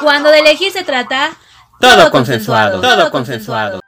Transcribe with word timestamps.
Cuando 0.00 0.30
de 0.30 0.38
elegir 0.38 0.72
se 0.72 0.82
trata, 0.82 1.32
Todo 1.78 2.10
consensuado, 2.10 2.80
todo 2.80 3.10
consensuado. 3.10 3.80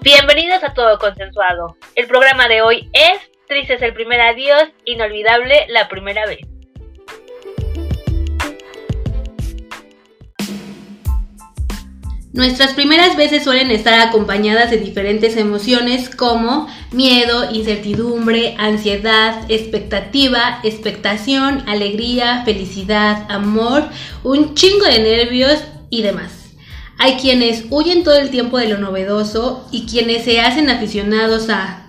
Bienvenidos 0.00 0.64
a 0.64 0.74
Todo 0.74 0.98
Consensuado. 0.98 1.76
El 1.94 2.08
programa 2.08 2.48
de 2.48 2.62
hoy 2.62 2.90
es 2.92 3.20
Triste 3.46 3.74
es 3.74 3.82
el 3.82 3.94
primer 3.94 4.20
adiós, 4.20 4.64
inolvidable 4.84 5.66
la 5.68 5.88
primera 5.88 6.26
vez. 6.26 6.40
Nuestras 12.36 12.74
primeras 12.74 13.16
veces 13.16 13.44
suelen 13.44 13.70
estar 13.70 13.98
acompañadas 13.98 14.70
de 14.70 14.76
diferentes 14.76 15.38
emociones 15.38 16.10
como 16.10 16.68
miedo, 16.92 17.50
incertidumbre, 17.50 18.54
ansiedad, 18.58 19.50
expectativa, 19.50 20.60
expectación, 20.62 21.64
alegría, 21.66 22.42
felicidad, 22.44 23.24
amor, 23.30 23.88
un 24.22 24.54
chingo 24.54 24.84
de 24.84 24.98
nervios 24.98 25.64
y 25.88 26.02
demás. 26.02 26.50
Hay 26.98 27.14
quienes 27.14 27.64
huyen 27.70 28.04
todo 28.04 28.18
el 28.18 28.28
tiempo 28.28 28.58
de 28.58 28.68
lo 28.68 28.76
novedoso 28.76 29.66
y 29.72 29.86
quienes 29.86 30.24
se 30.24 30.42
hacen 30.42 30.68
aficionados 30.68 31.48
a... 31.48 31.86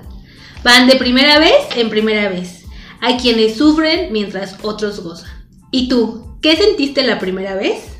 Van 0.63 0.87
de 0.87 0.95
primera 0.95 1.39
vez 1.39 1.57
en 1.75 1.89
primera 1.89 2.29
vez. 2.29 2.63
Hay 3.01 3.17
quienes 3.17 3.57
sufren 3.57 4.13
mientras 4.13 4.55
otros 4.61 5.01
gozan. 5.01 5.45
¿Y 5.71 5.89
tú? 5.89 6.37
¿Qué 6.41 6.55
sentiste 6.55 7.03
la 7.03 7.19
primera 7.19 7.55
vez? 7.55 7.96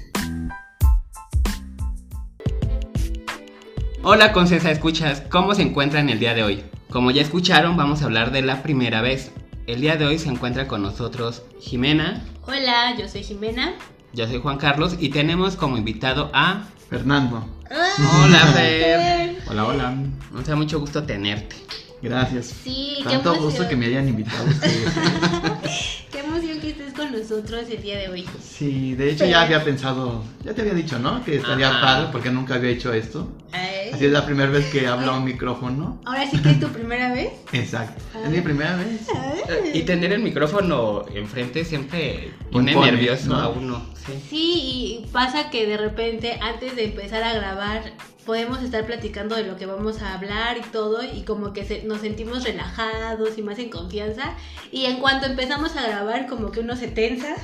Hola 4.09 4.31
Consensa 4.31 4.71
Escuchas, 4.71 5.21
¿cómo 5.29 5.53
se 5.53 5.63
encuentran 5.63 6.07
el 6.07 6.17
día 6.17 6.33
de 6.33 6.41
hoy? 6.41 6.63
Como 6.89 7.11
ya 7.11 7.21
escucharon, 7.21 7.75
vamos 7.75 8.01
a 8.01 8.05
hablar 8.05 8.31
de 8.31 8.41
la 8.41 8.63
primera 8.63 9.01
vez. 9.01 9.33
El 9.65 9.81
día 9.81 9.97
de 9.97 10.05
hoy 10.05 10.17
se 10.17 10.29
encuentra 10.29 10.65
con 10.65 10.81
nosotros 10.81 11.43
Jimena, 11.59 12.23
Hola, 12.43 12.95
yo 12.97 13.09
soy 13.09 13.21
Jimena. 13.25 13.73
yo 14.13 14.25
soy 14.25 14.39
Juan 14.39 14.59
Carlos 14.59 14.95
y 14.97 15.09
tenemos 15.09 15.57
como 15.57 15.77
invitado 15.77 16.31
a... 16.33 16.63
Fernando. 16.89 17.45
Hola 17.69 18.39
Fer. 18.55 19.39
Hola, 19.49 19.65
hola. 19.65 19.93
Nos 20.31 20.45
da 20.45 20.55
mucho 20.55 20.79
gusto 20.79 21.03
tenerte. 21.03 21.57
Gracias. 22.01 22.53
Sí, 22.63 22.97
qué 22.99 23.03
Tanto 23.09 23.29
emoción. 23.33 23.43
gusto 23.45 23.67
que 23.67 23.75
me 23.75 23.87
hayan 23.87 24.07
invitado 24.07 24.45
ustedes. 24.47 24.93
Qué 26.11 26.19
emoción 26.19 26.59
que 26.59 26.69
estés 26.69 26.93
con 26.93 27.11
nosotros 27.11 27.65
el 27.69 27.81
día 27.81 27.97
de 27.97 28.09
hoy. 28.09 28.25
Sí, 28.41 28.95
de 28.95 29.11
hecho 29.11 29.25
ya 29.25 29.41
había 29.41 29.63
pensado, 29.63 30.23
ya 30.43 30.53
te 30.53 30.61
había 30.61 30.73
dicho, 30.73 30.97
¿no? 30.99 31.23
Que 31.23 31.35
estaría 31.35 31.69
Ajá. 31.69 31.81
padre 31.81 32.07
porque 32.11 32.31
nunca 32.31 32.55
había 32.55 32.71
hecho 32.71 32.93
esto. 32.93 33.27
Ay. 33.51 33.89
Así 33.93 34.05
es 34.05 34.11
la 34.11 34.25
primera 34.25 34.49
vez 34.49 34.65
que 34.67 34.87
hablo 34.87 35.11
a 35.11 35.17
un 35.17 35.25
micrófono. 35.25 36.01
Ahora 36.05 36.29
sí 36.29 36.37
que 36.41 36.51
es 36.51 36.59
tu 36.59 36.67
primera 36.69 37.11
vez. 37.13 37.31
Exacto. 37.51 38.01
Es 38.23 38.29
mi 38.29 38.41
primera 38.41 38.75
vez. 38.77 39.07
Eh, 39.49 39.71
Y 39.73 39.81
tener 39.83 40.11
el 40.13 40.21
micrófono 40.21 41.05
enfrente 41.13 41.65
siempre 41.65 42.31
pone 42.51 42.71
Impone, 42.71 42.91
nervioso 42.93 43.29
¿no? 43.29 43.35
a 43.35 43.49
uno. 43.49 43.85
Sí. 44.05 44.13
Sí, 44.29 44.53
y 44.63 45.05
pasa 45.11 45.49
que 45.49 45.67
de 45.67 45.77
repente 45.77 46.37
antes 46.41 46.75
de 46.75 46.85
empezar 46.85 47.21
a 47.23 47.33
grabar 47.33 47.83
podemos 48.27 48.61
estar 48.61 48.85
platicando 48.85 49.35
de 49.35 49.43
lo 49.43 49.55
que 49.55 49.65
vamos 49.65 50.01
a 50.03 50.13
hablar 50.13 50.57
y 50.57 50.61
todo 50.69 51.01
y 51.03 51.21
como 51.23 51.53
que 51.53 51.63
se- 51.65 51.81
nos 51.83 52.01
sentimos 52.01 52.43
relajados 52.43 53.37
y 53.37 53.41
más 53.41 53.57
en 53.57 53.69
confianza 53.69 54.33
y 54.71 54.85
en 54.85 54.99
cuanto 54.99 55.25
empezamos 55.25 55.75
a 55.77 55.87
grabar 55.87 56.27
como 56.27 56.51
que 56.51 56.59
uno 56.59 56.75
se 56.75 56.89
tensa 56.89 57.35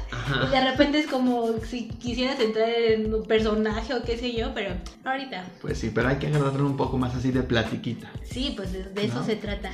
y 0.46 0.52
de 0.52 0.70
repente 0.70 1.00
es 1.00 1.08
como 1.08 1.54
si 1.68 1.88
quisieras 1.88 2.40
entrar 2.40 2.70
en 2.70 3.12
un 3.14 3.24
personaje 3.24 3.94
o 3.94 4.04
qué 4.04 4.18
sé 4.18 4.34
yo, 4.34 4.54
pero 4.54 4.76
ahorita. 5.06 5.46
Pues 5.62 5.80
sí, 5.80 5.90
pero 5.96 6.10
hay 6.10 6.18
que 6.18 6.28
agarrarlo 6.28 6.66
un 6.68 6.78
poco 6.78 6.98
más 6.98 7.16
así 7.16 7.32
de 7.32 7.42
platiquita. 7.44 8.12
Sí, 8.24 8.54
pues 8.56 8.74
de, 8.74 8.84
de 8.84 9.06
eso 9.06 9.24
se 9.24 9.38
trata. 9.38 9.72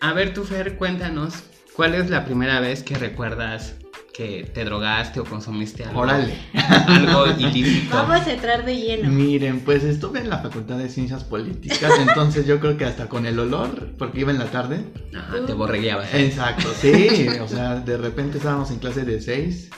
A 0.00 0.12
ver, 0.14 0.32
tú 0.32 0.44
Fer, 0.44 0.76
cuéntanos, 0.78 1.34
¿cuál 1.74 1.94
es 1.94 2.08
la 2.10 2.24
primera 2.24 2.60
vez 2.60 2.82
que 2.82 2.94
recuerdas 2.96 3.74
que 4.16 4.50
te 4.54 4.64
drogaste 4.64 5.20
o 5.20 5.24
consumiste 5.24 5.84
algo? 5.84 6.00
Órale. 6.00 6.34
Algo 6.86 7.26
ilícito. 7.38 7.94
Vamos 7.94 8.26
a 8.26 8.32
entrar 8.32 8.64
de 8.64 8.74
lleno. 8.74 9.10
Miren, 9.10 9.60
pues 9.60 9.84
estuve 9.84 10.20
en 10.20 10.30
la 10.30 10.38
Facultad 10.38 10.78
de 10.78 10.88
Ciencias 10.88 11.22
Políticas, 11.22 11.92
entonces 12.00 12.46
yo 12.46 12.58
creo 12.58 12.78
que 12.78 12.86
hasta 12.86 13.08
con 13.08 13.26
el 13.26 13.38
olor, 13.38 13.92
porque 13.98 14.20
iba 14.20 14.30
en 14.30 14.38
la 14.38 14.46
tarde. 14.46 14.84
Ajá, 15.14 15.44
te 15.44 15.52
borregueabas. 15.52 16.14
Exacto, 16.14 16.68
sí. 16.80 17.26
O 17.42 17.48
sea, 17.48 17.76
de 17.76 17.98
repente 17.98 18.38
estábamos 18.38 18.70
en 18.70 18.78
clase 18.78 19.04
de 19.04 19.20
6 19.20 19.70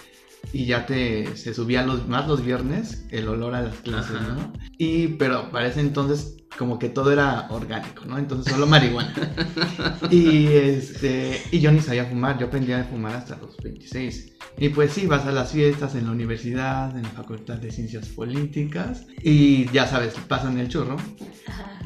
y 0.53 0.67
ya 0.67 0.87
te 0.87 1.37
se 1.37 1.53
subía 1.53 1.85
los, 1.85 2.07
más 2.07 2.29
los 2.29 2.45
viernes 2.45 3.05
el 3.11 3.29
olor 3.29 3.55
a 3.55 3.63
las 3.63 3.77
clases, 3.77 4.17
Ajá. 4.17 4.35
¿no? 4.35 4.53
Y 4.79 5.09
pero 5.09 5.51
para 5.51 5.67
ese 5.67 5.81
entonces 5.81 6.37
como 6.57 6.79
que 6.79 6.89
todo 6.89 7.13
era 7.13 7.47
orgánico, 7.51 8.05
¿no? 8.05 8.19
Entonces 8.19 8.53
solo 8.53 8.67
marihuana. 8.67 9.13
y 10.11 10.47
este 10.47 11.41
y 11.51 11.61
yo 11.61 11.71
ni 11.71 11.81
sabía 11.81 12.07
fumar, 12.07 12.39
yo 12.39 12.47
aprendí 12.47 12.73
a 12.73 12.85
fumar 12.85 13.15
hasta 13.17 13.37
los 13.37 13.57
26. 13.59 14.33
Y 14.59 14.71
pues 14.71 14.93
sí, 14.93 15.07
vas 15.07 15.25
a 15.27 15.33
las 15.33 15.53
fiestas 15.53 15.95
en 15.95 16.07
la 16.07 16.13
universidad, 16.13 16.97
en 16.97 17.03
la 17.03 17.11
Facultad 17.11 17.57
de 17.59 17.71
Ciencias 17.71 18.09
Políticas 18.09 19.07
y 19.23 19.67
ya 19.71 19.87
sabes, 19.87 20.15
pasan 20.27 20.59
el 20.59 20.69
churro. 20.69 20.97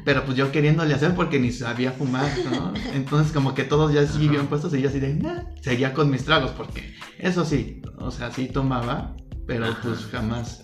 Pero 0.05 0.25
pues 0.25 0.37
yo 0.37 0.50
queriéndole 0.50 0.94
hacer 0.94 1.15
porque 1.15 1.39
ni 1.39 1.53
sabía 1.53 1.93
fumar, 1.93 2.31
¿no? 2.50 2.73
Entonces 2.94 3.33
como 3.33 3.55
que 3.55 3.65
todos 3.65 3.93
ya 3.93 4.00
así 4.00 4.27
bien 4.29 4.47
puestos 4.47 4.75
y 4.75 4.81
yo 4.81 4.89
así 4.89 5.00
de, 5.00 5.15
"Nah". 5.15 5.44
seguía 5.61 5.93
con 5.93 6.11
mis 6.11 6.25
tragos 6.25 6.50
porque 6.53 6.94
eso 7.19 7.44
sí, 7.44 7.83
o 7.99 8.11
sea, 8.11 8.31
sí 8.33 8.47
tomaba, 8.49 9.15
pero 9.47 9.67
pues 9.83 10.06
jamás 10.06 10.62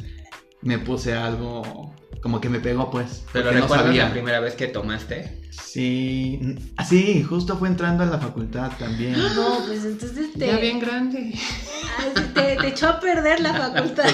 me 0.63 0.79
puse 0.79 1.15
algo 1.15 1.95
como 2.23 2.41
que 2.41 2.49
me 2.49 2.61
pegó 2.61 2.91
pues. 2.91 3.23
Pero 3.33 3.53
no 3.53 3.61
recuerdas 3.61 3.87
sabía. 3.87 4.05
la 4.07 4.13
primera 4.13 4.41
vez 4.41 4.55
que 4.55 4.67
tomaste. 4.67 5.39
Sí, 5.51 6.41
ah, 6.77 6.85
sí, 6.85 7.23
justo 7.23 7.57
fue 7.59 7.69
entrando 7.69 8.03
a 8.03 8.07
la 8.07 8.19
facultad 8.19 8.71
también. 8.79 9.13
No, 9.13 9.59
pues 9.67 9.85
entonces 9.85 10.33
te, 10.33 10.47
Ya 10.47 10.57
bien 10.59 10.79
grande. 10.81 11.35
Ah, 11.99 12.21
te, 12.35 12.57
te 12.57 12.69
echó 12.69 12.89
a 12.89 13.01
perder 13.01 13.41
la 13.41 13.53
facultad. 13.73 14.09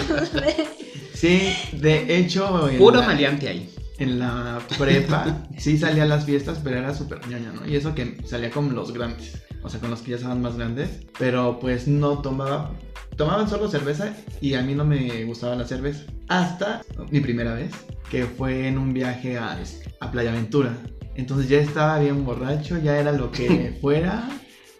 Sí, 1.15 1.54
de 1.72 2.19
hecho 2.19 2.69
Puro 2.78 3.00
la- 3.00 3.06
maleante 3.06 3.48
ahí. 3.48 3.70
En 3.99 4.19
la 4.19 4.60
prepa 4.78 5.47
sí 5.56 5.78
salía 5.78 6.03
a 6.05 6.06
las 6.06 6.25
fiestas, 6.25 6.60
pero 6.62 6.78
era 6.78 6.94
súper 6.94 7.27
ñoña, 7.28 7.53
¿no? 7.53 7.66
Y 7.66 7.77
eso 7.77 7.94
que 7.94 8.19
salía 8.27 8.50
con 8.50 8.75
los 8.75 8.93
grandes, 8.93 9.43
o 9.62 9.69
sea, 9.69 9.81
con 9.81 9.91
los 9.91 10.00
que 10.00 10.10
ya 10.10 10.16
estaban 10.16 10.43
más 10.43 10.56
grandes, 10.56 11.06
pero 11.19 11.59
pues 11.60 11.87
no 11.87 12.19
tomaba, 12.19 12.72
tomaban 13.16 13.49
solo 13.49 13.69
cerveza 13.69 14.15
y 14.41 14.54
a 14.54 14.62
mí 14.62 14.75
no 14.75 14.84
me 14.84 15.25
gustaba 15.25 15.54
la 15.54 15.65
cerveza. 15.66 16.04
Hasta 16.28 16.83
mi 17.10 17.21
primera 17.21 17.54
vez, 17.54 17.72
que 18.10 18.25
fue 18.25 18.69
en 18.69 18.78
un 18.78 18.93
viaje 18.93 19.38
a, 19.38 19.59
a 20.00 20.10
Playa 20.10 20.31
Aventura. 20.31 20.77
Entonces 21.16 21.49
ya 21.49 21.59
estaba 21.59 21.99
bien 22.00 22.25
borracho, 22.25 22.78
ya 22.78 22.99
era 22.99 23.12
lo 23.12 23.31
que 23.31 23.78
fuera. 23.81 24.28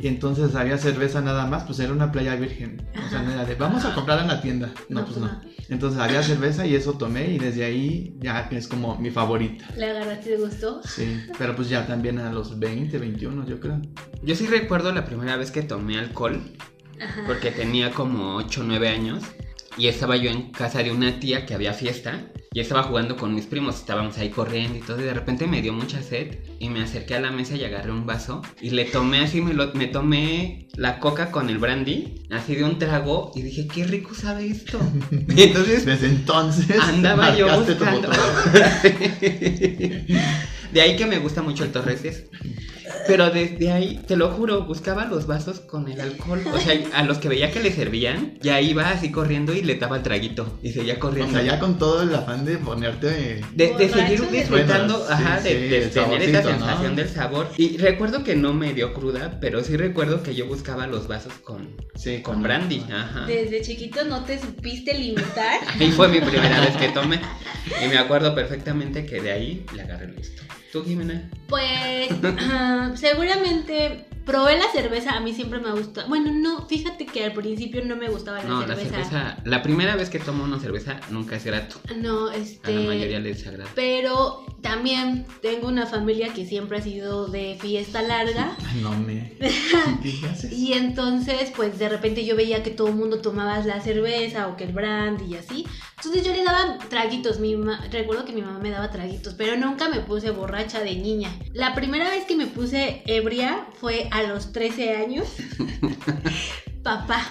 Y 0.01 0.09
entonces 0.09 0.55
había 0.57 0.77
cerveza 0.77 1.21
nada 1.21 1.47
más, 1.47 1.63
pues 1.65 1.79
era 1.79 1.93
una 1.93 2.11
playa 2.11 2.35
virgen. 2.35 2.85
O 3.07 3.09
sea, 3.09 3.23
no 3.23 3.33
era 3.33 3.45
de 3.45 3.55
vamos 3.55 3.85
a 3.85 3.95
comprar 3.95 4.21
en 4.21 4.29
la 4.29 4.43
tienda. 4.43 4.73
No, 4.89 5.01
No, 5.01 5.07
pues 5.07 5.19
pues 5.19 5.33
no. 5.33 5.41
Entonces 5.69 6.01
había 6.01 6.23
cerveza 6.23 6.67
y 6.67 6.75
eso 6.75 6.95
tomé 6.95 7.31
y 7.33 7.39
desde 7.39 7.65
ahí 7.65 8.15
ya 8.21 8.49
es 8.51 8.69
como 8.69 8.97
mi 8.99 9.11
favorita. 9.11 9.67
¿Le 9.77 9.91
agarraste 9.91 10.31
de 10.31 10.37
gusto? 10.37 10.83
Sí, 10.85 11.21
pero 11.39 11.57
pues 11.57 11.69
ya 11.69 11.87
también 11.87 12.19
a 12.19 12.33
los 12.33 12.59
20, 12.59 12.99
21 12.99 13.47
yo 13.47 13.61
creo. 13.61 13.81
Yo 14.23 14.35
sí 14.35 14.47
recuerdo 14.47 14.93
la 14.93 15.05
primera 15.05 15.37
vez 15.37 15.51
que 15.51 15.63
tomé 15.63 15.99
alcohol, 15.99 16.41
Ajá. 17.01 17.23
porque 17.27 17.51
tenía 17.51 17.91
como 17.91 18.37
8 18.37 18.61
o 18.61 18.65
9 18.65 18.89
años. 18.89 19.23
Y 19.77 19.89
estaba 19.89 20.17
yo 20.17 20.31
en 20.31 20.53
casa 20.53 20.83
de 20.85 20.93
una 20.93 21.19
tía 21.19 21.47
que 21.47 21.55
había 21.55 21.73
fiesta. 21.73 22.31
Y 22.55 22.61
estaba 22.61 22.85
jugando 22.85 23.17
con 23.17 23.35
mis 23.35 23.47
primos. 23.47 23.75
Estábamos 23.75 24.17
ahí 24.17 24.31
corriendo 24.31 24.79
y 24.79 24.81
todo. 24.81 25.01
Y 25.01 25.05
de 25.05 25.13
repente 25.13 25.47
me 25.49 25.61
dio 25.61 25.73
mucha 25.73 26.01
sed. 26.03 26.39
Y 26.61 26.69
me 26.69 26.83
acerqué 26.83 27.17
a 27.17 27.21
la 27.21 27.33
mesa 27.33 27.57
y 27.57 27.65
agarré 27.65 27.91
un 27.91 28.07
vaso. 28.07 28.43
Y 28.63 28.71
le 28.71 28.85
tomé 28.85 29.19
así, 29.19 29.41
me, 29.41 29.55
lo- 29.55 29.75
me 29.75 29.89
tomé 29.89 30.69
la 30.77 31.01
coca 31.01 31.33
con 31.33 31.51
el 31.51 31.59
brandy. 31.59 32.23
Así 32.31 32.55
de 32.55 32.63
un 32.65 32.79
trago. 32.79 33.33
Y 33.35 33.43
dije, 33.43 33.67
qué 33.67 33.85
rico 33.85 34.15
sabe 34.15 34.47
esto. 34.47 34.79
Y 35.37 35.43
entonces 35.43 35.85
Desde 35.85 36.07
entonces 36.07 36.79
andaba 36.81 37.37
yo 37.37 37.49
buscando. 37.59 38.09
de 40.73 40.81
ahí 40.81 40.97
que 40.97 41.07
me 41.07 41.19
gusta 41.19 41.43
mucho 41.43 41.65
el 41.65 41.73
Torres. 41.73 42.25
Pero 43.07 43.31
desde 43.31 43.73
ahí, 43.73 44.01
te 44.07 44.17
lo 44.17 44.31
juro, 44.31 44.65
buscaba 44.65 45.05
los 45.05 45.27
vasos 45.27 45.61
con 45.61 45.89
el 45.89 46.01
alcohol. 46.01 46.41
O 46.53 46.59
sea, 46.59 46.75
a 46.95 47.03
los 47.05 47.19
que 47.19 47.29
veía 47.29 47.51
que 47.51 47.61
le 47.61 47.73
servían, 47.73 48.39
ya 48.41 48.61
iba 48.61 48.89
así 48.91 49.11
corriendo 49.11 49.53
y 49.55 49.63
le 49.63 49.77
daba 49.77 49.97
el 49.99 50.03
traguito. 50.03 50.59
Y 50.63 50.73
seguía 50.73 50.95
O 50.95 50.99
corriendo. 51.01 51.33
sea, 51.33 51.43
ya 51.43 51.59
con 51.59 51.79
todo 51.79 52.03
el 52.03 52.15
afán 52.15 52.45
de 52.45 52.57
ponerte 52.59 53.41
De, 53.55 53.75
de 53.75 53.89
seguir 53.89 54.29
disfrutando, 54.31 54.99
Bueno, 54.99 55.07
sí, 55.07 55.13
ajá, 55.13 55.41
de, 55.41 55.51
sí, 55.51 55.55
de 55.57 55.79
el 55.85 55.91
tener 55.91 56.23
esa 56.23 56.43
sensación 56.43 56.97
del 56.97 57.09
sabor. 57.09 57.49
Y 57.57 57.77
recuerdo 57.79 58.25
que 58.25 58.37
no 58.37 58.53
me 58.53 58.73
dio 58.73 58.95
cruda, 58.95 59.39
pero 59.41 59.63
sí 59.63 59.77
recuerdo 59.77 60.23
que 60.23 60.35
yo 60.35 60.47
buscaba 60.47 60.87
los 60.87 61.07
vasos 61.09 61.33
con, 61.43 61.77
sí, 61.95 62.21
con 62.23 62.43
brandy, 62.43 62.85
ajá. 62.93 63.27
Desde 63.27 63.63
chiquito 63.63 64.05
no 64.05 64.25
te 64.25 64.39
supiste 64.41 64.95
limitar. 64.95 65.61
Y 65.79 65.91
fue 65.93 66.09
mi 66.09 66.21
primera 66.21 66.61
vez 66.61 66.77
que 66.77 66.89
tomé. 66.89 67.21
Y 67.85 67.89
me 67.89 67.99
acuerdo 67.99 68.35
perfectamente 68.35 69.07
que 69.07 69.21
de 69.21 69.33
ahí 69.33 69.67
le 69.75 69.83
agarré 69.83 70.07
el 70.07 70.15
gusto. 70.15 70.43
¿Tú, 70.75 70.83
Jimena? 70.85 71.31
Pues 71.47 72.09
seguramente 72.99 74.09
Probé 74.25 74.57
la 74.57 74.65
cerveza, 74.73 75.11
a 75.11 75.21
mí 75.21 75.35
siempre 75.35 75.61
me 75.61 75.71
gustó. 75.73 76.09
Bueno, 76.09 76.33
no, 76.33 76.67
fíjate 76.67 77.05
que 77.05 77.25
al 77.27 77.35
principio 77.35 77.85
no 77.85 77.95
me 77.95 78.09
gustaba 78.09 78.39
la 78.39 78.45
No, 78.49 78.61
la 78.67 78.69
cerveza. 78.75 78.91
cerveza, 79.05 79.37
la 79.45 79.63
primera 79.63 79.97
vez 79.97 80.09
que 80.09 80.19
tomo 80.19 80.45
una 80.45 80.59
cerveza 80.59 80.99
nunca 81.11 81.37
es 81.37 81.45
grato. 81.45 81.77
No, 81.97 82.29
A 82.29 82.31
la 82.31 82.37
este. 82.39 82.73
mayoría 82.73 83.21
le 83.21 83.35
desagrada. 83.35 83.71
Pero 83.75 84.47
también 84.63 85.27
tengo 85.43 85.69
una 85.69 85.85
familia 85.85 86.33
que 86.33 86.47
siempre 86.47 86.79
ha 86.79 86.81
sido 86.81 87.27
de 87.29 87.59
fiesta 87.61 88.01
larga. 88.01 88.57
Ay, 88.67 88.81
no 88.81 88.97
me. 88.97 89.35
¿Qué 90.03 90.27
haces? 90.27 90.51
Y 90.53 90.73
entonces, 90.73 91.53
pues 91.55 91.79
de 91.79 91.91
repente 91.91 92.25
yo 92.25 92.35
veía 92.35 92.63
que 92.63 92.71
todo 92.71 92.89
el 92.89 92.95
mundo 92.95 93.21
tomaba 93.21 93.59
la 93.59 93.83
cerveza 93.83 94.49
o 94.49 94.57
que 94.57 94.65
el 94.65 94.73
brandy 94.73 95.35
y 95.35 95.37
así. 95.37 95.67
Entonces 95.97 96.25
yo 96.25 96.33
le 96.33 96.45
daba 96.45 96.79
traguitos. 96.89 97.39
Mi 97.41 97.57
ma- 97.57 97.81
Recuerdo 97.91 98.25
que 98.25 98.33
mi 98.33 98.43
mamá 98.43 98.59
me 98.59 98.71
daba 98.71 98.91
traguitos, 98.91 99.35
pero 99.35 99.57
nunca 99.57 99.89
me 99.89 100.01
puse 100.01 100.31
borracha 100.31 100.81
de 100.81 100.95
niña. 100.97 101.31
La 101.53 101.75
primera 101.75 102.11
vez 102.11 102.25
que 102.25 102.37
me 102.37 102.47
puse 102.47 103.03
ebria 103.07 103.67
fue 103.81 104.09
a 104.11 104.23
los 104.23 104.53
13 104.53 104.95
años. 104.97 105.29
Papá, 106.85 107.27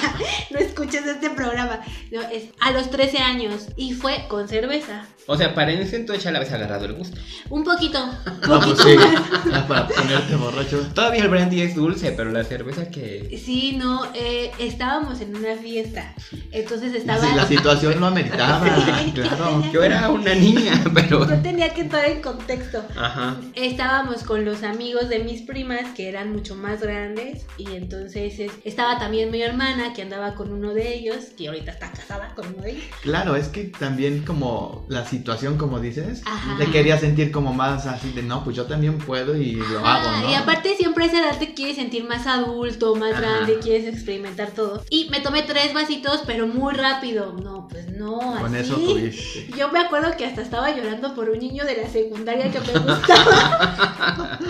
no 0.50 0.58
escuches 0.58 1.04
este 1.06 1.30
programa. 1.30 1.80
No, 2.12 2.20
es 2.20 2.44
a 2.60 2.70
los 2.72 2.90
13 2.90 3.18
años 3.18 3.68
y 3.76 3.94
fue 3.94 4.26
con 4.28 4.48
cerveza. 4.48 5.06
O 5.30 5.36
sea, 5.36 5.54
para 5.54 5.72
en 5.72 5.80
ese 5.80 5.96
entonces 5.96 6.24
ya 6.24 6.30
le 6.30 6.38
habías 6.38 6.52
agarrado 6.54 6.84
el 6.86 6.94
gusto. 6.94 7.18
Un 7.50 7.62
poquito, 7.64 7.98
Ah, 7.98 8.22
pues 8.46 8.60
poquito 8.60 8.82
sí. 8.82 8.96
más. 8.96 9.22
Ah, 9.52 9.64
para 9.68 9.88
ponerte 9.88 10.36
borracho. 10.36 10.78
Todavía 10.94 11.22
el 11.22 11.28
brandy 11.28 11.60
es 11.62 11.74
dulce, 11.74 12.12
pero 12.12 12.30
la 12.32 12.44
cerveza 12.44 12.88
que... 12.90 13.38
Sí, 13.44 13.76
no, 13.76 14.06
eh, 14.14 14.50
estábamos 14.58 15.20
en 15.20 15.36
una 15.36 15.54
fiesta. 15.56 16.14
Entonces 16.50 16.94
estaba. 16.94 17.20
Sí, 17.26 17.34
la 17.34 17.46
situación 17.46 18.00
lo 18.00 18.06
ameritaba, 18.06 18.64
Sí. 19.04 19.12
claro. 19.12 19.62
Yo 19.70 19.82
era 19.82 20.08
una 20.10 20.34
niña, 20.34 20.82
pero... 20.94 21.28
Yo 21.28 21.36
tenía 21.42 21.74
que 21.74 21.82
entrar 21.82 22.06
en 22.06 22.22
contexto. 22.22 22.82
Ajá. 22.96 23.36
Estábamos 23.54 24.22
con 24.22 24.46
los 24.46 24.62
amigos 24.62 25.10
de 25.10 25.18
mis 25.18 25.42
primas 25.42 25.82
que 25.94 26.08
eran 26.08 26.32
mucho 26.32 26.54
más 26.56 26.80
grandes 26.80 27.44
y 27.58 27.72
entonces 27.74 28.38
es- 28.38 28.52
estaba 28.98 29.08
también 29.08 29.30
mi 29.30 29.40
hermana 29.42 29.92
que 29.94 30.02
andaba 30.02 30.34
con 30.34 30.52
uno 30.52 30.74
de 30.74 30.94
ellos, 30.94 31.26
que 31.36 31.48
ahorita 31.48 31.70
está 31.72 31.90
casada 31.92 32.34
con 32.34 32.46
uno 32.48 32.62
de 32.62 32.72
ellos. 32.72 32.84
Claro, 33.02 33.36
es 33.36 33.48
que 33.48 33.64
también 33.64 34.24
como 34.24 34.84
la 34.88 35.06
situación, 35.06 35.56
como 35.56 35.78
dices, 35.80 36.22
Ajá. 36.26 36.56
le 36.58 36.70
quería 36.70 36.98
sentir 36.98 37.30
como 37.30 37.52
más 37.52 37.86
así 37.86 38.12
de, 38.12 38.22
no, 38.22 38.44
pues 38.44 38.56
yo 38.56 38.64
también 38.66 38.98
puedo 38.98 39.36
y 39.36 39.52
lo 39.52 39.86
hago, 39.86 40.10
¿no? 40.22 40.30
Y 40.30 40.34
aparte 40.34 40.74
siempre 40.76 41.04
a 41.04 41.06
esa 41.06 41.18
edad 41.20 41.38
te 41.38 41.54
quieres 41.54 41.76
sentir 41.76 42.04
más 42.04 42.26
adulto, 42.26 42.94
más 42.96 43.12
Ajá. 43.12 43.20
grande, 43.20 43.58
quieres 43.60 43.86
experimentar 43.86 44.50
todo. 44.50 44.82
Y 44.90 45.08
me 45.10 45.20
tomé 45.20 45.42
tres 45.42 45.72
vasitos, 45.72 46.22
pero 46.26 46.46
muy 46.46 46.74
rápido. 46.74 47.32
No, 47.32 47.68
pues 47.68 47.88
no, 47.90 48.18
Con 48.18 48.54
así. 48.54 48.64
eso 48.64 48.74
tuviste. 48.76 49.48
Yo 49.56 49.70
me 49.70 49.78
acuerdo 49.78 50.16
que 50.16 50.26
hasta 50.26 50.42
estaba 50.42 50.74
llorando 50.74 51.14
por 51.14 51.30
un 51.30 51.38
niño 51.38 51.64
de 51.64 51.76
la 51.82 51.88
secundaria 51.88 52.50
que 52.50 52.60
me 52.60 52.78
gustaba. 52.78 54.38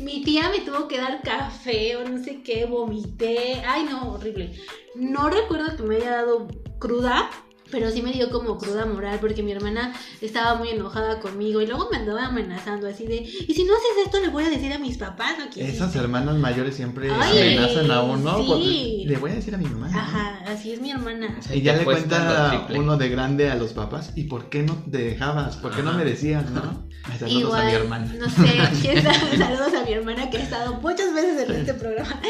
Mi 0.00 0.22
tía 0.24 0.48
me 0.50 0.60
tuvo 0.60 0.88
que 0.88 0.98
dar 0.98 1.20
café 1.22 1.96
o 1.96 2.08
no 2.08 2.22
sé 2.22 2.42
qué, 2.42 2.64
vomité. 2.66 3.51
Ay, 3.66 3.84
no, 3.90 4.12
horrible. 4.12 4.52
No 4.94 5.28
recuerdo 5.30 5.76
que 5.76 5.82
me 5.82 5.96
haya 5.96 6.10
dado 6.16 6.48
cruda, 6.78 7.30
pero 7.70 7.90
sí 7.90 8.02
me 8.02 8.12
dio 8.12 8.30
como 8.30 8.58
cruda 8.58 8.84
moral 8.84 9.18
porque 9.18 9.42
mi 9.42 9.52
hermana 9.52 9.94
estaba 10.20 10.56
muy 10.56 10.68
enojada 10.68 11.20
conmigo 11.20 11.62
y 11.62 11.66
luego 11.66 11.88
me 11.90 11.96
andaba 11.96 12.26
amenazando 12.26 12.86
así 12.86 13.06
de, 13.06 13.16
y 13.16 13.54
si 13.54 13.64
no 13.64 13.72
haces 13.72 14.04
esto 14.04 14.20
le 14.20 14.28
voy 14.28 14.44
a 14.44 14.50
decir 14.50 14.70
a 14.74 14.78
mis 14.78 14.98
papás 14.98 15.36
o 15.38 15.48
qué 15.50 15.62
Esas 15.64 15.74
hiciste?". 15.88 15.98
hermanas 16.00 16.36
mayores 16.36 16.76
siempre 16.76 17.10
Ay, 17.10 17.54
amenazan 17.56 17.90
a 17.90 18.02
uno. 18.02 18.36
sí. 18.44 19.04
le 19.06 19.16
voy 19.16 19.30
a 19.30 19.34
decir 19.36 19.54
a 19.54 19.58
mi 19.58 19.64
mamá. 19.64 19.88
¿no? 19.88 19.98
Ajá, 19.98 20.40
así 20.48 20.72
es 20.72 20.82
mi 20.82 20.90
hermana. 20.90 21.34
O 21.38 21.42
sea, 21.42 21.56
Y 21.56 21.62
ya 21.62 21.74
le 21.76 21.84
cuenta 21.84 22.66
uno 22.74 22.98
de 22.98 23.08
grande 23.08 23.50
a 23.50 23.54
los 23.54 23.72
papás, 23.72 24.12
¿y 24.16 24.24
por 24.24 24.50
qué 24.50 24.62
no 24.64 24.74
te 24.90 24.98
dejabas? 24.98 25.56
¿Por 25.56 25.74
qué 25.74 25.82
no 25.82 25.94
me 25.94 26.04
decías, 26.04 26.50
no? 26.50 26.86
Saludos 27.18 27.54
a 27.54 27.64
mi 27.64 27.72
hermana. 27.72 28.14
No 28.18 28.28
sé, 28.28 29.00
saludos 29.38 29.72
a 29.80 29.84
mi 29.86 29.92
hermana 29.94 30.28
que 30.28 30.36
ha 30.36 30.42
estado 30.42 30.74
muchas 30.74 31.14
veces 31.14 31.48
en 31.48 31.56
este 31.56 31.72
programa. 31.72 32.20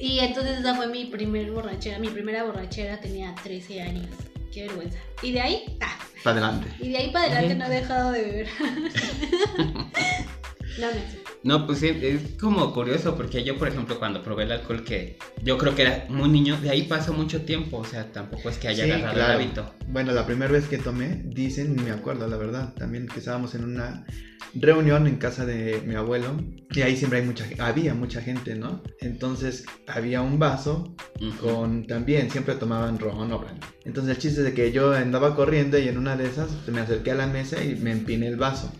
Y 0.00 0.18
entonces 0.20 0.58
esa 0.60 0.74
fue 0.74 0.86
mi 0.88 1.06
primer 1.06 1.50
borrachera. 1.50 1.98
Mi 1.98 2.08
primera 2.08 2.44
borrachera 2.44 3.00
tenía 3.00 3.34
13 3.42 3.82
años. 3.82 4.06
Qué 4.52 4.66
vergüenza. 4.66 4.98
Y 5.22 5.32
de 5.32 5.40
ahí, 5.40 5.78
ah, 5.82 5.98
Para 6.24 6.38
adelante. 6.46 6.68
y 6.80 6.88
de 6.90 6.96
ahí 6.98 7.10
para 7.10 7.26
adelante 7.26 7.46
Bien. 7.54 7.58
no 7.58 7.66
he 7.66 7.70
dejado 7.80 8.12
de 8.12 8.22
beber. 8.22 8.48
no, 10.78 10.86
no. 10.90 11.26
No, 11.42 11.64
pues 11.66 11.82
es, 11.84 12.02
es 12.02 12.22
como 12.40 12.72
curioso 12.74 13.16
porque 13.16 13.44
yo, 13.44 13.56
por 13.56 13.68
ejemplo, 13.68 13.98
cuando 14.00 14.20
probé 14.22 14.44
el 14.44 14.52
alcohol, 14.52 14.82
que 14.82 15.16
yo 15.44 15.56
creo 15.58 15.76
que 15.76 15.82
era 15.82 16.06
muy 16.08 16.28
niño, 16.28 16.56
de 16.56 16.70
ahí 16.70 16.82
pasó 16.82 17.12
mucho 17.12 17.42
tiempo, 17.42 17.76
o 17.78 17.84
sea, 17.84 18.10
tampoco 18.10 18.48
es 18.50 18.58
que 18.58 18.66
haya 18.68 18.84
Sí, 18.84 18.90
agarrado 18.90 19.14
claro. 19.14 19.32
el 19.34 19.40
hábito. 19.46 19.74
Bueno, 19.86 20.10
la 20.12 20.26
primera 20.26 20.50
vez 20.50 20.66
que 20.66 20.78
tomé, 20.78 21.22
dicen, 21.24 21.76
me 21.84 21.92
acuerdo, 21.92 22.26
la 22.26 22.36
verdad, 22.36 22.74
también 22.74 23.06
que 23.06 23.20
estábamos 23.20 23.54
en 23.54 23.62
una 23.62 24.04
reunión 24.54 25.06
en 25.06 25.16
casa 25.16 25.44
de 25.44 25.82
mi 25.86 25.94
abuelo 25.94 26.36
y 26.70 26.82
ahí 26.82 26.96
siempre 26.96 27.20
hay 27.20 27.26
mucha, 27.26 27.46
había 27.58 27.94
mucha 27.94 28.20
gente, 28.20 28.54
¿no? 28.54 28.82
Entonces 29.00 29.64
había 29.86 30.22
un 30.22 30.38
vaso 30.38 30.94
Ujú. 31.20 31.46
con 31.48 31.86
también 31.86 32.30
siempre 32.30 32.54
tomaban 32.54 32.98
ron 32.98 33.32
o 33.32 33.38
brandy. 33.38 33.60
Entonces 33.84 34.16
el 34.16 34.22
chiste 34.22 34.40
es 34.40 34.46
de 34.46 34.54
que 34.54 34.72
yo 34.72 34.92
andaba 34.92 35.34
corriendo 35.34 35.78
y 35.78 35.88
en 35.88 35.98
una 35.98 36.16
de 36.16 36.26
esas 36.26 36.48
me 36.68 36.80
acerqué 36.80 37.12
a 37.12 37.14
la 37.14 37.26
mesa 37.26 37.62
y 37.62 37.76
me 37.76 37.92
empiné 37.92 38.28
el 38.28 38.36
vaso. 38.36 38.72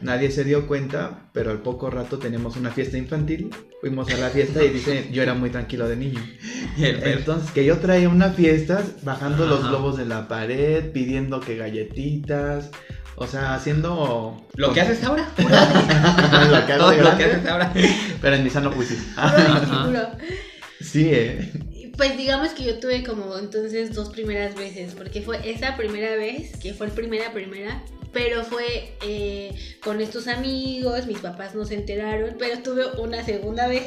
Nadie 0.00 0.30
se 0.30 0.44
dio 0.44 0.66
cuenta, 0.66 1.28
pero 1.34 1.50
al 1.50 1.60
poco 1.60 1.90
rato 1.90 2.18
teníamos 2.18 2.56
una 2.56 2.70
fiesta 2.70 2.96
infantil. 2.96 3.50
Fuimos 3.82 4.08
a 4.10 4.16
la 4.16 4.30
fiesta 4.30 4.64
y 4.64 4.70
dice, 4.70 5.08
yo 5.12 5.22
era 5.22 5.34
muy 5.34 5.50
tranquilo 5.50 5.86
de 5.86 5.96
niño. 5.96 6.20
Entonces, 6.78 7.50
que 7.50 7.64
yo 7.64 7.78
traía 7.78 8.08
una 8.08 8.30
fiesta 8.30 8.82
bajando 9.02 9.46
los 9.46 9.68
globos 9.68 9.98
de 9.98 10.06
la 10.06 10.28
pared, 10.28 10.92
pidiendo 10.92 11.40
que 11.40 11.56
galletitas, 11.56 12.70
o 13.16 13.26
sea, 13.26 13.54
haciendo... 13.54 14.46
Lo 14.54 14.72
que 14.72 14.80
haces 14.80 15.02
ahora. 15.04 15.28
lo 15.36 16.66
que 16.66 16.72
hago 16.72 16.82
Todo 16.84 16.90
de 16.90 16.96
lo 16.98 17.02
grande, 17.04 17.24
que 17.24 17.30
haces 17.30 17.46
ahora. 17.48 17.72
pero 18.20 18.36
en 18.36 18.44
mi 18.44 18.50
sano 18.50 18.70
juicio. 18.72 18.96
Sí, 20.78 21.08
eh. 21.10 21.52
Pues 21.96 22.16
digamos 22.18 22.50
que 22.50 22.64
yo 22.64 22.78
tuve 22.78 23.02
como 23.02 23.38
entonces 23.38 23.94
dos 23.94 24.10
primeras 24.10 24.54
veces, 24.54 24.94
porque 24.94 25.22
fue 25.22 25.50
esa 25.50 25.76
primera 25.76 26.14
vez, 26.16 26.56
que 26.58 26.74
fue 26.74 26.86
el 26.86 26.92
primera, 26.92 27.32
primera, 27.32 27.82
pero 28.12 28.44
fue 28.44 28.94
eh, 29.02 29.54
con 29.82 30.00
estos 30.00 30.28
amigos, 30.28 31.06
mis 31.06 31.18
papás 31.18 31.54
no 31.54 31.64
se 31.64 31.74
enteraron, 31.74 32.36
pero 32.38 32.58
tuve 32.62 32.84
una 32.98 33.24
segunda 33.24 33.66
vez, 33.66 33.84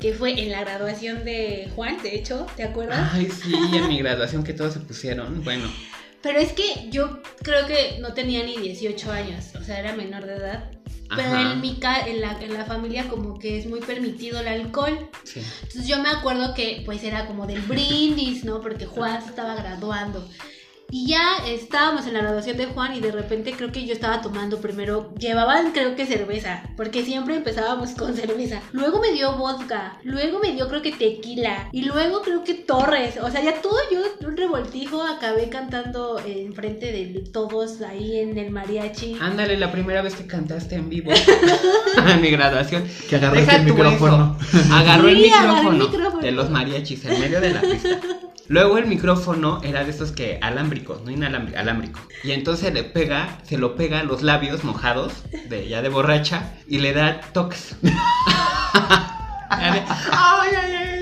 que 0.00 0.12
fue 0.12 0.38
en 0.38 0.50
la 0.50 0.60
graduación 0.60 1.24
de 1.24 1.70
Juan, 1.74 2.02
de 2.02 2.14
hecho, 2.14 2.46
¿te 2.56 2.64
acuerdas? 2.64 3.10
Ay, 3.12 3.30
sí, 3.30 3.54
en 3.72 3.88
mi 3.88 3.98
graduación 4.02 4.44
que 4.44 4.52
todos 4.52 4.74
se 4.74 4.80
pusieron. 4.80 5.42
Bueno, 5.42 5.70
Pero 6.22 6.38
es 6.40 6.52
que 6.52 6.88
yo 6.90 7.20
creo 7.42 7.66
que 7.66 7.98
no 8.00 8.12
tenía 8.14 8.42
ni 8.44 8.56
18 8.56 9.12
años, 9.12 9.44
o 9.58 9.62
sea, 9.62 9.78
era 9.78 9.94
menor 9.94 10.26
de 10.26 10.34
edad. 10.36 10.70
Pero 11.14 11.28
en 11.52 11.60
mi 11.60 11.78
ca- 11.78 12.04
en 12.06 12.20
la, 12.20 12.36
en 12.42 12.52
la 12.52 12.64
familia 12.64 13.06
como 13.08 13.38
que 13.38 13.58
es 13.58 13.66
muy 13.66 13.78
permitido 13.80 14.40
el 14.40 14.48
alcohol. 14.48 15.08
sí. 15.22 15.40
Entonces 15.62 15.86
yo 15.86 16.02
me 16.02 16.08
acuerdo 16.08 16.52
que 16.52 16.82
pues 16.84 17.04
era 17.04 17.26
como 17.28 17.46
del 17.46 17.60
brindis, 17.62 18.44
¿no? 18.44 18.60
Porque 18.60 18.86
Juan 18.86 19.22
se 19.22 19.28
estaba 19.28 19.54
graduando. 19.54 20.28
Y 20.90 21.08
ya 21.08 21.38
estábamos 21.46 22.06
en 22.06 22.14
la 22.14 22.20
graduación 22.20 22.56
de 22.56 22.66
Juan 22.66 22.94
y 22.94 23.00
de 23.00 23.10
repente 23.10 23.52
creo 23.56 23.72
que 23.72 23.84
yo 23.84 23.92
estaba 23.92 24.20
tomando 24.20 24.60
primero, 24.60 25.12
llevaban 25.18 25.72
creo 25.72 25.96
que 25.96 26.06
cerveza, 26.06 26.62
porque 26.76 27.04
siempre 27.04 27.34
empezábamos 27.34 27.90
con 27.90 28.14
cerveza. 28.14 28.60
Luego 28.72 29.00
me 29.00 29.12
dio 29.12 29.36
vodka, 29.36 29.98
luego 30.04 30.38
me 30.38 30.52
dio 30.52 30.68
creo 30.68 30.82
que 30.82 30.92
tequila 30.92 31.68
y 31.72 31.82
luego 31.82 32.22
creo 32.22 32.44
que 32.44 32.54
Torres. 32.54 33.18
O 33.20 33.30
sea, 33.30 33.42
ya 33.42 33.60
todo 33.60 33.76
yo 33.90 33.98
un 34.26 34.36
revoltijo 34.36 35.02
acabé 35.02 35.48
cantando 35.48 36.20
enfrente 36.20 36.92
de 36.92 37.24
todos 37.32 37.80
ahí 37.82 38.20
en 38.20 38.38
el 38.38 38.50
mariachi. 38.50 39.16
Ándale, 39.20 39.56
la 39.56 39.72
primera 39.72 40.02
vez 40.02 40.14
que 40.14 40.26
cantaste 40.26 40.76
en 40.76 40.88
vivo 40.88 41.10
en 42.08 42.20
mi 42.20 42.30
graduación. 42.30 42.84
Que 43.08 43.16
agarraste 43.16 43.40
Deja 43.40 43.56
el 43.56 43.64
micrófono. 43.64 44.38
Agarró 44.72 45.08
el 45.08 45.24
agarré 45.32 45.70
micrófono. 45.78 46.20
de 46.20 46.30
los 46.30 46.50
mariachis 46.50 47.04
en 47.04 47.20
medio 47.20 47.40
de 47.40 47.54
la 47.54 47.60
pista. 47.60 48.00
Luego 48.48 48.78
el 48.78 48.86
micrófono 48.86 49.60
era 49.64 49.84
de 49.84 49.90
estos 49.90 50.12
que 50.12 50.38
alámbricos, 50.40 51.02
no 51.02 51.10
inalámbrico, 51.10 51.58
alámbrico. 51.58 52.00
Y 52.22 52.32
entonces 52.32 52.72
le 52.72 52.84
pega, 52.84 53.38
se 53.44 53.58
lo 53.58 53.74
pega 53.74 54.00
a 54.00 54.04
los 54.04 54.22
labios 54.22 54.62
mojados, 54.62 55.12
de, 55.48 55.68
ya 55.68 55.82
de 55.82 55.88
borracha, 55.88 56.54
y 56.68 56.78
le 56.78 56.92
da 56.92 57.20
toques. 57.32 57.76
Ay, 59.48 59.82
ay, 60.10 60.74
ay, 60.74 60.95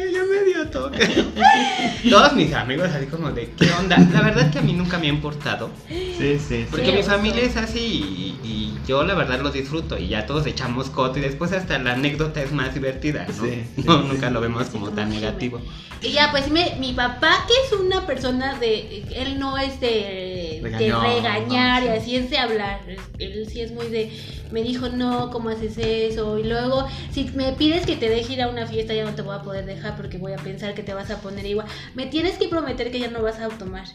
Todos 2.10 2.32
mis 2.34 2.52
amigos 2.52 2.88
así 2.94 3.06
como 3.06 3.30
de, 3.30 3.50
¿qué 3.56 3.70
onda? 3.72 3.98
La 4.12 4.22
verdad 4.22 4.50
que 4.50 4.58
a 4.58 4.62
mí 4.62 4.72
nunca 4.72 4.98
me 4.98 5.06
ha 5.06 5.10
importado. 5.10 5.70
Sí, 5.88 6.38
sí, 6.38 6.66
Porque 6.70 6.86
Sí, 6.86 6.92
mi 6.92 7.02
familia 7.02 7.42
es 7.42 7.56
así 7.56 7.80
y, 7.80 8.46
y 8.48 8.78
yo 8.86 9.02
la 9.04 9.14
verdad 9.14 9.40
lo 9.40 9.50
disfruto 9.50 9.98
y 9.98 10.08
ya 10.08 10.26
todos 10.26 10.46
echamos 10.46 10.90
coto 10.90 11.18
y 11.18 11.22
después 11.22 11.52
hasta 11.52 11.78
la 11.78 11.94
anécdota 11.94 12.42
es 12.42 12.52
más 12.52 12.74
divertida, 12.74 13.26
¿no? 13.26 13.44
Sí, 13.44 13.62
sí, 13.76 13.82
no 13.84 14.02
sí. 14.02 14.08
nunca 14.08 14.30
lo 14.30 14.40
vemos 14.40 14.68
como 14.68 14.84
como 14.86 14.96
tan 14.96 15.10
negativo. 15.10 15.60
Y 16.02 16.12
ya, 16.12 16.30
pues 16.30 16.50
me- 16.50 16.76
mi 16.78 16.92
papá, 16.92 17.30
que 17.48 17.54
es 17.66 17.80
una 17.80 18.04
persona 18.06 18.58
de. 18.58 19.04
Él 19.16 19.38
no 19.38 19.56
es 19.56 19.80
de, 19.80 20.60
regañar 20.62 21.82
no, 21.82 21.88
y 21.88 21.92
sí. 21.92 21.96
así 21.98 22.16
es 22.16 22.30
de 22.30 22.38
hablar. 22.38 22.80
Él 23.18 23.48
sí 23.50 23.60
es 23.60 23.72
muy 23.72 23.86
de. 23.88 24.10
Me 24.50 24.62
dijo, 24.62 24.88
no, 24.88 25.30
¿cómo 25.30 25.48
haces 25.48 25.78
eso? 25.78 26.38
Y 26.38 26.44
luego, 26.44 26.86
si 27.10 27.24
me 27.34 27.52
pides 27.52 27.86
que 27.86 27.96
te 27.96 28.08
deje 28.08 28.34
ir 28.34 28.42
a 28.42 28.48
una 28.48 28.66
fiesta, 28.66 28.92
ya 28.94 29.04
no 29.04 29.14
te 29.14 29.22
voy 29.22 29.34
a 29.34 29.42
poder 29.42 29.64
dejar 29.64 29.96
porque 29.96 30.18
voy 30.18 30.32
a 30.32 30.36
pensar 30.36 30.63
que 30.72 30.82
te 30.82 30.94
vas 30.94 31.10
a 31.10 31.20
poner 31.20 31.44
igual. 31.44 31.66
Me 31.94 32.06
tienes 32.06 32.38
que 32.38 32.48
prometer 32.48 32.90
que 32.90 33.00
ya 33.00 33.10
no 33.10 33.22
vas 33.22 33.40
a 33.40 33.48
tomar. 33.48 33.86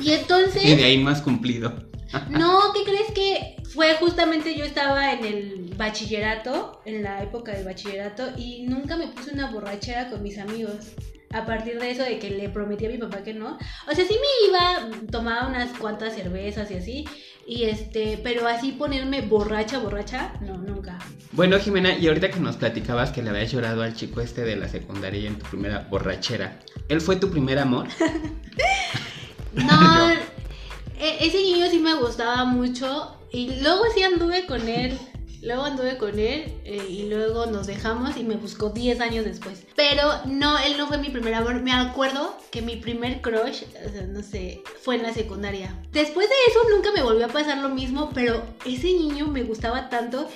Y 0.00 0.12
entonces. 0.12 0.64
Y 0.64 0.74
de 0.74 0.84
ahí 0.84 1.06
has 1.06 1.22
cumplido. 1.22 1.88
No, 2.30 2.72
¿qué 2.72 2.90
crees 2.90 3.10
que 3.14 3.56
fue 3.74 3.94
justamente 3.94 4.56
yo 4.56 4.64
estaba 4.64 5.12
en 5.12 5.24
el 5.24 5.74
bachillerato, 5.76 6.80
en 6.86 7.02
la 7.02 7.22
época 7.22 7.52
del 7.52 7.64
bachillerato, 7.64 8.30
y 8.36 8.62
nunca 8.62 8.96
me 8.96 9.08
puse 9.08 9.32
una 9.32 9.50
borrachera 9.50 10.08
con 10.08 10.22
mis 10.22 10.38
amigos. 10.38 10.92
A 11.30 11.44
partir 11.44 11.78
de 11.78 11.90
eso, 11.90 12.02
de 12.02 12.18
que 12.18 12.30
le 12.30 12.48
prometí 12.48 12.86
a 12.86 12.88
mi 12.88 12.96
papá 12.96 13.22
que 13.22 13.34
no. 13.34 13.58
O 13.86 13.94
sea, 13.94 14.06
sí 14.06 14.14
me 14.14 14.48
iba, 14.48 15.06
tomaba 15.10 15.46
unas 15.46 15.76
cuantas 15.78 16.14
cervezas 16.14 16.70
y 16.70 16.74
así. 16.74 17.04
Y 17.48 17.64
este, 17.64 18.20
pero 18.22 18.46
así 18.46 18.72
ponerme 18.72 19.22
borracha, 19.22 19.78
borracha, 19.78 20.34
no, 20.42 20.58
nunca. 20.58 20.98
Bueno, 21.32 21.58
Jimena, 21.58 21.96
y 21.96 22.06
ahorita 22.06 22.30
que 22.30 22.40
nos 22.40 22.56
platicabas 22.56 23.10
que 23.10 23.22
le 23.22 23.30
habías 23.30 23.50
llorado 23.50 23.82
al 23.82 23.94
chico 23.94 24.20
este 24.20 24.42
de 24.42 24.54
la 24.54 24.68
secundaria 24.68 25.26
en 25.26 25.38
tu 25.38 25.46
primera 25.46 25.86
borrachera, 25.90 26.60
¿él 26.90 27.00
fue 27.00 27.16
tu 27.16 27.30
primer 27.30 27.58
amor? 27.58 27.88
No, 29.54 30.10
e- 30.10 31.26
ese 31.26 31.38
niño 31.42 31.66
sí 31.70 31.78
me 31.78 31.94
gustaba 31.94 32.44
mucho. 32.44 33.14
Y 33.32 33.60
luego 33.62 33.82
sí 33.94 34.02
anduve 34.02 34.46
con 34.46 34.68
él. 34.68 34.98
Luego 35.42 35.64
anduve 35.64 35.98
con 35.98 36.18
él 36.18 36.52
eh, 36.64 36.86
y 36.88 37.08
luego 37.08 37.46
nos 37.46 37.66
dejamos 37.66 38.16
y 38.16 38.24
me 38.24 38.36
buscó 38.36 38.70
10 38.70 39.00
años 39.00 39.24
después. 39.24 39.64
Pero 39.76 40.10
no, 40.26 40.58
él 40.58 40.76
no 40.76 40.88
fue 40.88 40.98
mi 40.98 41.10
primer 41.10 41.34
amor. 41.34 41.60
Me 41.60 41.72
acuerdo 41.72 42.36
que 42.50 42.62
mi 42.62 42.76
primer 42.76 43.20
crush, 43.20 43.62
o 43.86 43.90
sea, 43.90 44.02
no 44.08 44.22
sé, 44.22 44.62
fue 44.82 44.96
en 44.96 45.02
la 45.02 45.14
secundaria. 45.14 45.74
Después 45.92 46.28
de 46.28 46.34
eso 46.48 46.60
nunca 46.74 46.90
me 46.92 47.02
volvió 47.02 47.26
a 47.26 47.28
pasar 47.28 47.58
lo 47.58 47.68
mismo, 47.68 48.10
pero 48.12 48.42
ese 48.64 48.88
niño 48.88 49.28
me 49.28 49.44
gustaba 49.44 49.88
tanto 49.88 50.28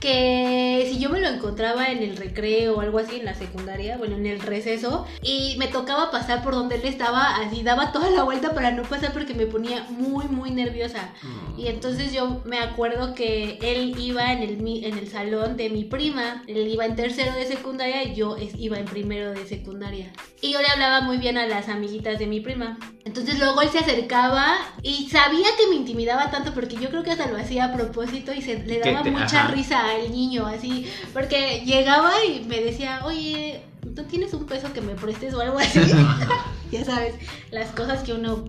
que 0.00 0.88
si 0.90 0.98
yo 0.98 1.10
me 1.10 1.20
lo 1.20 1.28
encontraba 1.28 1.88
en 1.90 2.02
el 2.02 2.16
recreo 2.16 2.76
o 2.76 2.80
algo 2.80 2.98
así 2.98 3.16
en 3.16 3.24
la 3.26 3.34
secundaria, 3.34 3.96
bueno, 3.98 4.16
en 4.16 4.26
el 4.26 4.40
receso, 4.40 5.06
y 5.22 5.54
me 5.58 5.68
tocaba 5.68 6.10
pasar 6.10 6.42
por 6.42 6.54
donde 6.54 6.76
él 6.76 6.82
estaba, 6.84 7.36
así 7.36 7.62
daba 7.62 7.92
toda 7.92 8.10
la 8.10 8.22
vuelta 8.24 8.52
para 8.54 8.70
no 8.70 8.82
pasar 8.82 9.12
porque 9.12 9.34
me 9.34 9.46
ponía 9.46 9.84
muy, 9.90 10.24
muy 10.26 10.50
nerviosa. 10.50 11.10
Y 11.56 11.66
entonces 11.68 12.12
yo 12.12 12.40
me 12.44 12.58
acuerdo 12.58 13.14
que 13.14 13.58
él 13.62 13.94
iba 13.98 14.32
en 14.32 14.42
el, 14.42 14.84
en 14.84 14.98
el 14.98 15.08
salón 15.08 15.56
de 15.56 15.68
mi 15.68 15.84
prima, 15.84 16.42
él 16.46 16.66
iba 16.68 16.86
en 16.86 16.96
tercero 16.96 17.32
de 17.34 17.46
secundaria 17.46 18.02
y 18.02 18.14
yo 18.14 18.36
iba 18.58 18.78
en 18.78 18.86
primero 18.86 19.32
de 19.32 19.46
secundaria. 19.46 20.10
Y 20.42 20.52
yo 20.52 20.60
le 20.62 20.68
hablaba 20.68 21.02
muy 21.02 21.18
bien 21.18 21.36
a 21.36 21.46
las 21.46 21.68
amiguitas 21.68 22.18
de 22.18 22.26
mi 22.26 22.40
prima. 22.40 22.78
Entonces 23.04 23.38
luego 23.38 23.60
él 23.60 23.68
se 23.68 23.78
acercaba 23.78 24.56
y 24.82 25.08
sabía 25.10 25.48
que 25.58 25.66
me 25.68 25.74
intimidaba 25.76 26.30
tanto 26.30 26.54
porque 26.54 26.76
yo 26.76 26.88
creo 26.88 27.02
que 27.02 27.10
hasta 27.10 27.26
lo 27.30 27.36
hacía 27.36 27.66
a 27.66 27.72
propósito 27.74 28.32
y 28.32 28.40
se 28.40 28.58
le 28.64 28.78
daba 28.78 29.02
te- 29.02 29.10
mucha 29.10 29.44
ajá. 29.44 29.50
risa 29.50 29.89
al 29.90 30.10
niño, 30.10 30.46
así, 30.46 30.86
porque 31.12 31.62
llegaba 31.64 32.12
y 32.24 32.44
me 32.44 32.60
decía, 32.60 33.00
oye, 33.04 33.62
¿tú 33.94 34.04
tienes 34.04 34.32
un 34.34 34.46
peso 34.46 34.72
que 34.72 34.80
me 34.80 34.94
prestes 34.94 35.34
o 35.34 35.40
algo 35.40 35.58
así? 35.58 35.80
ya 36.78 36.84
sabes, 36.84 37.14
las 37.50 37.70
cosas 37.70 38.02
que 38.02 38.12
uno 38.12 38.44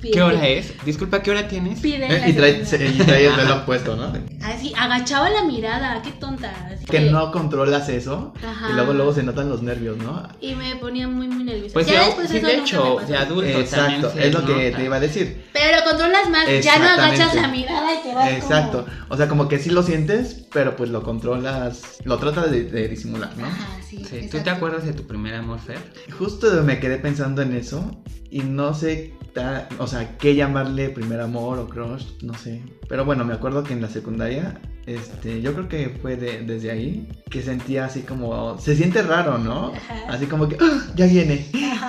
pide. 0.00 0.12
¿Qué 0.12 0.22
hora 0.22 0.46
es? 0.46 0.72
Disculpa, 0.84 1.22
¿qué 1.22 1.30
hora 1.30 1.48
tienes? 1.48 1.80
Pide 1.80 2.06
Eh, 2.06 2.30
Y 2.30 2.32
trae, 2.32 2.64
secundaria. 2.64 3.02
y 3.02 3.06
trae 3.06 3.26
el 3.26 3.34
reloj 3.36 3.64
puesto, 3.64 3.96
¿no? 3.96 4.12
Así, 4.44 4.72
agachaba 4.78 5.30
la 5.30 5.44
mirada, 5.44 6.00
qué 6.02 6.10
tonta. 6.12 6.50
así 6.72 6.84
Que 6.86 7.00
no 7.00 7.30
controlas 7.32 7.88
eso 7.88 8.32
Ajá. 8.46 8.70
y 8.70 8.74
luego 8.74 8.92
luego 8.92 9.12
se 9.12 9.22
notan 9.22 9.48
los 9.48 9.62
nervios, 9.62 9.96
¿no? 9.98 10.28
Y 10.40 10.54
me 10.54 10.76
ponía 10.76 11.08
muy, 11.08 11.28
muy 11.28 11.44
nerviosa. 11.44 11.74
Pues 11.74 11.86
ya 11.86 12.06
después 12.06 12.30
sí, 12.30 12.36
eso 12.38 12.46
de 12.46 12.52
nunca 12.58 12.64
hecho, 12.66 12.84
me 12.90 12.94
pasó. 12.96 13.06
de 13.12 13.16
adulto 13.18 13.58
Exacto, 13.58 14.12
es 14.18 14.32
lo 14.32 14.44
que 14.46 14.70
te 14.70 14.84
iba 14.84 14.96
a 14.96 15.00
decir. 15.00 15.44
Pero 15.52 15.78
lo 15.78 15.84
controlas 15.84 16.30
más, 16.30 16.46
ya 16.62 16.78
no 16.78 16.88
agachas 16.88 17.34
la 17.34 17.48
mirada 17.48 17.94
y 17.94 18.02
te 18.08 18.14
vas 18.14 18.30
Exacto. 18.32 18.84
como... 18.84 18.98
O 19.10 19.16
sea, 19.16 19.28
como 19.28 19.48
que 19.48 19.58
sí 19.58 19.70
lo 19.70 19.82
sientes, 19.82 20.46
pero 20.52 20.76
pues 20.76 20.90
lo 20.90 21.02
controlas, 21.02 21.98
lo 22.04 22.18
tratas 22.18 22.50
de, 22.50 22.64
de 22.64 22.88
disimular, 22.88 23.36
¿no? 23.36 23.46
Ajá, 23.46 23.66
sí. 23.88 24.04
Sí, 24.08 24.28
¿Tú 24.30 24.38
te 24.38 24.50
acuerdas 24.50 24.84
de 24.84 24.92
tu 24.92 25.06
primer 25.06 25.34
amor, 25.34 25.58
Fer? 25.58 25.78
Justo 26.18 26.62
me 26.62 26.78
quedé 26.78 26.98
pensando 26.98 27.42
en 27.42 27.47
eso 27.52 27.90
y 28.30 28.40
no 28.40 28.74
sé, 28.74 29.14
ta- 29.34 29.68
o 29.78 29.86
sea, 29.86 30.16
qué 30.18 30.34
llamarle 30.34 30.88
primer 30.90 31.20
amor 31.20 31.58
o 31.58 31.68
crush, 31.68 32.04
no 32.22 32.34
sé. 32.34 32.62
Pero 32.88 33.04
bueno, 33.04 33.24
me 33.24 33.34
acuerdo 33.34 33.62
que 33.64 33.72
en 33.74 33.82
la 33.82 33.88
secundaria, 33.88 34.58
este, 34.86 35.42
yo 35.42 35.52
creo 35.52 35.68
que 35.68 35.98
fue 36.00 36.16
de- 36.16 36.42
desde 36.42 36.70
ahí 36.70 37.08
que 37.30 37.42
sentía 37.42 37.84
así 37.86 38.00
como, 38.02 38.58
se 38.58 38.74
siente 38.74 39.02
raro, 39.02 39.36
¿no? 39.38 39.72
Ajá. 39.74 39.94
Así 40.08 40.26
como 40.26 40.48
que, 40.48 40.56
¡Ah! 40.60 40.86
ya 40.96 41.06
viene, 41.06 41.46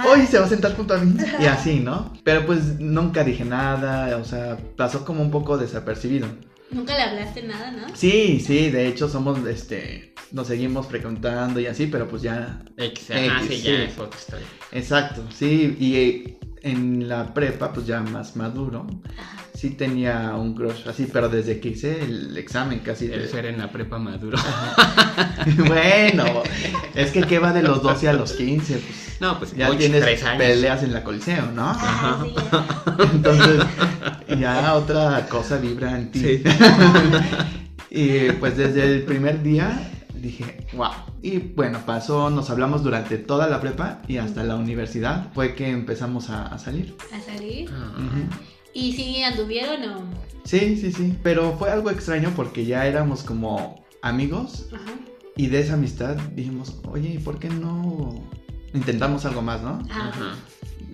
hoy 0.09 0.25
se 0.27 0.37
va 0.39 0.45
a 0.45 0.49
sentar 0.49 0.75
junto 0.75 0.93
a 0.93 0.97
mí 0.97 1.15
y 1.41 1.45
así, 1.45 1.79
¿no? 1.79 2.13
Pero 2.23 2.45
pues 2.45 2.79
nunca 2.79 3.23
dije 3.23 3.45
nada, 3.45 4.17
o 4.17 4.25
sea, 4.25 4.57
pasó 4.75 5.05
como 5.05 5.21
un 5.21 5.31
poco 5.31 5.57
desapercibido. 5.57 6.27
Nunca 6.71 6.95
le 6.95 7.03
hablaste 7.03 7.43
nada, 7.43 7.71
¿no? 7.71 7.87
Sí, 7.95 8.39
sí, 8.45 8.69
de 8.69 8.87
hecho 8.87 9.09
somos, 9.09 9.45
este, 9.47 10.13
nos 10.31 10.47
seguimos 10.47 10.87
frecuentando 10.87 11.59
y 11.59 11.65
así, 11.65 11.87
pero 11.87 12.07
pues 12.07 12.21
ya 12.21 12.61
X, 12.77 13.09
ajá, 13.11 13.41
X, 13.41 13.47
sí, 13.49 13.55
sí. 13.57 13.63
ya 13.63 13.83
es 13.83 13.97
otra 13.97 14.19
historia. 14.19 14.47
Exacto, 14.71 15.23
sí, 15.35 15.75
y 15.79 16.37
en 16.61 17.07
la 17.09 17.33
prepa, 17.33 17.73
pues 17.73 17.87
ya 17.87 18.01
más 18.01 18.35
maduro, 18.35 18.85
Ajá. 19.17 19.43
sí 19.55 19.71
tenía 19.71 20.35
un 20.35 20.53
crush 20.53 20.87
así, 20.87 21.07
pero 21.11 21.27
desde 21.29 21.59
que 21.59 21.69
hice 21.69 22.01
el 22.03 22.37
examen 22.37 22.79
casi. 22.79 23.05
El 23.05 23.21
de- 23.23 23.27
Fer 23.27 23.45
en 23.47 23.57
la 23.57 23.71
prepa 23.71 23.97
maduro. 23.97 24.37
bueno, 25.67 26.25
es 26.95 27.11
que 27.11 27.21
qué 27.23 27.39
va 27.39 27.53
de 27.53 27.63
los 27.63 27.81
12 27.81 28.09
a 28.09 28.13
los 28.13 28.33
15, 28.33 28.73
pues 28.77 29.08
No, 29.19 29.37
pues 29.37 29.55
ya 29.55 29.69
tienes 29.75 30.01
tres 30.01 30.23
años. 30.23 30.37
peleas 30.37 30.83
en 30.83 30.93
la 30.93 31.03
coliseo, 31.03 31.51
¿no? 31.51 31.73
Ya. 31.73 32.25
Entonces, 33.13 33.63
ya 34.39 34.75
otra 34.75 35.27
cosa 35.27 35.57
vibra 35.57 35.97
en 35.97 36.11
ti. 36.11 36.19
Sí. 36.19 36.43
y 37.91 38.31
pues 38.33 38.55
desde 38.57 38.83
el 38.83 39.03
primer 39.03 39.43
día 39.43 39.91
dije, 40.13 40.67
wow. 40.73 40.91
Y 41.21 41.39
bueno, 41.39 41.79
pasó, 41.85 42.29
nos 42.29 42.49
hablamos 42.49 42.83
durante 42.83 43.17
toda 43.17 43.47
la 43.47 43.59
prepa 43.59 44.01
y 44.07 44.17
hasta 44.17 44.43
la 44.43 44.55
universidad 44.55 45.27
fue 45.33 45.55
que 45.55 45.69
empezamos 45.69 46.29
a, 46.29 46.47
a 46.47 46.57
salir. 46.57 46.95
A 47.13 47.19
salir. 47.19 47.69
Ujú. 47.69 48.23
¿Y 48.73 48.93
si 48.93 49.23
anduvieron 49.23 49.83
o...? 49.89 50.03
Sí, 50.45 50.77
sí, 50.77 50.91
sí. 50.91 51.17
Pero 51.23 51.57
fue 51.57 51.69
algo 51.71 51.89
extraño 51.91 52.31
porque 52.35 52.65
ya 52.65 52.85
éramos 52.87 53.23
como 53.23 53.83
amigos 54.01 54.67
Ajá. 54.73 54.93
y 55.35 55.47
de 55.47 55.59
esa 55.59 55.73
amistad 55.73 56.15
dijimos, 56.33 56.75
oye, 56.85 57.09
¿y 57.09 57.17
por 57.17 57.39
qué 57.39 57.49
no 57.49 58.23
intentamos 58.73 59.25
algo 59.25 59.41
más, 59.41 59.61
no? 59.61 59.79
Ah, 59.89 60.09
Ajá. 60.13 60.35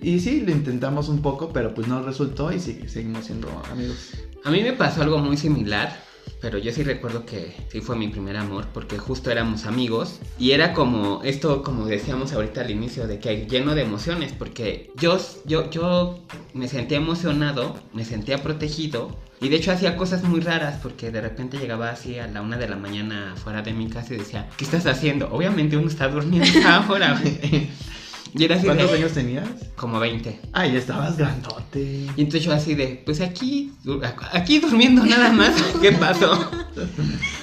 Y 0.02 0.20
sí, 0.20 0.42
lo 0.42 0.52
intentamos 0.52 1.08
un 1.08 1.22
poco, 1.22 1.52
pero 1.52 1.74
pues 1.74 1.88
no 1.88 2.02
resultó 2.02 2.52
y 2.52 2.60
sí, 2.60 2.80
seguimos 2.86 3.24
siendo 3.26 3.48
amigos. 3.70 4.12
A 4.44 4.50
mí 4.50 4.62
me 4.62 4.72
pasó 4.72 5.02
algo 5.02 5.18
muy 5.18 5.36
similar, 5.36 6.00
pero 6.40 6.58
yo 6.58 6.72
sí 6.72 6.82
recuerdo 6.82 7.24
que 7.24 7.54
sí 7.70 7.80
fue 7.80 7.96
mi 7.96 8.08
primer 8.08 8.36
amor, 8.36 8.66
porque 8.72 8.98
justo 8.98 9.30
éramos 9.30 9.66
amigos 9.66 10.20
y 10.38 10.52
era 10.52 10.72
como 10.72 11.22
esto, 11.24 11.62
como 11.62 11.86
decíamos 11.86 12.32
ahorita 12.32 12.60
al 12.60 12.70
inicio, 12.70 13.06
de 13.06 13.18
que 13.18 13.46
lleno 13.46 13.74
de 13.74 13.82
emociones, 13.82 14.32
porque 14.32 14.92
yo, 14.96 15.18
yo, 15.44 15.70
yo 15.70 16.18
me 16.54 16.68
sentía 16.68 16.98
emocionado, 16.98 17.78
me 17.92 18.04
sentía 18.04 18.42
protegido. 18.42 19.16
Y 19.38 19.50
de 19.50 19.56
hecho 19.56 19.70
hacía 19.70 19.98
cosas 19.98 20.22
muy 20.22 20.40
raras 20.40 20.78
porque 20.82 21.10
de 21.10 21.20
repente 21.20 21.58
llegaba 21.58 21.90
así 21.90 22.18
a 22.18 22.26
la 22.26 22.40
una 22.40 22.56
de 22.56 22.68
la 22.68 22.76
mañana 22.76 23.34
fuera 23.36 23.60
de 23.60 23.74
mi 23.74 23.88
casa 23.90 24.14
y 24.14 24.16
decía, 24.16 24.48
¿qué 24.56 24.64
estás 24.64 24.86
haciendo? 24.86 25.30
Obviamente 25.30 25.76
uno 25.76 25.88
está 25.88 26.08
durmiendo 26.08 26.48
ahora. 26.66 27.20
Y 28.34 28.44
era 28.44 28.56
así 28.56 28.66
¿Cuántos 28.66 28.90
de, 28.90 28.96
años 28.96 29.12
tenías? 29.12 29.48
como 29.76 29.98
20. 29.98 30.40
Ay, 30.52 30.72
ya 30.72 30.78
estabas 30.78 31.16
grandote. 31.16 32.06
Y 32.16 32.20
entonces 32.20 32.44
yo 32.44 32.52
así 32.52 32.74
de, 32.74 33.02
pues 33.04 33.20
aquí, 33.20 33.72
aquí 34.32 34.58
durmiendo 34.58 35.04
nada 35.04 35.32
más, 35.32 35.54
¿qué 35.82 35.92
pasó? 35.92 36.50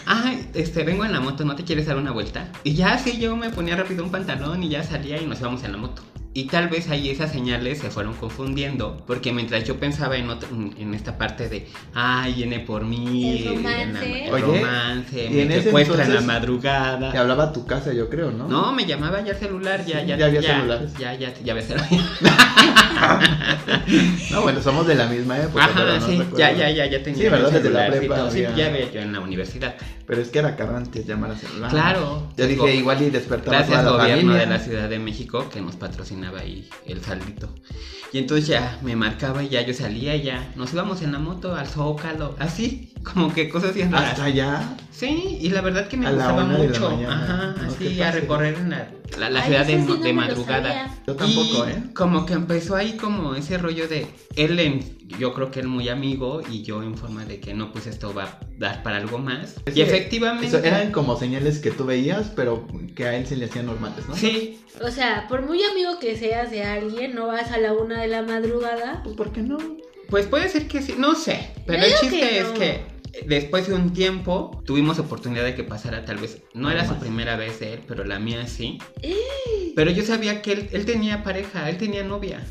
Ay, 0.05 0.49
este, 0.53 0.83
vengo 0.83 1.05
en 1.05 1.13
la 1.13 1.19
moto, 1.19 1.45
¿no 1.45 1.55
te 1.55 1.63
quieres 1.63 1.85
dar 1.85 1.97
una 1.97 2.11
vuelta? 2.11 2.51
Y 2.63 2.73
ya 2.73 2.93
así 2.93 3.17
yo 3.17 3.35
me 3.35 3.49
ponía 3.49 3.75
rápido 3.75 4.03
un 4.03 4.11
pantalón 4.11 4.63
y 4.63 4.69
ya 4.69 4.83
salía 4.83 5.21
y 5.21 5.25
nos 5.25 5.39
íbamos 5.39 5.63
en 5.63 5.71
la 5.71 5.77
moto. 5.77 6.01
Y 6.35 6.45
tal 6.45 6.67
vez 6.67 6.89
ahí 6.89 7.09
esas 7.09 7.31
señales 7.31 7.77
se 7.79 7.91
fueron 7.91 8.13
confundiendo, 8.15 9.03
porque 9.05 9.31
mientras 9.31 9.65
yo 9.65 9.77
pensaba 9.79 10.17
en, 10.17 10.29
otro- 10.31 10.49
en 10.51 10.93
esta 10.95 11.15
parte 11.19 11.47
de, 11.47 11.67
ay, 11.93 12.33
viene 12.33 12.59
por 12.59 12.83
mí, 12.85 13.37
El 13.45 13.55
romance. 13.57 14.25
el 14.25 14.41
romance, 14.41 15.29
me 15.29 15.61
secuestra 15.61 16.05
en 16.05 16.15
la 16.15 16.21
madrugada. 16.21 17.11
Te 17.11 17.19
hablaba 17.19 17.43
a 17.45 17.53
tu 17.53 17.67
casa, 17.67 17.93
yo 17.93 18.09
creo, 18.09 18.31
¿no? 18.31 18.47
No, 18.47 18.71
me 18.73 18.85
llamaba 18.87 19.21
ya 19.23 19.35
celular, 19.35 19.85
ya, 19.85 20.01
Sí, 20.01 20.07
ya, 20.07 20.17
ya 20.17 20.25
había 20.25 20.41
celulares. 20.41 20.93
Ya, 20.97 21.13
ya, 21.13 21.33
ya 21.43 21.53
había 21.53 21.63
celular. 21.63 21.87
No, 24.31 24.41
bueno, 24.41 24.61
somos 24.61 24.87
de 24.87 24.95
la 24.95 25.07
misma 25.07 25.37
época. 25.39 25.69
pero 25.73 25.89
Ajá, 25.91 25.99
no 25.99 26.05
sí, 26.07 26.11
recuerdo. 26.17 26.37
ya, 26.37 26.51
ya, 26.53 26.69
ya, 26.71 26.85
ya 26.85 27.03
tenía 27.03 27.23
Sí, 27.23 27.29
¿verdad? 27.29 27.51
Desde 27.51 27.69
la 27.69 27.87
prepa 27.87 28.15
todo. 28.15 28.31
Sí, 28.31 28.45
había- 28.45 28.65
ya 28.67 28.71
veía 28.71 28.91
yo 28.91 28.99
en 29.01 29.13
la 29.13 29.19
universidad. 29.19 29.75
Pero 30.05 30.21
es 30.21 30.29
que 30.29 30.39
era 30.39 30.55
caro 30.55 30.75
antes 30.75 31.05
llamar 31.05 31.31
a 31.31 31.35
celular. 31.37 31.69
Claro. 31.69 32.27
Yo 32.37 32.47
Digo, 32.47 32.65
dije, 32.65 32.77
igual 32.77 33.01
y 33.01 33.09
despertaba 33.09 33.57
Gracias 33.57 33.83
la 33.83 33.91
gobierno 33.91 34.15
familia. 34.21 34.39
de 34.39 34.45
la 34.47 34.59
Ciudad 34.59 34.89
de 34.89 34.99
México 34.99 35.49
que 35.51 35.61
nos 35.61 35.75
ahí 36.27 36.69
el 36.85 37.01
saldito. 37.01 37.49
Y 38.11 38.19
entonces 38.19 38.47
ya 38.47 38.79
me 38.83 38.95
marcaba 38.95 39.43
y 39.43 39.49
ya 39.49 39.61
yo 39.61 39.73
salía 39.73 40.15
y 40.15 40.23
ya 40.23 40.53
nos 40.55 40.73
íbamos 40.73 41.01
en 41.01 41.11
la 41.11 41.19
moto 41.19 41.55
al 41.55 41.67
Zócalo, 41.67 42.35
así, 42.39 42.92
como 43.13 43.33
que 43.33 43.49
cosas 43.49 43.73
bien 43.73 43.91
raras. 43.91 44.11
Hasta 44.11 44.25
allá. 44.25 44.77
Sí, 44.91 45.37
y 45.41 45.49
la 45.49 45.61
verdad 45.61 45.87
que 45.87 45.97
me 45.97 46.05
A 46.07 46.11
la 46.11 46.15
gustaba 46.17 46.43
una 46.45 46.57
de 46.57 46.69
la 46.69 46.79
mucho. 46.79 46.89
mañana. 46.91 47.23
Ajá, 47.23 47.61
No, 47.65 47.71
así 47.73 48.01
a 48.01 48.11
recorrer 48.11 48.55
en 48.55 48.69
la, 48.69 48.87
la, 49.17 49.29
la 49.29 49.39
Ay, 49.41 49.45
ciudad 49.47 49.65
de, 49.65 49.81
sí 49.85 49.97
de 50.01 50.13
madrugada. 50.13 50.91
Yo 51.07 51.15
tampoco, 51.15 51.67
y 51.67 51.71
¿eh? 51.71 51.83
Como 51.95 52.25
que 52.25 52.33
empezó 52.33 52.75
ahí 52.75 52.93
como 52.95 53.35
ese 53.35 53.57
rollo 53.57 53.87
de 53.87 54.07
él, 54.35 54.59
en- 54.59 54.97
yo 55.19 55.33
creo 55.33 55.51
que 55.51 55.59
él 55.59 55.67
muy 55.67 55.89
amigo 55.89 56.41
y 56.49 56.63
yo 56.63 56.81
en 56.81 56.95
forma 56.97 57.25
de 57.25 57.39
que 57.39 57.53
no, 57.53 57.71
pues 57.71 57.87
esto 57.87 58.13
va 58.13 58.23
a 58.23 58.39
dar 58.57 58.83
para 58.83 58.97
algo 58.97 59.17
más. 59.17 59.55
Es 59.65 59.73
y 59.75 59.79
que 59.79 59.83
efectivamente. 59.83 60.47
Eso 60.47 60.57
eran 60.59 60.91
como 60.91 61.17
señales 61.17 61.59
que 61.59 61.71
tú 61.71 61.85
veías, 61.85 62.31
pero 62.35 62.65
que 62.95 63.05
a 63.05 63.15
él 63.17 63.27
se 63.27 63.35
le 63.35 63.45
hacían 63.45 63.65
normales, 63.65 64.07
¿no? 64.07 64.15
Sí, 64.15 64.59
O 64.81 64.89
sea, 64.89 65.27
por 65.27 65.41
muy 65.45 65.61
amigo 65.63 65.99
que 65.99 66.15
seas 66.17 66.49
de 66.51 66.63
alguien, 66.63 67.13
no 67.15 67.27
vas 67.27 67.51
a 67.51 67.57
la 67.57 67.73
una 67.73 68.01
de 68.01 68.07
la 68.07 68.21
madrugada. 68.21 69.01
Pues, 69.03 69.15
¿por 69.15 69.31
qué 69.33 69.41
no? 69.41 69.57
pues 70.09 70.27
puede 70.27 70.47
ser 70.47 70.67
que 70.67 70.81
sí, 70.83 70.93
no 70.97 71.15
sé. 71.15 71.49
Pero 71.65 71.83
el 71.83 71.91
chiste 71.95 72.19
que 72.19 72.39
es 72.39 72.47
que 72.49 72.81
Después 73.27 73.67
de 73.67 73.75
un 73.75 73.93
tiempo, 73.93 74.61
tuvimos 74.65 74.99
oportunidad 74.99 75.43
de 75.43 75.55
que 75.55 75.63
pasara 75.63 76.03
tal 76.05 76.17
vez, 76.17 76.41
no 76.53 76.69
era 76.71 76.87
su 76.87 76.95
primera 76.95 77.35
vez 77.35 77.59
de 77.59 77.73
él, 77.73 77.79
pero 77.87 78.03
la 78.03 78.19
mía 78.19 78.47
sí. 78.47 78.79
¡Eh! 79.01 79.73
Pero 79.75 79.91
yo 79.91 80.03
sabía 80.03 80.41
que 80.41 80.53
él, 80.53 80.69
él 80.71 80.85
tenía 80.85 81.23
pareja, 81.23 81.69
él 81.69 81.77
tenía 81.77 82.03
novia. 82.03 82.43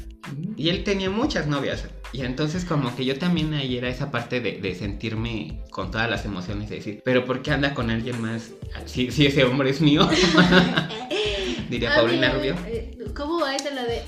Y 0.57 0.69
él 0.69 0.85
tenía 0.85 1.11
muchas 1.11 1.47
novias. 1.47 1.85
Y 2.12 2.23
entonces 2.23 2.64
como 2.64 2.95
que 2.95 3.04
yo 3.04 3.19
también 3.19 3.52
ahí 3.54 3.76
era 3.76 3.88
esa 3.88 4.11
parte 4.11 4.40
de, 4.40 4.61
de 4.61 4.75
sentirme 4.75 5.61
con 5.71 5.90
todas 5.90 6.09
las 6.09 6.25
emociones 6.25 6.69
de 6.69 6.76
decir, 6.76 7.02
pero 7.04 7.25
¿por 7.25 7.42
qué 7.42 7.50
anda 7.50 7.75
con 7.75 7.90
alguien 7.90 8.21
más? 8.21 8.50
Si, 8.87 9.11
si 9.11 9.26
ese 9.26 9.45
hombre 9.45 9.71
es 9.71 9.81
mío. 9.81 10.09
Diría 11.71 11.92
A 11.92 11.97
Paulina 11.97 12.33
Rubio. 12.33 12.54
eh, 12.66 12.99
¿Cómo 13.14 13.40
va 13.40 13.57
esa 13.57 13.71
la 13.71 13.85
de 13.85 14.02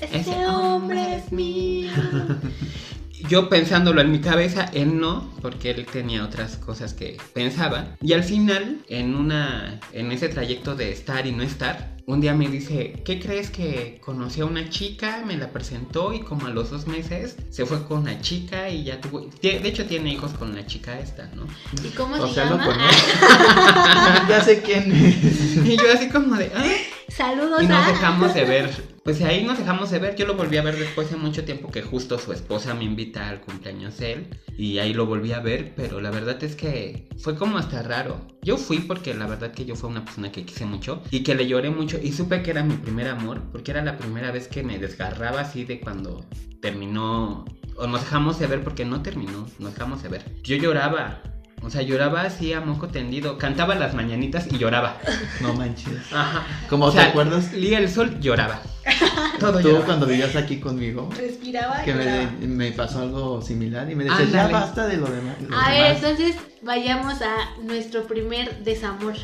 hombre 0.47 0.47
hombre 0.47 1.15
es 1.15 1.31
mío? 1.31 1.91
Yo 3.27 3.49
pensándolo 3.49 4.01
en 4.01 4.11
mi 4.11 4.19
cabeza, 4.19 4.69
él 4.73 4.99
no, 4.99 5.31
porque 5.41 5.71
él 5.71 5.85
tenía 5.91 6.23
otras 6.23 6.57
cosas 6.57 6.93
que 6.93 7.17
pensaba. 7.33 7.95
Y 8.01 8.13
al 8.13 8.23
final, 8.23 8.81
en 8.87 9.15
una, 9.15 9.79
en 9.93 10.11
ese 10.11 10.29
trayecto 10.29 10.75
de 10.75 10.91
estar 10.91 11.25
y 11.25 11.31
no 11.31 11.41
estar, 11.41 11.94
un 12.07 12.21
día 12.21 12.33
me 12.35 12.47
dice, 12.49 13.01
¿qué 13.03 13.19
crees 13.19 13.49
que 13.49 13.99
conocí 14.03 14.41
a 14.41 14.45
una 14.45 14.69
chica? 14.69 15.23
Me 15.25 15.37
la 15.37 15.51
presentó 15.51 16.13
y 16.13 16.19
como 16.21 16.45
a 16.47 16.49
los 16.51 16.69
dos 16.69 16.85
meses 16.87 17.35
se 17.49 17.65
fue 17.65 17.83
con 17.87 17.99
una 18.01 18.21
chica 18.21 18.69
y 18.69 18.83
ya 18.83 19.01
tuvo, 19.01 19.29
de 19.41 19.67
hecho 19.67 19.85
tiene 19.85 20.13
hijos 20.13 20.31
con 20.33 20.53
la 20.55 20.65
chica 20.65 20.99
esta, 20.99 21.29
¿no? 21.35 21.47
¿Y 21.83 21.89
cómo 21.89 22.15
O 22.15 22.27
se 22.27 22.33
sea, 22.35 22.45
lo 22.45 22.57
llama? 22.57 22.65
conozco. 22.65 24.27
ya 24.29 24.41
sé 24.43 24.61
quién 24.61 24.91
es. 24.91 25.57
Y 25.65 25.77
yo 25.77 25.91
así 25.93 26.09
como 26.09 26.35
de, 26.35 26.51
"Ah". 26.55 26.63
Saludos 27.07 27.63
Y 27.63 27.67
nos 27.67 27.85
a... 27.85 27.87
dejamos 27.87 28.33
de 28.33 28.43
ver. 28.45 28.69
Pues 29.05 29.21
ahí 29.21 29.43
nos 29.43 29.59
dejamos 29.59 29.91
de 29.91 29.99
ver. 29.99 30.15
Yo 30.15 30.25
lo 30.25 30.33
volví 30.33 30.57
a 30.57 30.63
ver 30.63 30.75
después 30.79 31.11
de 31.11 31.15
mucho 31.17 31.45
tiempo 31.45 31.69
que 31.69 31.83
justo 31.83 32.17
su 32.17 32.33
esposa 32.33 32.73
me 32.73 32.85
invita 32.85 33.29
al 33.29 33.39
cumpleaños 33.39 34.01
él. 34.01 34.39
Y 34.57 34.79
ahí 34.79 34.95
lo 34.95 35.05
volví 35.05 35.31
a 35.31 35.39
ver. 35.41 35.73
Pero 35.75 36.01
la 36.01 36.09
verdad 36.09 36.43
es 36.43 36.55
que 36.55 37.07
fue 37.19 37.35
como 37.35 37.59
hasta 37.59 37.83
raro. 37.83 38.25
Yo 38.45 38.57
fui 38.57 38.77
porque 38.77 39.15
la 39.15 39.25
verdad 39.25 39.51
que 39.51 39.65
yo 39.65 39.75
fui 39.75 39.89
una 39.89 40.05
persona 40.05 40.31
que 40.31 40.45
quise 40.45 40.67
mucho. 40.67 41.01
Y 41.09 41.23
que 41.23 41.33
le 41.33 41.47
lloré 41.47 41.71
mucho. 41.71 41.97
Y 41.99 42.11
supe 42.11 42.43
que 42.43 42.51
era 42.51 42.61
mi 42.63 42.75
primer 42.75 43.07
amor. 43.07 43.41
Porque 43.51 43.71
era 43.71 43.83
la 43.83 43.97
primera 43.97 44.31
vez 44.31 44.47
que 44.47 44.61
me 44.61 44.77
desgarraba 44.77 45.41
así 45.41 45.65
de 45.65 45.79
cuando 45.79 46.23
terminó. 46.61 47.43
O 47.75 47.87
nos 47.87 48.01
dejamos 48.01 48.37
de 48.37 48.45
ver 48.45 48.63
porque 48.63 48.85
no 48.85 49.01
terminó. 49.01 49.47
Nos 49.57 49.73
dejamos 49.73 50.03
de 50.03 50.09
ver. 50.09 50.41
Yo 50.43 50.57
lloraba. 50.57 51.23
O 51.65 51.69
sea, 51.71 51.81
lloraba 51.81 52.21
así 52.21 52.53
a 52.53 52.61
moco 52.61 52.87
tendido. 52.89 53.37
Cantaba 53.39 53.73
las 53.73 53.95
mañanitas 53.95 54.45
y 54.51 54.57
lloraba. 54.59 54.97
No 55.41 55.53
manches. 55.53 56.13
Ajá. 56.13 56.45
Como 56.69 56.85
O 56.85 56.91
te 56.91 56.99
acuerdas 57.01 57.51
Lía 57.53 57.79
el 57.79 57.89
sol 57.89 58.19
lloraba. 58.19 58.61
Todo 59.39 59.59
tú 59.59 59.67
lloraba. 59.69 59.85
cuando 59.85 60.05
vivías 60.05 60.35
aquí 60.35 60.59
conmigo, 60.59 61.09
Respiraba 61.17 61.81
y 61.81 61.85
que 61.85 61.93
lloraba. 61.93 62.31
me, 62.39 62.47
me 62.47 62.71
pasó 62.71 62.99
algo 63.01 63.41
similar 63.41 63.89
y 63.89 63.95
me 63.95 64.03
decías, 64.03 64.31
ya 64.31 64.47
basta 64.47 64.85
de 64.85 64.97
lo 64.97 65.07
demás. 65.07 65.35
A 65.57 65.69
ver, 65.71 65.83
demás". 65.95 66.03
entonces 66.03 66.35
vayamos 66.61 67.21
a 67.23 67.35
nuestro 67.63 68.03
primer 68.05 68.63
desamor. 68.63 69.15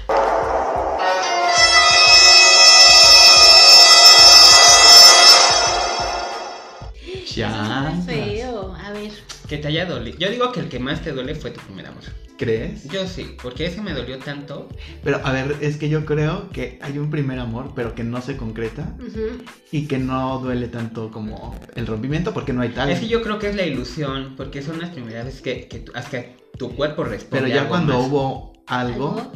Ya. 7.35 7.93
Es 7.97 8.05
feo. 8.05 8.75
A 8.75 8.91
ver. 8.91 9.11
Que 9.51 9.57
te 9.57 9.67
haya 9.67 9.85
dolido. 9.85 10.17
Yo 10.17 10.31
digo 10.31 10.49
que 10.53 10.61
el 10.61 10.69
que 10.69 10.79
más 10.79 11.01
te 11.01 11.11
duele 11.11 11.35
fue 11.35 11.51
tu 11.51 11.59
primer 11.59 11.85
amor. 11.85 12.03
¿Crees? 12.37 12.87
Yo 12.87 13.05
sí, 13.05 13.35
porque 13.43 13.65
ese 13.65 13.81
me 13.81 13.91
dolió 13.91 14.17
tanto. 14.17 14.69
Pero 15.03 15.19
a 15.25 15.33
ver, 15.33 15.57
es 15.59 15.75
que 15.75 15.89
yo 15.89 16.05
creo 16.05 16.49
que 16.51 16.79
hay 16.81 16.97
un 16.97 17.09
primer 17.09 17.37
amor, 17.37 17.73
pero 17.75 17.93
que 17.93 18.05
no 18.05 18.21
se 18.21 18.37
concreta 18.37 18.95
Ujú. 19.05 19.43
y 19.73 19.87
que 19.87 19.97
no 19.97 20.39
duele 20.39 20.69
tanto 20.69 21.11
como 21.11 21.59
el 21.75 21.85
rompimiento 21.85 22.33
porque 22.33 22.53
no 22.53 22.61
hay 22.61 22.69
tal. 22.69 22.91
Es 22.91 23.01
que 23.01 23.09
yo 23.09 23.21
creo 23.21 23.39
que 23.39 23.49
es 23.49 23.57
la 23.57 23.65
ilusión, 23.65 24.35
porque 24.37 24.61
son 24.61 24.79
las 24.79 24.91
primeras 24.91 25.25
veces 25.25 25.41
que, 25.41 25.67
que 25.67 25.79
tu, 25.79 25.91
hasta 25.95 26.23
tu 26.57 26.73
cuerpo 26.73 27.03
responde. 27.03 27.41
Pero 27.41 27.47
ya 27.53 27.63
algo 27.63 27.71
cuando 27.71 27.97
más. 27.99 28.07
hubo 28.07 28.53
algo, 28.67 29.33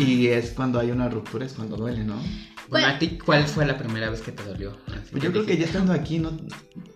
y 0.00 0.26
es 0.26 0.50
cuando 0.50 0.80
hay 0.80 0.90
una 0.90 1.08
ruptura, 1.08 1.46
es 1.46 1.52
cuando 1.52 1.76
duele, 1.76 2.02
¿no? 2.02 2.20
Bueno, 2.68 2.88
¿a 2.88 2.98
ti 2.98 3.16
cuál 3.24 3.46
fue 3.46 3.64
la 3.64 3.78
primera 3.78 4.10
vez 4.10 4.22
que 4.22 4.32
te 4.32 4.42
dolió? 4.42 4.76
Así 4.88 5.12
Pues 5.12 5.22
yo 5.22 5.30
creo 5.30 5.46
que 5.46 5.56
ya 5.56 5.66
estando 5.66 5.92
aquí, 5.92 6.18
no... 6.18 6.32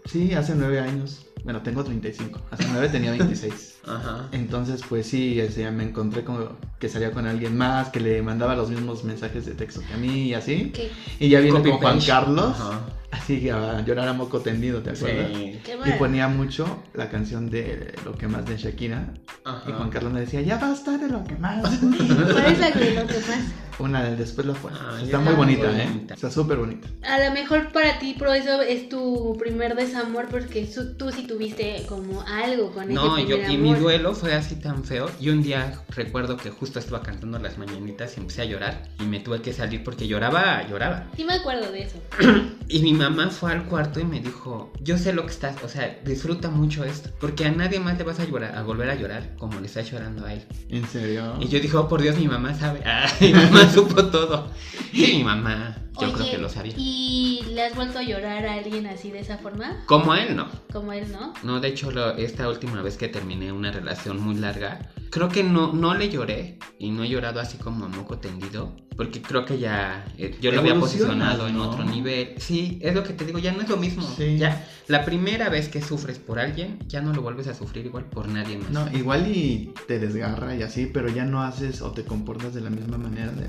sí, 0.05 0.35
hace 0.35 0.57
nueve 0.57 0.81
años. 0.81 1.27
Bueno, 1.45 1.63
tengo 1.63 1.85
35. 1.85 2.41
Hace 2.51 2.65
nueve 2.71 2.89
tenía 2.89 3.11
26. 3.11 3.81
Ajá. 3.87 4.29
Entonces, 4.33 4.83
pues 4.89 5.07
sí, 5.07 5.41
o 5.41 5.51
sea, 5.51 5.71
me 5.71 5.85
encontré 5.85 6.25
como 6.25 6.57
que 6.79 6.89
salía 6.89 7.13
con 7.13 7.27
alguien 7.27 7.57
más, 7.57 7.89
que 7.89 8.01
le 8.01 8.23
mandaba 8.23 8.55
los 8.55 8.71
mismos 8.71 9.05
mensajes 9.05 9.47
de 9.47 9.55
texto 9.55 9.81
que 9.87 9.95
a 9.95 9.97
mí 9.97 10.29
y 10.29 10.35
así. 10.35 10.71
¿Qué? 10.75 10.91
Y 11.19 11.29
ya 11.29 11.41
viene 11.41 11.63
con 11.63 11.79
Juan. 11.79 12.01
Carlos, 12.01 12.57
Ajá. 12.59 12.81
Así 13.11 13.41
que 13.41 13.53
a 13.53 13.81
llorar 13.83 14.09
a 14.09 14.13
moco 14.13 14.41
tendido, 14.41 14.81
¿te 14.83 14.91
acuerdas? 14.91 15.29
Sí. 15.35 15.59
Qué 15.65 15.77
Y 15.87 15.93
ponía 15.99 16.29
mucho 16.29 16.83
la 16.95 17.09
canción 17.09 17.51
de 17.51 17.95
Lo 18.05 18.13
que 18.17 18.29
más 18.29 18.45
de 18.47 18.57
Shakira. 18.57 19.13
Ajá. 19.45 19.69
Y 19.69 19.73
Juan 19.73 19.91
Carlos 19.91 20.13
me 20.13 20.21
decía, 20.21 20.41
ya 20.43 20.59
basta 20.59 20.97
de 20.99 21.09
lo 21.09 21.25
que 21.25 21.35
más. 21.37 21.63
¿Cuál 21.79 22.47
es 22.53 22.59
la 22.59 22.73
que 22.73 22.91
lo 22.95 23.07
que 23.07 23.15
más? 23.15 23.53
Una 23.79 24.03
del 24.05 24.19
después 24.19 24.47
lo 24.47 24.55
fue. 24.55 24.71
Ah, 24.75 24.99
Está 25.03 25.19
muy 25.21 25.33
bonita, 25.33 25.71
muy 25.71 25.81
¿eh? 25.81 25.87
bonita. 25.89 26.13
Está 26.15 26.31
súper 26.31 26.59
bonita. 26.59 26.87
A 27.03 27.19
lo 27.25 27.31
mejor 27.33 27.73
para 27.73 27.99
ti, 27.99 28.13
por 28.19 28.29
eso 28.37 28.61
es 28.61 28.91
tu 28.91 29.35
primer 29.39 29.75
desamor, 29.75 30.27
porque 30.31 30.67
su- 30.71 30.97
tú 30.99 31.11
sí 31.11 31.27
tuviste 31.27 31.87
como 31.89 32.21
algo 32.21 32.73
con 32.73 32.93
No, 32.93 33.17
ese 33.17 33.27
yo, 33.27 33.37
primer 33.37 33.51
y 33.53 33.57
mi 33.57 33.75
duelo 33.75 34.13
fue 34.15 34.35
así 34.35 34.57
tan 34.57 34.85
feo. 34.85 35.11
Y 35.19 35.31
un 35.31 35.43
día 35.43 35.81
recuerdo 35.97 36.37
que 36.37 36.51
justo 36.51 36.79
estaba 36.79 37.03
cantando 37.03 37.39
las 37.39 37.57
mañanitas 37.57 38.19
y 38.19 38.21
empecé 38.21 38.43
a 38.43 38.45
llorar. 38.45 38.83
Y 39.01 39.05
me 39.05 39.21
tuve 39.21 39.41
que 39.41 39.55
salir 39.55 39.83
porque 39.83 40.07
lloraba, 40.07 40.63
lloraba. 40.69 41.07
Sí 41.17 41.25
me 41.25 41.33
acuerdo 41.35 41.73
de 41.73 41.85
eso. 41.85 41.97
Y 42.73 42.83
mi 42.83 42.93
mamá 43.09 43.31
fue 43.31 43.53
al 43.53 43.65
cuarto 43.65 44.01
y 44.01 44.05
me 44.05 44.21
dijo, 44.21 44.73
yo 44.81 44.99
sé 44.99 45.13
lo 45.13 45.25
que 45.25 45.33
estás, 45.33 45.63
o 45.63 45.69
sea, 45.69 45.99
disfruta 46.05 46.51
mucho 46.51 46.85
esto. 46.85 47.11
Porque 47.21 47.47
a 47.47 47.51
nadie 47.51 47.81
más 47.81 47.97
le 47.99 48.05
vas 48.05 48.21
a 48.21 48.25
llorar, 48.25 48.57
a 48.57 48.63
volver 48.63 48.91
a 48.91 48.95
llorar 48.95 49.35
como 49.39 49.59
le 49.61 49.67
estás 49.67 49.91
llorando 49.91 50.27
a 50.27 50.35
él. 50.35 50.45
¿En 50.69 50.87
serio? 50.87 51.37
Y 51.41 51.49
yo 51.49 51.61
dije, 51.61 51.77
oh, 51.77 51.89
por 51.89 52.03
Dios, 52.03 52.17
mi 52.17 52.29
mamá 52.29 52.55
sabe. 52.55 52.81
Ah, 52.91 53.07
mi 53.21 53.33
mamá 53.33 53.71
supo 53.71 54.05
todo. 54.07 54.51
Sí, 54.93 55.15
mi 55.19 55.25
mamá, 55.25 55.77
yo 56.01 56.07
Oye, 56.07 56.15
creo 56.15 56.31
que 56.31 56.39
lo 56.39 56.49
sabía. 56.49 56.75
¿Y 56.77 57.43
le 57.53 57.63
has 57.63 57.75
vuelto 57.75 57.99
a 57.99 58.03
llorar 58.03 58.47
a 58.47 58.55
alguien 58.55 58.87
así 58.87 59.11
de 59.11 59.21
esa 59.21 59.39
forma? 59.39 59.77
Como 59.87 60.15
él, 60.15 60.35
no. 60.37 60.49
Como 60.73 60.93
él, 60.93 61.11
¿no? 61.13 61.33
No, 61.43 61.61
de 61.61 61.69
hecho, 61.69 61.91
lo- 61.91 62.17
esta 62.17 62.49
última 62.49 62.83
vez 62.83 62.97
que 62.97 63.09
terminé 63.09 63.53
una 63.53 63.71
relación 63.73 64.21
muy 64.21 64.35
larga, 64.37 64.91
creo 65.11 65.29
que 65.29 65.43
no, 65.43 65.73
no 65.73 65.95
le 65.95 66.09
lloré 66.09 66.59
y 66.79 66.91
no 66.91 67.05
he 67.05 67.09
llorado 67.09 67.41
así 67.41 67.59
como 67.59 67.85
a 67.85 67.89
moco 67.89 68.19
tendido, 68.19 68.77
porque 68.97 69.21
creo 69.23 69.45
que 69.45 69.59
ya 69.59 70.05
eh, 70.19 70.37
yo 70.41 70.53
lo 70.53 70.61
había 70.61 70.79
posicionado 70.79 71.49
en 71.49 71.57
¿no? 71.57 71.69
otro 71.71 71.85
nivel. 71.85 72.35
Sí, 72.39 72.79
es 72.83 72.95
lo 72.95 73.03
que 73.03 73.13
te 73.13 73.25
digo, 73.25 73.39
ya 73.39 73.53
no 73.53 73.63
es 73.63 73.69
lo 73.69 73.77
mismo. 73.77 74.03
Sí. 74.17 74.37
Ya, 74.39 74.67
la 74.91 75.05
primera 75.05 75.49
vez 75.49 75.69
que 75.69 75.81
sufres 75.81 76.19
por 76.19 76.39
alguien, 76.39 76.79
ya 76.89 77.01
no 77.01 77.13
lo 77.15 77.23
vuelves 77.23 77.47
a 77.47 77.55
sufrir 77.55 77.87
igual 77.87 78.05
por 78.05 78.29
nadie 78.29 78.59
más. 78.59 78.71
No, 78.71 78.89
igual 78.97 79.27
y 79.29 79.73
te 79.87 79.99
desgarra 79.99 80.55
y 80.55 80.63
así, 80.63 80.87
pero 80.87 81.09
ya 81.09 81.25
no 81.25 81.43
haces 81.43 81.81
o 81.83 81.93
te 81.93 82.05
comportas 82.05 82.55
de 82.55 82.61
la 82.61 82.71
misma 82.71 82.99
manera 82.99 83.31
de 83.33 83.47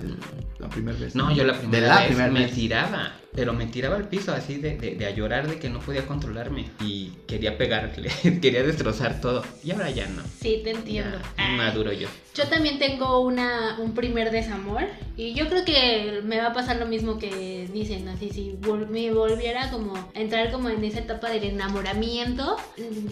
la 0.59 0.69
primera 0.69 0.97
vez. 0.97 1.15
No, 1.15 1.35
yo 1.35 1.43
la 1.43 1.57
primera 1.57 1.81
de 1.81 1.87
la 1.87 1.97
vez 1.99 2.07
primera 2.07 2.31
me 2.31 2.39
vez. 2.45 2.53
tiraba, 2.53 3.13
pero 3.35 3.53
me 3.53 3.65
tiraba 3.65 3.95
al 3.95 4.07
piso 4.07 4.31
así 4.33 4.55
de, 4.57 4.77
de- 4.77 4.95
de 4.95 5.05
a 5.05 5.09
llorar 5.11 5.47
de 5.47 5.57
que 5.57 5.69
no 5.69 5.79
podía 5.79 6.05
controlarme 6.05 6.69
y 6.79 7.11
quería 7.27 7.57
pegarle, 7.57 8.09
quería 8.41 8.63
destrozar 8.63 9.19
todo. 9.21 9.43
Y 9.63 9.71
ahora 9.71 9.89
ya 9.89 10.07
no. 10.07 10.21
Sí, 10.39 10.61
te 10.63 10.71
entiendo. 10.71 11.17
Ya, 11.37 11.47
maduro 11.57 11.91
yo. 11.91 12.07
Yo 12.33 12.47
también 12.47 12.79
tengo 12.79 13.19
una, 13.19 13.77
un 13.79 13.93
primer 13.93 14.31
desamor 14.31 14.83
y 15.17 15.33
yo 15.33 15.49
creo 15.49 15.65
que 15.65 16.21
me 16.23 16.37
va 16.37 16.47
a 16.47 16.53
pasar 16.53 16.77
lo 16.77 16.85
mismo 16.85 17.19
que 17.19 17.67
dicen, 17.73 18.07
así 18.07 18.29
si 18.29 18.57
me 18.89 19.11
volviera 19.11 19.69
como 19.69 19.95
a 19.95 20.07
entrar 20.13 20.49
como 20.49 20.69
en 20.69 20.81
esa 20.85 20.99
etapa 20.99 21.29
del 21.29 21.43
enamoramiento, 21.43 22.55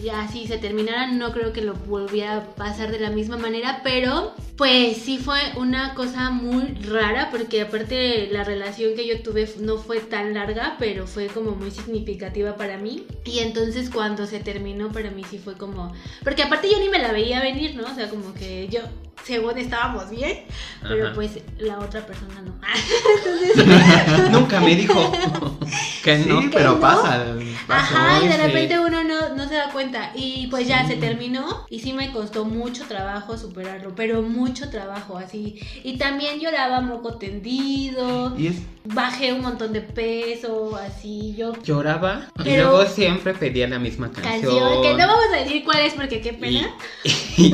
ya 0.02 0.26
si 0.26 0.46
se 0.46 0.56
terminara 0.56 1.08
no 1.08 1.32
creo 1.32 1.52
que 1.52 1.60
lo 1.60 1.74
volviera 1.74 2.36
a 2.38 2.54
pasar 2.54 2.90
de 2.90 2.98
la 2.98 3.10
misma 3.10 3.36
manera, 3.36 3.82
pero 3.84 4.34
pues 4.56 4.96
sí 4.96 5.18
fue 5.18 5.38
una 5.56 5.94
cosa 5.94 6.30
muy 6.30 6.74
rara 6.82 7.28
porque 7.30 7.60
aparte 7.60 8.28
la 8.32 8.42
relación 8.42 8.94
que 8.96 9.06
yo 9.06 9.22
tuve 9.22 9.48
no 9.58 9.76
fue 9.76 10.00
tan 10.00 10.32
larga, 10.32 10.76
pero 10.78 11.06
fue 11.06 11.26
como 11.26 11.50
muy 11.52 11.70
significativa 11.70 12.56
para 12.56 12.78
mí 12.78 13.06
y 13.26 13.40
entonces 13.40 13.90
cuando 13.90 14.26
se 14.26 14.40
terminó 14.40 14.90
para 14.90 15.10
mí 15.10 15.24
sí 15.30 15.38
fue 15.38 15.58
como, 15.58 15.92
porque 16.24 16.42
aparte 16.42 16.70
yo 16.70 16.78
ni 16.78 16.88
me 16.88 16.98
la 16.98 17.12
veía 17.12 17.40
venir, 17.40 17.76
¿no? 17.76 17.84
O 17.84 17.94
sea, 17.94 18.08
como 18.08 18.32
que 18.34 18.66
yo 18.68 18.80
según 19.24 19.58
estábamos 19.58 20.10
bien, 20.10 20.44
pero 20.82 21.06
Ajá. 21.06 21.14
pues 21.14 21.38
la 21.58 21.78
otra 21.78 22.04
persona 22.06 22.42
no. 22.42 22.54
Nunca 24.30 24.60
me 24.60 24.74
dijo 24.74 25.12
que 26.04 26.18
no. 26.18 26.40
Sí, 26.42 26.50
pero 26.52 26.80
pasa, 26.80 27.24
pasa. 27.66 27.96
Ajá, 27.96 28.24
y 28.24 28.28
de 28.28 28.34
sí. 28.34 28.40
repente 28.40 28.78
uno 28.78 29.04
no, 29.04 29.34
no 29.34 29.48
se 29.48 29.54
da 29.54 29.70
cuenta. 29.70 30.12
Y 30.14 30.46
pues 30.48 30.66
ya 30.66 30.86
se 30.86 30.96
terminó 30.96 31.66
y 31.68 31.80
sí 31.80 31.92
me 31.92 32.12
costó 32.12 32.44
mucho 32.44 32.84
trabajo 32.86 33.36
superarlo, 33.36 33.94
pero 33.94 34.22
mucho 34.22 34.70
trabajo 34.70 35.16
así. 35.18 35.60
Y 35.84 35.96
también 35.98 36.40
lloraba 36.40 36.80
moco 36.80 37.14
tendido, 37.18 38.36
Y 38.38 38.48
es, 38.48 38.56
bajé 38.84 39.32
un 39.32 39.42
montón 39.42 39.72
de 39.72 39.80
peso, 39.80 40.76
así 40.76 41.34
yo... 41.36 41.52
Lloraba 41.62 42.26
y 42.44 42.56
luego 42.56 42.84
siempre 42.86 43.34
pedía 43.34 43.68
la 43.68 43.78
misma 43.78 44.10
canción. 44.10 44.40
Canción, 44.40 44.82
que 44.82 44.90
no 44.94 45.06
vamos 45.06 45.26
a 45.34 45.36
decir 45.42 45.64
cuál 45.64 45.80
es 45.80 45.94
porque 45.94 46.20
qué 46.20 46.32
pena. 46.32 46.70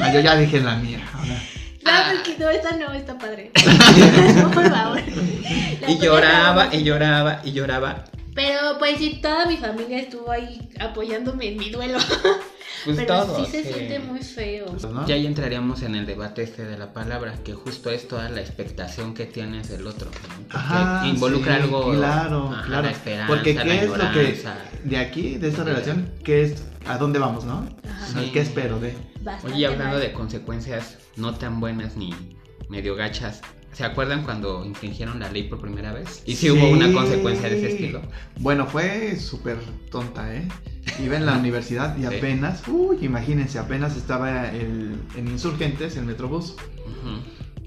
ah, 0.01 0.13
yo 0.15 0.21
ya 0.21 0.37
dije 0.37 0.61
la 0.61 0.77
mía. 0.77 1.07
ahora. 1.15 1.43
No, 1.87 1.93
Ah. 1.93 2.13
porque 2.15 2.37
no, 2.39 2.51
esta 2.51 2.77
no, 2.77 2.93
está 2.93 3.17
padre. 3.19 3.51
no, 4.37 4.51
por 4.55 4.69
favor. 4.71 5.01
La 5.81 5.91
Y 5.91 5.99
lloraba 5.99 6.75
y 6.75 6.83
lloraba 6.83 7.41
y 7.45 7.53
lloraba. 7.53 8.05
Pero 8.35 8.59
pues 8.79 8.99
sí, 8.99 9.19
toda 9.23 9.47
mi 9.47 9.57
familia 9.57 9.99
estuvo 10.01 10.31
ahí 10.31 10.61
apoyándome 10.79 11.49
en 11.49 11.57
mi 11.57 11.71
duelo. 11.71 11.99
Pues 12.85 12.99
Pero 12.99 13.25
todos, 13.25 13.47
sí 13.47 13.51
se 13.51 13.65
sí. 13.65 13.73
siente 13.73 13.99
muy 13.99 14.21
feo. 14.21 14.67
Pues, 14.67 14.85
¿no? 14.85 15.05
Y 15.09 15.13
ahí 15.13 15.27
entraríamos 15.27 15.83
en 15.83 15.95
el 15.97 16.07
debate 16.07 16.43
este 16.43 16.65
de 16.65 16.79
la 16.79 16.93
palabra, 16.93 17.35
que 17.43 17.53
justo 17.55 17.91
es 17.91 18.07
toda 18.07 18.29
la 18.29 18.41
expectación 18.41 19.13
que 19.15 19.25
tienes 19.27 19.69
del 19.71 19.87
otro. 19.89 20.09
¿no? 20.11 20.57
Ajá, 20.57 21.07
involucra 21.07 21.57
sí, 21.57 21.63
algo. 21.63 21.93
Claro, 21.93 22.51
ajá, 22.53 22.63
claro. 22.67 22.83
La 22.85 22.91
esperanza, 22.91 23.27
Porque 23.27 23.55
la 23.55 23.63
qué 23.65 23.77
es 23.79 23.89
lo 23.89 24.13
que 24.13 24.45
de 24.85 24.99
aquí, 24.99 25.37
de 25.39 25.49
esta 25.49 25.65
relación, 25.65 26.11
qué 26.23 26.43
es 26.45 26.63
a 26.89 26.99
dónde 26.99 27.19
vamos, 27.19 27.45
¿no? 27.45 27.67
Sí. 28.13 28.31
¿Qué 28.33 28.41
espero 28.41 28.79
de? 28.81 28.95
Bastante 29.23 29.57
Oye, 29.57 29.67
hablando 29.67 29.97
mal. 29.97 30.01
de 30.01 30.13
consecuencias 30.13 30.99
no 31.17 31.35
tan 31.35 31.61
buenas 31.61 31.97
ni 31.97 32.15
medio 32.69 32.95
gachas, 32.95 33.41
¿se 33.73 33.85
acuerdan 33.85 34.23
cuando 34.25 34.65
infringieron 34.65 35.19
la 35.21 35.31
ley 35.31 35.45
por 35.45 35.61
primera 35.61 35.93
vez? 35.93 36.23
Y 36.27 36.35
si 36.37 36.51
hubo 36.51 36.69
una 36.71 36.93
consecuencia 36.93 37.49
de 37.49 37.59
ese 37.59 37.69
estilo. 37.73 38.03
Bueno, 38.41 38.67
fue 38.67 39.17
súper 39.17 39.59
tonta, 39.91 40.35
¿eh? 40.35 40.47
Iba 41.03 41.17
en 41.17 41.27
la 41.27 41.37
universidad 41.37 41.97
y 41.97 42.03
Sí. 42.03 42.07
apenas, 42.07 42.63
uy, 42.69 42.99
imagínense, 43.03 43.59
apenas 43.59 43.97
estaba 43.97 44.51
el, 44.53 44.97
en 45.17 45.29
Insurgentes, 45.29 45.97
el 45.97 46.05
Metrobús. 46.05 46.53
Ujú. 46.53 47.21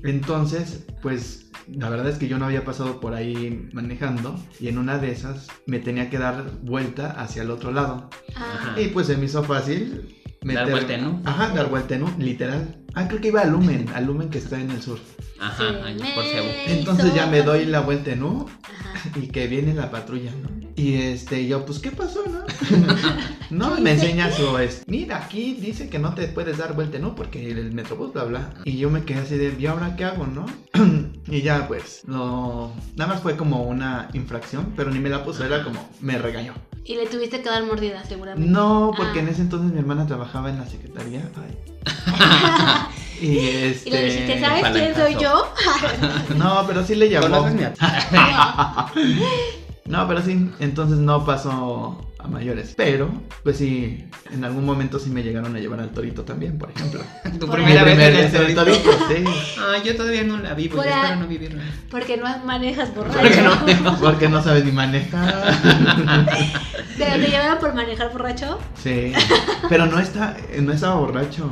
Entonces, 0.03 0.85
pues 1.01 1.49
la 1.67 1.89
verdad 1.89 2.09
es 2.09 2.17
que 2.17 2.27
yo 2.27 2.37
no 2.37 2.45
había 2.45 2.65
pasado 2.65 2.99
por 2.99 3.13
ahí 3.13 3.69
manejando 3.73 4.39
y 4.59 4.67
en 4.67 4.77
una 4.77 4.97
de 4.97 5.11
esas 5.11 5.47
me 5.65 5.79
tenía 5.79 6.09
que 6.09 6.17
dar 6.17 6.51
vuelta 6.61 7.11
hacia 7.11 7.43
el 7.43 7.51
otro 7.51 7.71
lado. 7.71 8.09
Ah, 8.35 8.75
Y 8.79 8.87
pues 8.87 9.07
se 9.07 9.17
me 9.17 9.25
hizo 9.25 9.43
fácil 9.43 10.15
Dar 10.41 10.69
vuelta 10.69 10.93
U. 11.07 11.21
Ajá, 11.25 11.53
dar 11.53 11.69
vuelta 11.69 11.95
U, 11.95 12.21
literal. 12.21 12.77
Ah, 12.93 13.07
creo 13.07 13.19
que 13.21 13.27
iba 13.27 13.41
a 13.41 13.45
Lumen, 13.45 13.87
a 13.93 14.01
Lumen 14.01 14.29
que 14.29 14.37
está 14.37 14.59
en 14.59 14.71
el 14.71 14.81
sur. 14.81 14.99
Ajá, 15.39 15.63
me 15.71 16.13
por 16.13 16.23
Cebu. 16.25 16.47
Entonces 16.67 17.13
ya 17.13 17.27
me 17.27 17.41
doy 17.43 17.65
la 17.65 17.79
vuelta 17.81 18.11
en 18.11 18.23
U 18.23 18.45
Ajá. 18.63 19.09
y 19.19 19.27
que 19.27 19.47
viene 19.47 19.73
la 19.73 19.89
patrulla, 19.91 20.31
¿no? 20.31 20.49
Y 20.75 20.95
este, 20.95 21.45
yo, 21.45 21.65
pues, 21.65 21.79
¿qué 21.79 21.91
pasó, 21.91 22.23
no? 22.25 22.39
no, 23.49 23.75
¿Qué 23.75 23.81
me 23.81 23.91
enseña 23.91 24.31
su, 24.31 24.57
es, 24.57 24.83
mira, 24.87 25.17
aquí 25.17 25.55
dice 25.59 25.89
que 25.89 25.99
no 25.99 26.13
te 26.13 26.27
puedes 26.29 26.57
dar 26.57 26.73
vuelta 26.73 26.97
en 26.97 27.05
U 27.05 27.15
porque 27.15 27.51
el 27.51 27.73
metrobús, 27.73 28.13
bla, 28.13 28.23
bla. 28.23 28.53
Y 28.63 28.77
yo 28.77 28.89
me 28.89 29.03
quedé 29.03 29.19
así 29.19 29.35
de, 29.35 29.55
¿y 29.59 29.65
ahora 29.65 29.95
qué 29.97 30.05
hago, 30.05 30.25
no? 30.25 30.45
y 31.27 31.41
ya, 31.41 31.67
pues, 31.67 32.03
no, 32.05 32.73
nada 32.95 33.13
más 33.13 33.21
fue 33.21 33.35
como 33.35 33.63
una 33.63 34.07
infracción, 34.13 34.73
pero 34.77 34.89
ni 34.89 34.99
me 34.99 35.09
la 35.09 35.25
puso, 35.25 35.43
era 35.45 35.63
como, 35.65 35.89
me 35.99 36.17
regañó. 36.17 36.53
Y 36.85 36.95
le 36.95 37.05
tuviste 37.07 37.41
que 37.41 37.49
dar 37.49 37.63
mordida, 37.65 38.03
seguramente. 38.05 38.49
No, 38.49 38.91
porque 38.95 39.19
Ah. 39.19 39.23
en 39.23 39.27
ese 39.29 39.41
entonces 39.41 39.71
mi 39.73 39.79
hermana 39.79 40.07
trabajaba 40.07 40.49
en 40.49 40.59
la 40.59 40.65
secretaría. 40.65 41.29
Ay. 41.35 41.57
y 43.25 43.39
este. 43.47 43.89
Y 43.89 43.91
le 43.91 44.05
dijiste, 44.05 44.39
¿sabes 44.39 44.63
quién 44.71 44.95
soy 44.95 45.15
yo? 45.21 45.53
No, 46.35 46.63
pero 46.67 46.85
sí 46.85 46.95
le 46.95 47.09
llamó. 47.09 47.47
No, 49.85 50.07
pero 50.07 50.21
sí, 50.21 50.51
entonces 50.59 50.99
no 50.99 51.25
pasó 51.25 52.11
a 52.19 52.27
mayores. 52.27 52.73
Pero, 52.77 53.09
pues 53.43 53.57
sí, 53.57 54.05
en 54.31 54.43
algún 54.43 54.63
momento 54.63 54.99
sí 54.99 55.09
me 55.09 55.23
llegaron 55.23 55.55
a 55.55 55.59
llevar 55.59 55.79
al 55.79 55.89
torito 55.89 56.21
también, 56.23 56.59
por 56.59 56.69
ejemplo. 56.69 57.01
Tu 57.39 57.47
Por 57.47 57.55
primera 57.55 57.83
vez 57.83 57.97
en 57.97 58.15
el 58.15 58.31
torito. 58.31 58.63
torito, 58.65 58.91
sí. 59.07 59.23
Ah, 59.59 59.77
yo 59.83 59.95
todavía 59.95 60.23
no 60.23 60.37
la 60.37 60.53
vivo, 60.53 60.75
Por 60.75 60.85
yo 60.85 60.93
a- 60.93 60.97
espero 61.01 61.15
no 61.21 61.27
vivirla. 61.27 61.63
Porque 61.89 62.17
no 62.17 62.25
manejas 62.45 62.93
borracho. 62.93 63.19
Porque 63.19 63.41
no. 63.81 63.97
Porque 63.99 64.29
no 64.29 64.43
sabes 64.43 64.63
ni 64.63 64.71
manejar. 64.71 65.57
¿Pero 66.97 67.11
te 67.15 67.27
llevaron 67.27 67.57
por 67.57 67.73
manejar 67.73 68.11
borracho? 68.11 68.59
Sí. 68.83 69.11
Pero 69.69 69.87
no 69.87 69.99
está, 69.99 70.37
no 70.59 70.71
estaba 70.71 70.95
borracho. 70.95 71.49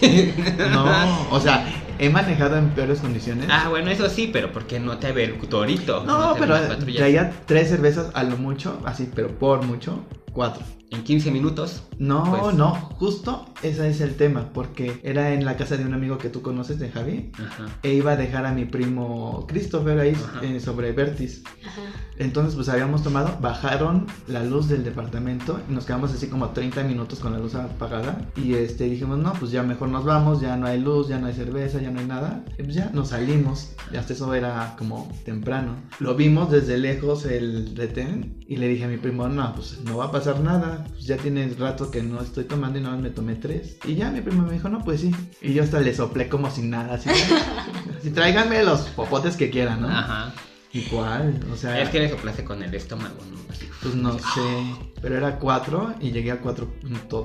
No, 0.70 1.28
o 1.30 1.40
sea, 1.40 1.66
he 1.98 2.08
manejado 2.10 2.56
en 2.56 2.70
peores 2.70 3.00
condiciones. 3.00 3.48
Ah, 3.50 3.68
bueno, 3.68 3.90
eso 3.90 4.08
sí, 4.08 4.30
pero 4.32 4.52
porque 4.52 4.80
no 4.80 4.98
te 4.98 5.12
ve 5.12 5.24
el 5.24 5.38
torito. 5.38 6.04
No, 6.04 6.34
te 6.34 6.40
pero 6.40 6.58
traía 6.94 7.32
tres 7.46 7.68
cervezas 7.68 8.10
a 8.14 8.22
lo 8.22 8.36
mucho, 8.36 8.80
así, 8.84 9.10
pero 9.14 9.28
por 9.28 9.64
mucho, 9.64 10.04
cuatro. 10.36 10.62
En 10.90 11.02
15 11.02 11.32
minutos. 11.32 11.82
No, 11.98 12.22
Pues- 12.40 12.54
no, 12.54 12.72
justo 13.00 13.46
ese 13.62 13.88
es 13.90 14.00
el 14.00 14.14
tema, 14.14 14.50
porque 14.54 15.00
era 15.02 15.32
en 15.32 15.44
la 15.44 15.56
casa 15.56 15.76
de 15.76 15.84
un 15.84 15.94
amigo 15.94 16.16
que 16.18 16.28
tú 16.28 16.42
conoces, 16.42 16.78
de 16.78 16.90
Javi, 16.90 17.32
Ajá. 17.44 17.66
e 17.82 17.94
iba 17.94 18.12
a 18.12 18.16
dejar 18.16 18.46
a 18.46 18.52
mi 18.52 18.66
primo 18.66 19.46
Christopher 19.48 19.98
ahí 19.98 20.14
eh, 20.42 20.60
sobre 20.60 20.92
Vertis. 20.92 21.42
Ajá. 21.66 21.80
Entonces, 22.18 22.54
pues 22.54 22.68
habíamos 22.68 23.02
tomado, 23.02 23.36
bajaron 23.40 24.06
la 24.28 24.44
luz 24.44 24.68
del 24.68 24.84
departamento 24.84 25.58
y 25.68 25.72
nos 25.72 25.86
quedamos 25.86 26.12
así 26.12 26.28
como 26.28 26.50
30 26.50 26.84
minutos 26.84 27.18
con 27.18 27.32
la 27.32 27.38
luz 27.40 27.54
apagada. 27.56 28.20
Y 28.36 28.54
este 28.54 28.84
dijimos, 28.84 29.18
no, 29.18 29.32
pues 29.32 29.50
ya 29.50 29.62
mejor 29.64 29.88
nos 29.88 30.04
vamos, 30.04 30.40
ya 30.40 30.56
no 30.56 30.66
hay 30.66 30.80
luz, 30.80 31.08
ya 31.08 31.18
no 31.18 31.26
hay 31.26 31.34
cerveza, 31.34 31.80
ya 31.80 31.90
no 31.90 31.98
hay 32.00 32.06
nada. 32.06 32.44
Y 32.58 32.62
pues 32.62 32.74
ya 32.76 32.90
nos 32.94 33.08
salimos. 33.08 33.72
Y 33.92 33.96
hasta 33.96 34.12
eso 34.12 34.32
era 34.34 34.76
como 34.78 35.10
temprano. 35.24 35.74
Lo 35.98 36.14
vimos 36.14 36.50
desde 36.52 36.78
lejos 36.78 37.24
el 37.26 37.74
retén 37.76 38.38
y 38.46 38.56
le 38.56 38.68
dije 38.68 38.84
a 38.84 38.88
mi 38.88 38.98
primo, 38.98 39.28
no, 39.28 39.52
pues 39.54 39.78
no 39.84 39.96
va 39.98 40.06
a 40.06 40.12
pasar 40.12 40.25
nada. 40.34 40.84
Pues 40.90 41.06
ya 41.06 41.16
tiene 41.16 41.48
rato 41.58 41.90
que 41.90 42.02
no 42.02 42.20
estoy 42.20 42.44
tomando 42.44 42.78
y 42.78 42.82
nada 42.82 42.94
más 42.94 43.02
me 43.02 43.10
tomé 43.10 43.34
tres. 43.36 43.76
Y 43.84 43.94
ya 43.94 44.10
mi 44.10 44.20
primo 44.20 44.42
me 44.46 44.52
dijo, 44.52 44.68
no, 44.68 44.84
pues 44.84 45.00
sí. 45.00 45.14
Y 45.40 45.52
yo 45.54 45.62
hasta 45.62 45.80
le 45.80 45.94
soplé 45.94 46.28
como 46.28 46.50
sin 46.50 46.70
nada, 46.70 46.94
así. 46.94 47.08
así 47.10 48.10
tráiganme 48.14 48.62
los 48.64 48.80
popotes 48.82 49.36
que 49.36 49.50
quieran, 49.50 49.82
¿no? 49.82 49.88
Ajá. 49.88 50.32
¿Y 50.72 50.82
cuál? 50.82 51.40
O 51.52 51.56
sea, 51.56 51.80
Es 51.80 51.88
que 51.88 52.00
le 52.00 52.10
soplaste 52.10 52.44
con 52.44 52.62
el 52.62 52.74
estómago, 52.74 53.16
¿no? 53.30 53.36
Así. 53.50 53.66
pues 53.82 53.94
no 53.94 54.12
sé, 54.18 54.74
pero 55.00 55.16
era 55.16 55.38
4 55.38 55.94
y 56.00 56.10
llegué 56.10 56.32
a 56.32 56.42
4.2. 56.42 57.24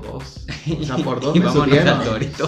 O 0.80 0.84
sea, 0.84 0.96
por 0.98 1.20
dos 1.20 1.36
Y 1.36 1.40
me 1.40 1.46
vámonos 1.46 1.68
subieron. 1.68 2.00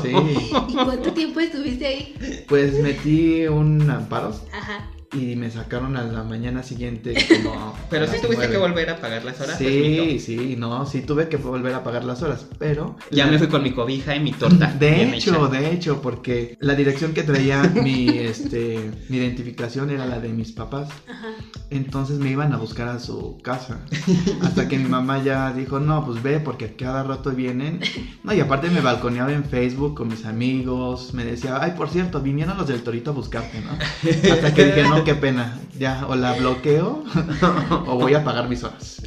Sí, 0.03 0.49
¿Y 0.69 0.75
cuánto 0.75 1.13
tiempo 1.13 1.41
estuviste 1.41 1.87
ahí? 1.87 2.45
pues 2.49 2.81
metí 2.81 3.47
un 3.47 3.91
amparo 3.91 4.35
Ajá. 4.53 4.89
Y 5.15 5.37
me 5.37 5.51
sacaron 5.51 5.97
a 5.97 6.03
la 6.05 6.23
mañana 6.25 6.63
siguiente 6.63 7.15
como 7.43 7.75
Pero 7.91 8.07
sí 8.07 8.17
tuviste 8.21 8.49
que 8.49 8.57
volver 8.57 8.91
a 8.91 8.97
pagar 9.01 9.25
las 9.25 9.41
horas. 9.41 9.59
Sí, 9.59 10.19
sí, 10.21 10.57
no, 10.59 10.87
sí 10.87 11.03
tuve 11.03 11.29
que 11.29 11.37
volver 11.37 11.75
a 11.75 11.83
pagar 11.85 12.05
las 12.05 12.23
horas, 12.23 12.47
pero 12.59 12.97
Ya 13.11 13.27
la- 13.27 13.33
me 13.33 13.39
fui 13.39 13.49
con 13.49 13.63
mi 13.63 13.73
cobija 13.73 14.15
y 14.17 14.21
mi 14.21 14.33
torta. 14.33 14.73
De 14.73 15.03
hecho, 15.05 15.49
de 15.49 15.73
hecho, 15.73 16.01
porque 16.03 16.57
la 16.61 16.75
dirección 16.75 17.15
que 17.15 17.23
traía 17.23 17.63
mi 17.63 18.09
este 18.19 18.91
mi 19.09 19.19
identificación 19.19 19.91
era 19.91 20.07
la 20.07 20.19
de 20.21 20.29
mis 20.31 20.53
papás. 20.53 20.89
Ajá. 21.09 21.29
Entonces 21.71 22.19
me 22.19 22.31
iban 22.31 22.53
a 22.53 22.57
buscar 22.57 22.89
a 22.89 22.99
su 23.01 23.39
casa. 23.43 23.81
Hasta 24.43 24.69
que 24.69 24.79
mi 24.79 24.89
mamá 24.89 25.23
ya 25.23 25.53
dijo, 25.53 25.81
no, 25.81 26.05
pues 26.05 26.23
ve, 26.23 26.39
porque 26.41 26.75
cada 26.77 27.03
rato 27.03 27.31
vienen. 27.33 27.81
No, 28.23 28.33
y 28.33 28.41
aparte 28.41 28.69
me 28.71 28.81
balconeaba 28.81 29.33
en 29.33 29.45
Facebook 29.45 29.95
con 29.97 30.09
mis 30.09 30.25
amigos. 30.25 31.15
Me 31.15 31.25
decía, 31.25 31.59
ay, 31.61 31.73
por 31.77 31.89
cierto, 31.89 32.21
vinieron 32.21 32.57
los 32.59 32.69
del 32.69 32.83
torito 32.83 33.11
a 33.11 33.15
buscarte, 33.15 33.61
¿no? 33.61 33.73
Hasta 34.33 34.55
que 34.55 34.65
dije, 34.67 34.83
no, 34.85 35.04
qué 35.05 35.15
pena. 35.15 35.59
Ya, 35.79 36.07
o 36.09 36.15
la 36.15 36.33
bloqueo 36.35 37.05
o 37.87 37.97
voy 37.97 38.15
a 38.15 38.25
pagar 38.25 38.49
mis 38.49 38.63
horas. 38.65 39.03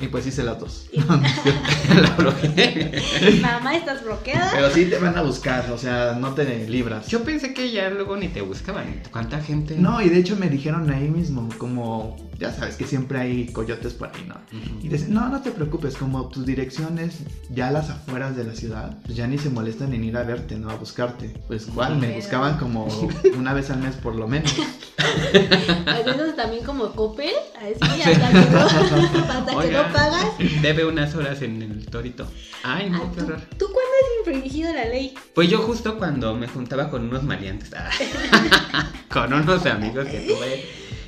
Y 0.00 0.08
pues 0.08 0.26
hice 0.26 0.42
las 0.42 0.58
dos. 0.58 0.86
La 0.92 2.10
bloqueé. 2.16 3.02
Mamá, 3.42 3.76
¿estás 3.76 4.02
bloqueada? 4.02 4.50
Pero 4.52 4.70
sí 4.70 4.86
te 4.86 4.98
van 4.98 5.16
a 5.18 5.22
buscar, 5.22 5.70
o 5.70 5.78
sea, 5.78 6.16
no 6.18 6.32
te 6.34 6.68
libras. 6.68 7.08
Yo 7.08 7.22
pensé 7.22 7.52
que 7.52 7.70
ya 7.70 7.90
luego 7.90 8.16
ni 8.16 8.28
te 8.28 8.40
buscaban. 8.40 9.02
¿Cuánta 9.10 9.40
gente? 9.40 9.76
No, 9.76 10.00
y 10.00 10.08
de 10.08 10.18
hecho 10.18 10.36
me 10.36 10.48
dijeron 10.48 10.90
ahí 10.90 11.08
mismo, 11.08 11.48
como, 11.58 12.16
ya 12.40 12.52
sabes 12.52 12.76
que 12.76 12.86
siempre 12.86 13.18
hay 13.18 13.46
coyotes 13.52 13.92
por 13.92 14.08
ahí, 14.08 14.24
¿no? 14.26 14.36
Y 14.82 14.88
dicen, 14.88 15.12
no, 15.12 15.28
no 15.28 15.42
te 15.42 15.50
preocupes, 15.50 15.94
como 15.96 16.28
tus 16.28 16.46
direcciones 16.46 17.18
ya 17.50 17.68
a 17.68 17.70
las 17.70 17.90
afueras 17.90 18.34
de 18.36 18.44
la 18.44 18.54
ciudad, 18.54 18.96
pues 19.04 19.14
ya 19.16 19.26
ni 19.26 19.36
se 19.38 19.50
molestan 19.50 19.92
en 19.92 20.02
ir 20.04 20.16
a 20.16 20.22
verte, 20.24 20.56
¿no? 20.56 20.70
A 20.70 20.74
buscarte. 20.76 21.28
Pues 21.46 21.68
igual, 21.68 21.98
me 21.98 22.16
buscaban 22.16 22.56
como 22.58 22.88
una 23.36 23.52
vez 23.52 23.70
al 23.70 23.80
mes 23.80 23.94
por 23.96 24.14
lo 24.16 24.26
menos. 24.26 24.52
También 26.36 26.64
como 26.64 26.90
Coppel, 26.92 27.34
así 27.58 28.00
hasta 28.02 28.28
que 28.30 28.50
no, 28.50 28.58
hasta 28.58 29.60
que 29.62 29.70
no 29.70 29.92
pagas. 29.92 30.26
Debe 30.62 30.86
unas 30.86 31.14
horas 31.14 31.42
en 31.42 31.60
el 31.60 31.86
torito. 31.86 32.26
Ay, 32.62 32.86
Ah, 32.86 32.88
no, 32.90 33.12
qué 33.12 33.20
¿tú, 33.20 33.26
horror. 33.26 33.40
¿Tú 33.58 33.66
cuándo 33.66 33.90
has 34.00 34.26
infringido 34.26 34.72
la 34.72 34.84
ley? 34.86 35.14
Pues 35.34 35.50
yo 35.50 35.58
justo 35.58 35.98
cuando 35.98 36.34
me 36.34 36.48
juntaba 36.48 36.88
con 36.88 37.04
unos 37.08 37.22
maleantes, 37.24 37.72
ah, 37.74 37.90
con 39.12 39.32
unos 39.34 39.66
amigos 39.66 40.06
que 40.06 40.20
tuve 40.20 40.64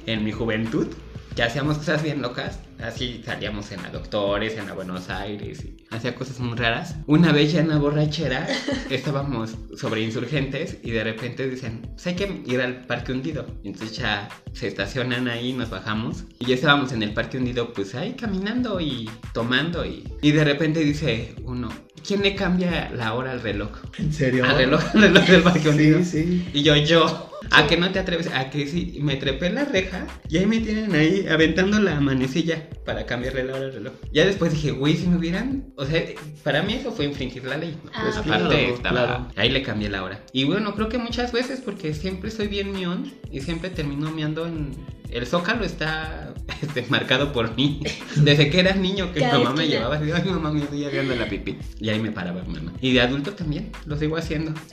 en 0.07 0.23
mi 0.25 0.33
juventud, 0.33 0.88
que 1.35 1.42
hacíamos 1.42 1.79
cosas 1.79 2.03
bien 2.03 2.21
locas, 2.21 2.59
así 2.81 3.23
salíamos 3.25 3.73
en 3.73 3.83
la 3.83 3.90
Doctores, 3.90 4.57
en 4.57 4.66
la 4.66 4.75
Buenos 4.75 5.09
Aires, 5.09 5.64
y 5.64 5.77
hacía 5.90 6.14
cosas 6.14 6.40
muy 6.40 6.57
raras. 6.57 6.97
Una 7.07 7.33
vez 7.33 7.53
ya 7.53 7.61
en 7.61 7.68
la 7.68 7.79
borrachera 7.79 8.47
estábamos 8.90 9.57
sobre 9.77 10.03
insurgentes 10.03 10.79
y 10.83 10.90
de 10.90 11.05
repente 11.05 11.49
dicen, 11.49 11.83
pues 11.92 12.07
hay 12.07 12.14
que 12.14 12.42
ir 12.47 12.61
al 12.61 12.87
Parque 12.87 13.12
Hundido. 13.12 13.47
Entonces 13.64 13.97
ya 13.97 14.29
se 14.53 14.68
estacionan 14.68 15.29
ahí, 15.29 15.53
nos 15.53 15.71
bajamos 15.71 16.25
y 16.38 16.47
ya 16.47 16.55
estábamos 16.55 16.92
en 16.92 17.03
el 17.03 17.14
Parque 17.14 17.38
Hundido, 17.38 17.73
pues 17.73 17.95
ahí 17.95 18.12
caminando 18.12 18.81
y 18.81 19.09
tomando 19.33 19.85
y, 19.85 20.09
y 20.21 20.33
de 20.33 20.45
repente 20.45 20.81
dice 20.81 21.35
uno, 21.45 21.71
¿quién 22.07 22.23
le 22.23 22.35
cambia 22.35 22.91
la 22.95 23.15
hora 23.15 23.33
al 23.33 23.41
reloj? 23.43 23.71
¿En 23.99 24.12
serio? 24.12 24.45
Al 24.45 24.57
reloj, 24.57 24.83
al 24.95 25.03
reloj 25.03 25.25
del 25.27 25.43
Parque 25.43 25.69
Hundido. 25.69 25.99
Sí, 26.05 26.05
sí. 26.25 26.49
Y 26.53 26.62
yo, 26.62 26.77
yo, 26.77 27.31
¿a 27.51 27.67
que 27.67 27.77
no 27.77 27.91
te 27.91 27.99
atreves? 27.99 28.29
A 28.35 28.51
que 28.51 28.67
sí, 28.67 28.99
me 29.01 29.17
trepé 29.17 29.47
en 29.47 29.55
la 29.57 29.65
reja 29.65 30.07
y 30.29 30.38
ahí 30.38 30.47
me 30.47 30.61
tienen 30.61 30.95
ahí 30.95 31.27
aventando 31.31 31.81
la 31.81 32.01
manecilla 32.01 32.69
para 32.85 33.07
cambiarle 33.07 33.45
la 33.45 33.55
hora 33.55 33.65
al 33.67 33.73
reloj. 33.75 33.93
Ya 34.12 34.25
después 34.27 34.53
dije, 34.53 34.73
güey, 34.73 34.97
si 34.97 35.07
me 35.07 35.17
hubieran. 35.17 35.73
O 35.77 35.85
sea, 35.85 36.03
para 36.43 36.62
mí 36.62 36.75
eso 36.75 36.93
fue 36.93 37.05
infringir 37.05 37.45
la 37.45 37.57
ley. 37.57 37.77
Ah, 37.93 38.03
Pues. 38.05 38.17
Aparte, 38.17 38.47
claro, 38.49 38.75
estaba. 38.75 39.05
claro. 39.07 39.29
Ahí 39.37 39.51
le 39.51 39.62
cambié 39.62 39.88
la 39.88 40.03
hora. 40.03 40.21
Y 40.33 40.45
bueno, 40.45 40.75
creo 40.75 40.88
que 40.88 40.99
muchas 40.99 41.33
veces 41.33 41.61
porque 41.65 41.95
siempre 41.95 42.31
soy 42.31 42.49
bien 42.49 42.73
mión 42.73 43.12
y 43.31 43.41
siempre 43.41 43.71
termino 43.71 44.11
meando 44.11 44.47
en, 44.47 44.71
El 45.12 45.27
zócalo 45.27 45.64
está 45.64 46.33
este, 46.62 46.87
marcado 46.88 47.33
por 47.33 47.55
mí. 47.55 47.81
Desde 48.16 48.51
que 48.51 48.61
era 48.61 48.75
niño 48.75 49.12
que 49.12 49.20
mi 49.20 49.27
Cada 49.27 49.38
mamá 49.38 49.55
me 49.55 49.68
llevaba 49.68 49.96
así, 49.96 50.11
ay 50.11 50.25
mamá, 50.25 50.51
me 50.51 50.61
estoy 50.61 50.79
llegando 50.81 51.14
la 51.14 51.29
pipí. 51.29 51.59
Y 51.79 51.90
ahí 51.90 52.01
me 52.01 52.11
paraba 52.11 52.42
mi 52.42 52.55
mamá. 52.55 52.72
Y 52.81 52.94
de 52.94 53.01
adulto 53.01 53.35
también, 53.35 53.70
lo 53.87 53.96
sigo 53.96 54.16
haciendo. 54.16 54.53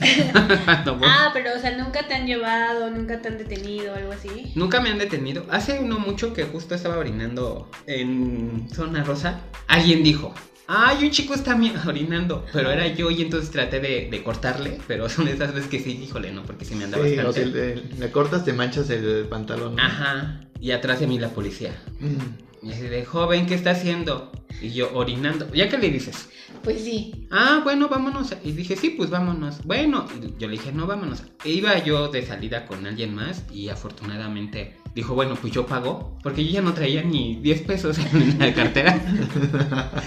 Ah, 1.02 1.30
pero 1.32 1.50
o 1.56 1.58
sea, 1.58 1.76
nunca 1.76 2.06
te 2.06 2.14
han 2.14 2.26
llevado, 2.26 2.90
nunca 2.90 3.20
te 3.20 3.28
han 3.28 3.38
detenido 3.38 3.94
algo 3.94 4.12
así. 4.12 4.52
Nunca 4.54 4.80
me 4.80 4.90
han 4.90 4.98
detenido. 4.98 5.46
Hace 5.50 5.80
no 5.80 5.98
mucho 5.98 6.32
que 6.32 6.44
justo 6.44 6.74
estaba 6.74 6.98
orinando 6.98 7.70
en 7.86 8.68
zona 8.72 9.04
rosa. 9.04 9.40
Alguien 9.66 10.02
dijo, 10.02 10.34
ay, 10.72 11.04
un 11.04 11.10
chico 11.10 11.34
está 11.34 11.58
orinando. 11.86 12.46
Pero 12.52 12.70
era 12.70 12.86
yo 12.86 13.10
y 13.10 13.22
entonces 13.22 13.50
traté 13.50 13.80
de, 13.80 14.08
de 14.10 14.22
cortarle. 14.22 14.78
Pero 14.86 15.08
son 15.08 15.26
esas 15.28 15.52
veces 15.52 15.68
que 15.68 15.80
sí, 15.80 16.00
híjole, 16.02 16.32
no, 16.32 16.44
porque 16.44 16.64
sí 16.64 16.74
me 16.76 16.84
andaba 16.84 17.06
Sí, 17.06 17.16
bastante. 17.16 17.44
le, 17.44 17.82
le 17.98 18.10
cortas, 18.10 18.44
te 18.44 18.52
manchas 18.52 18.88
el 18.90 19.26
pantalón. 19.28 19.76
¿no? 19.76 19.82
Ajá. 19.82 20.40
Y 20.60 20.70
atrás 20.70 21.00
de 21.00 21.06
mí 21.06 21.18
la 21.18 21.30
policía. 21.30 21.72
Mm. 21.98 22.66
Y 22.68 22.72
así 22.72 22.82
de, 22.82 23.04
joven, 23.06 23.46
¿qué 23.46 23.54
está 23.54 23.70
haciendo? 23.70 24.30
Y 24.60 24.70
yo 24.70 24.90
orinando. 24.94 25.52
¿Ya 25.54 25.68
qué 25.70 25.78
le 25.78 25.90
dices? 25.90 26.28
Pues 26.62 26.82
sí. 26.84 27.26
Ah, 27.30 27.60
bueno, 27.64 27.88
vámonos. 27.88 28.34
Y 28.44 28.52
dije, 28.52 28.76
sí, 28.76 28.90
pues 28.90 29.08
vámonos. 29.08 29.64
Bueno, 29.64 30.06
y 30.22 30.38
yo 30.38 30.46
le 30.46 30.52
dije, 30.58 30.70
no, 30.70 30.86
vámonos. 30.86 31.22
E 31.44 31.48
iba 31.50 31.82
yo 31.82 32.08
de 32.08 32.24
salida 32.26 32.66
con 32.66 32.86
alguien 32.86 33.14
más 33.14 33.44
y 33.50 33.70
afortunadamente 33.70 34.76
dijo, 34.94 35.14
bueno, 35.14 35.36
pues 35.40 35.52
yo 35.54 35.64
pago. 35.66 36.18
Porque 36.22 36.44
yo 36.44 36.50
ya 36.52 36.60
no 36.60 36.74
traía 36.74 37.02
ni 37.02 37.36
10 37.36 37.62
pesos 37.62 37.96
en 38.12 38.38
la 38.38 38.52
cartera. 38.52 39.00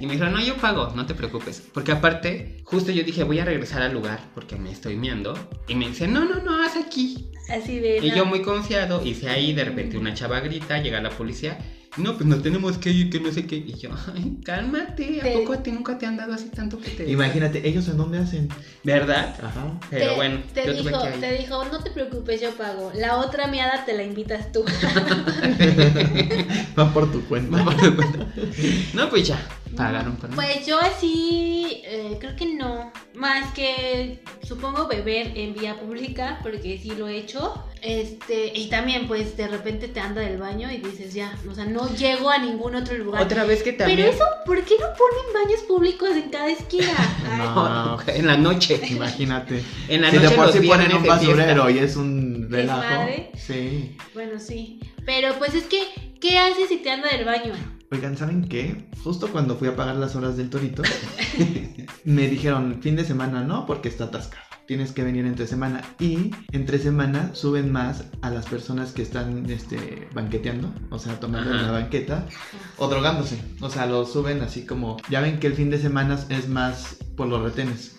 y 0.00 0.06
me 0.06 0.12
dijo, 0.14 0.26
no, 0.26 0.40
yo 0.40 0.56
pago, 0.56 0.92
no 0.94 1.06
te 1.06 1.14
preocupes. 1.14 1.62
Porque 1.72 1.92
aparte, 1.92 2.58
justo 2.64 2.92
yo 2.92 3.02
dije, 3.02 3.24
voy 3.24 3.40
a 3.40 3.44
regresar 3.44 3.82
al 3.82 3.92
lugar 3.92 4.20
porque 4.34 4.56
me 4.56 4.70
estoy 4.70 4.96
miando. 4.96 5.34
Y 5.66 5.74
me 5.74 5.88
dice, 5.88 6.06
no, 6.06 6.24
no, 6.24 6.36
no, 6.42 6.62
haz 6.62 6.76
aquí. 6.76 7.30
Así 7.48 7.80
de. 7.80 7.98
Y 7.98 8.10
no. 8.10 8.16
yo 8.16 8.26
muy 8.26 8.42
confiado, 8.42 9.04
hice 9.04 9.28
ahí, 9.28 9.52
de 9.54 9.64
repente 9.64 9.98
una 9.98 10.14
chava 10.14 10.38
grita, 10.40 10.80
llega 10.80 11.00
la 11.00 11.10
policía. 11.10 11.58
No, 11.96 12.14
pues 12.14 12.26
nos 12.26 12.42
tenemos 12.42 12.78
que 12.78 12.90
ir, 12.90 13.10
que 13.10 13.18
no 13.18 13.32
sé 13.32 13.46
qué. 13.46 13.56
Y 13.56 13.74
yo, 13.74 13.90
ay, 14.14 14.36
cálmate, 14.44 15.20
¿a 15.20 15.24
Te- 15.24 15.32
poco 15.38 15.54
a 15.54 15.62
ti 15.62 15.72
nunca 15.72 15.98
te 15.98 16.06
han 16.06 16.16
dado 16.16 16.34
así 16.34 16.48
tanto 16.50 16.78
que 16.78 16.90
te... 16.90 17.10
Imagínate, 17.10 17.66
ellos 17.66 17.88
en 17.88 17.96
dónde 17.96 18.18
hacen. 18.18 18.48
¿Verdad? 18.84 19.34
Ajá. 19.42 19.80
Pero 19.90 20.10
te, 20.10 20.16
bueno, 20.16 20.38
te 20.54 20.66
yo 20.66 20.74
dijo, 20.74 20.90
tuve 20.90 21.12
que 21.12 21.18
te 21.18 21.38
dijo, 21.38 21.64
no 21.64 21.82
te 21.82 21.90
preocupes, 21.90 22.40
yo 22.40 22.52
pago. 22.52 22.92
La 22.94 23.16
otra 23.16 23.48
miada 23.48 23.84
te 23.84 23.94
la 23.94 24.04
invitas 24.04 24.52
tú. 24.52 24.64
Va 26.78 26.92
por 26.92 27.10
tu 27.10 27.24
cuenta. 27.24 27.56
Vamos 27.56 27.74
a 27.74 27.96
cuenta. 27.96 28.26
No, 28.94 29.10
pues 29.10 29.26
ya, 29.26 29.44
pagaron 29.78 30.16
por 30.16 30.28
mí. 30.30 30.34
Pues 30.34 30.66
yo 30.66 30.78
así, 30.80 31.82
eh, 31.84 32.16
creo 32.20 32.36
que 32.36 32.54
no. 32.54 32.92
Más 33.14 33.52
que 33.52 34.22
supongo 34.42 34.86
beber 34.86 35.36
en 35.36 35.54
vía 35.54 35.78
pública, 35.78 36.38
porque 36.42 36.78
sí 36.78 36.92
lo 36.96 37.08
he 37.08 37.16
hecho. 37.16 37.64
Este, 37.80 38.52
y 38.54 38.68
también 38.68 39.06
pues 39.06 39.36
de 39.36 39.46
repente 39.46 39.86
te 39.86 40.00
anda 40.00 40.20
del 40.20 40.38
baño 40.38 40.70
y 40.70 40.78
dices 40.78 41.14
ya, 41.14 41.38
o 41.48 41.54
sea, 41.54 41.64
no 41.64 41.88
llego 41.94 42.28
a 42.28 42.38
ningún 42.38 42.74
otro 42.74 42.98
lugar. 42.98 43.22
Otra 43.22 43.44
vez 43.44 43.62
que 43.62 43.72
también... 43.72 44.00
Pero 44.00 44.10
eso, 44.10 44.24
¿por 44.44 44.64
qué 44.64 44.74
no 44.80 44.86
ponen 44.86 45.44
baños 45.44 45.60
públicos 45.62 46.10
en 46.10 46.30
cada 46.30 46.50
esquina? 46.50 46.92
No. 47.38 47.98
en 48.06 48.26
la 48.26 48.36
noche. 48.36 48.80
Imagínate. 48.90 49.62
En 49.88 50.02
la 50.02 50.10
si 50.10 50.16
noche 50.16 50.28
de 50.28 50.36
por 50.36 50.52
sí 50.52 50.66
ponen 50.66 50.92
un 50.92 51.06
basurero 51.06 51.70
y 51.70 51.78
es 51.78 51.96
un 51.96 52.48
relajo. 52.50 53.06
Sí. 53.36 53.96
Bueno, 54.12 54.40
sí. 54.40 54.80
Pero 55.04 55.34
pues 55.38 55.54
es 55.54 55.64
que, 55.64 55.80
¿qué 56.20 56.38
haces 56.38 56.68
si 56.68 56.78
te 56.78 56.90
anda 56.90 57.08
del 57.08 57.24
baño? 57.24 57.77
Oigan, 57.90 58.18
¿saben 58.18 58.48
qué? 58.48 58.86
Justo 59.02 59.32
cuando 59.32 59.56
fui 59.56 59.66
a 59.68 59.74
pagar 59.76 59.96
las 59.96 60.14
horas 60.14 60.36
del 60.36 60.50
torito, 60.50 60.82
me 62.04 62.28
dijeron 62.28 62.82
fin 62.82 62.96
de 62.96 63.04
semana 63.04 63.42
no, 63.44 63.64
porque 63.64 63.88
está 63.88 64.04
atascado. 64.04 64.47
Tienes 64.68 64.92
que 64.92 65.02
venir 65.02 65.24
entre 65.24 65.46
semana. 65.46 65.80
Y 65.98 66.30
entre 66.52 66.78
semana 66.78 67.30
suben 67.34 67.72
más 67.72 68.04
a 68.20 68.28
las 68.28 68.44
personas 68.44 68.92
que 68.92 69.00
están 69.00 69.48
este, 69.48 70.08
banqueteando, 70.12 70.70
o 70.90 70.98
sea, 70.98 71.18
tomando 71.18 71.50
en 71.50 71.56
Ajá. 71.56 71.66
la 71.68 71.72
banqueta 71.72 72.26
o 72.76 72.86
drogándose. 72.86 73.40
O 73.62 73.70
sea, 73.70 73.86
lo 73.86 74.04
suben 74.04 74.42
así 74.42 74.66
como. 74.66 74.98
Ya 75.08 75.22
ven 75.22 75.40
que 75.40 75.46
el 75.46 75.54
fin 75.54 75.70
de 75.70 75.78
semana 75.80 76.18
es 76.28 76.48
más 76.50 76.98
por 77.16 77.28
los 77.28 77.42
retenes. 77.42 77.96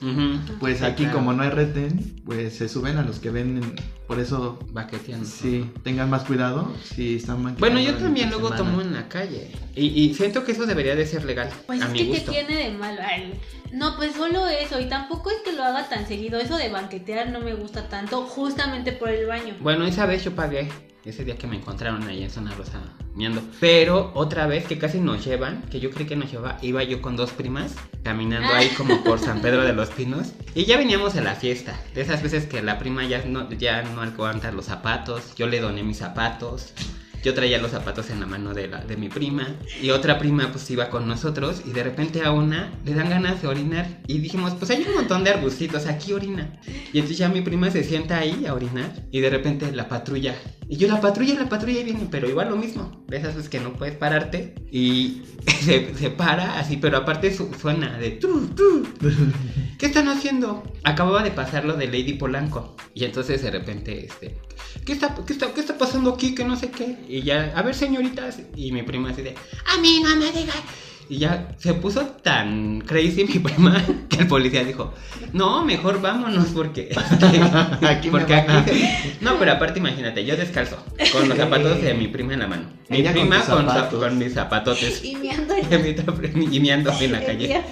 Pues 0.59 0.77
Sí, 0.77 0.85
aquí, 0.85 1.03
claro. 1.05 1.17
como 1.17 1.33
no 1.33 1.41
hay 1.41 1.49
retén, 1.49 2.21
pues 2.23 2.55
se 2.55 2.69
suben 2.69 2.97
a 2.97 3.01
los 3.01 3.17
que 3.19 3.31
venden. 3.31 3.73
Por 4.07 4.19
eso, 4.19 4.57
Baqueteando. 4.71 5.25
sí, 5.27 5.69
tengan 5.83 6.09
más 6.09 6.23
cuidado 6.23 6.73
si 6.83 7.15
están 7.17 7.43
banqueteando. 7.43 7.59
Bueno, 7.81 7.91
yo 7.91 8.03
también 8.03 8.29
luego 8.29 8.49
semana. 8.49 8.65
tomo 8.71 8.81
en 8.81 8.93
la 8.93 9.07
calle. 9.09 9.51
Y, 9.75 9.85
y 9.87 10.13
siento 10.15 10.43
que 10.45 10.51
eso 10.53 10.65
debería 10.65 10.95
de 10.95 11.05
ser 11.05 11.25
legal. 11.25 11.49
Pues 11.67 11.81
a 11.81 11.85
es 11.87 11.91
mi 11.91 11.99
que 11.99 12.05
gusto. 12.05 12.31
¿qué 12.31 12.43
tiene 12.45 12.63
de 12.69 12.77
malo? 12.77 13.01
No, 13.71 13.95
pues 13.97 14.15
solo 14.15 14.47
eso. 14.47 14.79
Y 14.79 14.85
tampoco 14.89 15.29
es 15.29 15.37
que 15.45 15.51
lo 15.53 15.63
haga 15.63 15.87
tan 15.89 16.07
seguido. 16.07 16.39
Eso 16.39 16.57
de 16.59 16.69
banquetear 16.69 17.29
no 17.29 17.39
me 17.39 17.55
gusta 17.55 17.89
tanto, 17.89 18.23
justamente 18.23 18.91
por 18.91 19.09
el 19.09 19.25
baño. 19.25 19.55
Bueno, 19.61 19.85
esa 19.85 20.05
vez 20.05 20.23
yo 20.23 20.35
pagué. 20.35 20.69
Ese 21.05 21.23
día 21.23 21.37
que 21.37 21.47
me 21.47 21.55
encontraron 21.55 22.03
ahí 22.03 22.23
en 22.23 22.29
Zona 22.29 22.53
Rosa 22.53 22.81
miando. 23.15 23.41
Pero 23.59 24.11
otra 24.15 24.47
vez 24.47 24.65
que 24.65 24.77
casi 24.77 24.99
nos 24.99 25.25
llevan, 25.25 25.63
que 25.63 25.79
yo 25.79 25.89
creí 25.91 26.05
que 26.05 26.17
nos 26.17 26.29
llevaba, 26.29 26.57
iba 26.61 26.83
yo 26.83 27.01
con 27.01 27.15
dos 27.15 27.31
primas 27.31 27.73
caminando 28.03 28.53
ahí 28.53 28.67
como 28.69 29.01
por 29.03 29.17
San 29.27 29.41
Pedro 29.41 29.63
de 29.63 29.73
los 29.73 29.89
Pinos. 29.89 30.33
Y 30.53 30.65
ya 30.65 30.77
veníamos 30.77 31.15
a 31.15 31.21
la 31.21 31.35
fiesta. 31.35 31.79
De 31.95 32.01
esas 32.01 32.21
veces 32.21 32.45
que 32.45 32.61
la 32.61 32.77
prima 32.77 33.05
ya 33.05 33.23
no, 33.25 33.49
ya 33.51 33.81
no 33.81 34.01
aguanta 34.01 34.51
los 34.51 34.65
zapatos. 34.65 35.35
Yo 35.35 35.47
le 35.47 35.61
doné 35.61 35.83
mis 35.83 35.97
zapatos. 35.97 36.73
Yo 37.23 37.33
traía 37.33 37.57
los 37.59 37.71
zapatos 37.71 38.09
en 38.09 38.19
la 38.19 38.25
mano 38.25 38.53
de, 38.53 38.67
la, 38.67 38.83
de 38.83 38.95
mi 38.97 39.09
prima 39.09 39.47
y 39.81 39.89
otra 39.89 40.17
prima 40.19 40.51
pues 40.51 40.69
iba 40.71 40.89
con 40.89 41.07
nosotros 41.07 41.61
y 41.65 41.71
de 41.71 41.83
repente 41.83 42.23
a 42.23 42.31
una 42.31 42.71
le 42.85 42.93
dan 42.93 43.09
ganas 43.09 43.41
de 43.41 43.47
orinar 43.47 43.99
y 44.07 44.19
dijimos 44.19 44.53
pues 44.55 44.71
hay 44.71 44.85
un 44.87 44.95
montón 44.95 45.23
de 45.23 45.31
arbustitos, 45.31 45.85
aquí 45.87 46.13
orina. 46.13 46.59
Y 46.93 46.99
entonces 46.99 47.17
ya 47.17 47.29
mi 47.29 47.41
prima 47.41 47.69
se 47.71 47.83
sienta 47.83 48.17
ahí 48.19 48.45
a 48.47 48.53
orinar 48.53 48.91
y 49.11 49.19
de 49.19 49.29
repente 49.29 49.71
la 49.71 49.87
patrulla. 49.89 50.35
Y 50.69 50.77
yo 50.77 50.87
la 50.87 51.01
patrulla, 51.01 51.33
la 51.35 51.49
patrulla 51.49 51.79
y 51.81 51.83
viene, 51.83 52.07
pero 52.09 52.29
igual 52.29 52.49
lo 52.49 52.55
mismo. 52.55 53.03
De 53.07 53.17
esas 53.17 53.35
veces 53.35 53.49
que 53.49 53.59
no 53.59 53.73
puedes 53.73 53.95
pararte 53.95 54.55
y 54.71 55.23
se, 55.61 55.93
se 55.95 56.09
para 56.11 56.59
así, 56.59 56.77
pero 56.77 56.97
aparte 56.97 57.35
su- 57.35 57.53
suena 57.59 57.97
de 57.97 58.11
tu, 58.11 58.47
tu. 58.49 58.85
¿Qué 59.79 59.85
están 59.85 60.09
haciendo? 60.09 60.61
Acababa 60.83 61.23
de 61.23 61.31
pasar 61.31 61.63
lo 61.63 61.73
de 61.77 61.87
Lady 61.87 62.13
Polanco. 62.15 62.75
Y 62.93 63.05
entonces 63.05 63.41
de 63.41 63.49
repente, 63.49 64.05
este, 64.07 64.37
¿qué 64.85 64.91
está, 64.91 65.15
qué 65.25 65.31
está, 65.31 65.53
qué 65.53 65.61
está 65.61 65.77
pasando 65.77 66.11
aquí? 66.13 66.35
Que 66.35 66.43
no 66.43 66.57
sé 66.57 66.69
qué. 66.69 66.97
Y 67.07 67.21
ya, 67.21 67.53
a 67.55 67.61
ver, 67.61 67.73
señoritas. 67.73 68.39
Y 68.57 68.73
mi 68.73 68.83
prima 68.83 69.11
así 69.11 69.21
de, 69.21 69.35
a 69.73 69.79
mí 69.79 70.01
no 70.03 70.13
me 70.17 70.25
digas. 70.33 70.57
Y 71.07 71.17
ya 71.17 71.55
se 71.57 71.73
puso 71.73 72.01
tan 72.05 72.81
crazy 72.81 73.23
mi 73.23 73.39
prima 73.47 73.81
que 74.09 74.17
el 74.17 74.27
policía 74.27 74.65
dijo, 74.65 74.93
no, 75.31 75.63
mejor 75.63 76.01
vámonos 76.01 76.47
porque... 76.49 76.89
este, 77.11 77.41
Aquí 77.87 78.09
porque 78.09 78.33
van 78.33 78.49
a- 78.49 78.59
aquí... 78.59 78.79
se-". 78.81 79.17
No, 79.21 79.39
pero 79.39 79.53
aparte 79.53 79.79
imagínate, 79.79 80.25
yo 80.25 80.35
descalzo, 80.35 80.77
con 81.13 81.29
los 81.29 81.37
zapatos 81.37 81.81
de 81.81 81.93
mi 81.93 82.09
prima 82.09 82.33
en 82.33 82.39
la 82.41 82.47
mano. 82.47 82.69
Mi 82.89 82.97
Ella 82.97 83.13
prima 83.13 83.37
con, 83.45 83.65
zapatos. 83.65 83.97
con 84.03 84.17
mis 84.17 84.33
zapatotes. 84.33 85.03
Y 85.05 85.15
meando 86.59 86.91
en 86.99 87.11
la 87.13 87.23
calle. 87.25 87.63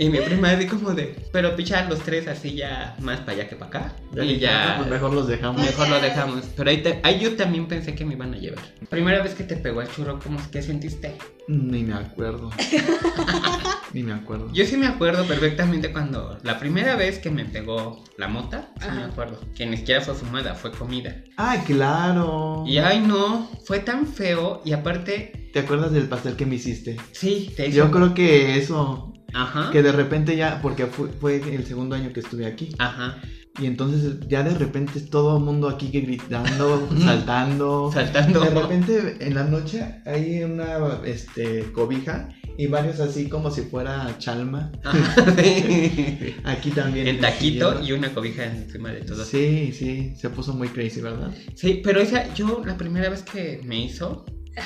Y 0.00 0.08
mi 0.08 0.18
prima 0.18 0.50
así 0.52 0.66
como 0.66 0.92
de, 0.94 1.14
pero 1.30 1.54
pichar 1.54 1.88
los 1.90 2.00
tres 2.00 2.26
así 2.26 2.54
ya 2.54 2.96
más 3.00 3.20
para 3.20 3.32
allá 3.32 3.48
que 3.50 3.54
para 3.56 3.66
acá. 3.68 3.96
Ya 4.14 4.24
y 4.24 4.28
dije, 4.28 4.40
ya 4.40 4.72
"Ah, 4.72 4.76
pues 4.78 4.88
mejor 4.88 5.12
los 5.12 5.28
dejamos. 5.28 5.60
mejor 5.62 5.88
lo 5.90 6.00
dejamos. 6.00 6.44
Pero 6.56 6.70
ahí, 6.70 6.82
te- 6.82 7.00
ahí 7.02 7.20
yo 7.20 7.36
también 7.36 7.68
pensé 7.68 7.94
que 7.94 8.06
me 8.06 8.14
iban 8.14 8.32
a 8.32 8.38
llevar. 8.38 8.64
Primera 8.88 9.22
vez 9.22 9.34
que 9.34 9.44
te 9.44 9.56
pegó 9.56 9.82
el 9.82 9.88
churro, 9.90 10.18
¿cómo 10.18 10.38
qué 10.50 10.62
sentiste? 10.62 11.16
Ni 11.48 11.82
me 11.84 11.92
acuerdo. 11.94 12.50
Ni 13.92 14.02
me 14.02 14.12
acuerdo. 14.12 14.50
Yo 14.52 14.64
sí 14.64 14.76
me 14.76 14.86
acuerdo 14.86 15.24
perfectamente 15.26 15.92
cuando 15.92 16.38
la 16.44 16.58
primera 16.58 16.96
vez 16.96 17.18
que 17.18 17.30
me 17.30 17.44
pegó 17.44 18.04
la 18.16 18.28
mota, 18.28 18.70
sí 18.80 18.86
me 18.94 19.02
acuerdo. 19.02 19.38
Que 19.54 19.66
ni 19.66 19.76
siquiera 19.76 20.00
fue 20.00 20.14
fumada, 20.14 20.54
fue 20.54 20.70
comida. 20.70 21.16
Ah, 21.36 21.56
claro. 21.66 22.64
Y 22.66 22.78
ay 22.78 23.00
no, 23.00 23.50
fue 23.66 23.80
tan 23.80 24.06
feo 24.06 24.62
y 24.64 24.72
aparte, 24.72 25.50
¿Te 25.52 25.58
acuerdas 25.60 25.90
del 25.92 26.08
pastel 26.08 26.36
que 26.36 26.46
me 26.46 26.54
hiciste? 26.54 26.96
sí, 27.12 27.52
te 27.56 27.66
hizo... 27.66 27.76
Yo 27.78 27.90
creo 27.90 28.14
que 28.14 28.56
eso, 28.56 29.12
Ajá. 29.34 29.70
que 29.70 29.82
de 29.82 29.92
repente 29.92 30.36
ya, 30.36 30.60
porque 30.62 30.86
fue, 30.86 31.08
fue 31.08 31.36
el 31.36 31.64
segundo 31.66 31.96
año 31.96 32.12
que 32.12 32.20
estuve 32.20 32.46
aquí. 32.46 32.74
Ajá. 32.78 33.20
Y 33.58 33.66
entonces 33.66 34.16
ya 34.28 34.42
de 34.42 34.54
repente 34.56 35.00
todo 35.00 35.36
el 35.36 35.44
mundo 35.44 35.68
aquí 35.68 35.90
que 35.90 36.00
gritando, 36.00 36.88
saltando. 37.04 37.90
Saltando. 37.92 38.40
De 38.40 38.50
repente 38.50 39.16
en 39.20 39.34
la 39.34 39.44
noche 39.44 40.02
hay 40.06 40.42
una 40.44 41.00
este, 41.04 41.70
cobija 41.72 42.28
y 42.56 42.68
varios 42.68 43.00
así 43.00 43.28
como 43.28 43.50
si 43.50 43.62
fuera 43.62 44.16
chalma. 44.18 44.70
Ajá, 44.84 45.34
sí. 45.42 46.36
Aquí 46.44 46.70
también. 46.70 47.08
En 47.08 47.20
taquito 47.20 47.82
y 47.82 47.92
una 47.92 48.12
cobija 48.14 48.44
encima 48.44 48.90
de 48.90 49.00
todo. 49.02 49.24
Sí, 49.24 49.72
sí, 49.72 50.14
se 50.16 50.30
puso 50.30 50.54
muy 50.54 50.68
crazy, 50.68 51.00
¿verdad? 51.00 51.30
Sí, 51.54 51.80
pero 51.82 52.00
esa, 52.00 52.32
yo 52.34 52.62
la 52.64 52.76
primera 52.76 53.10
vez 53.10 53.22
que 53.22 53.60
me 53.64 53.84
hizo. 53.84 54.24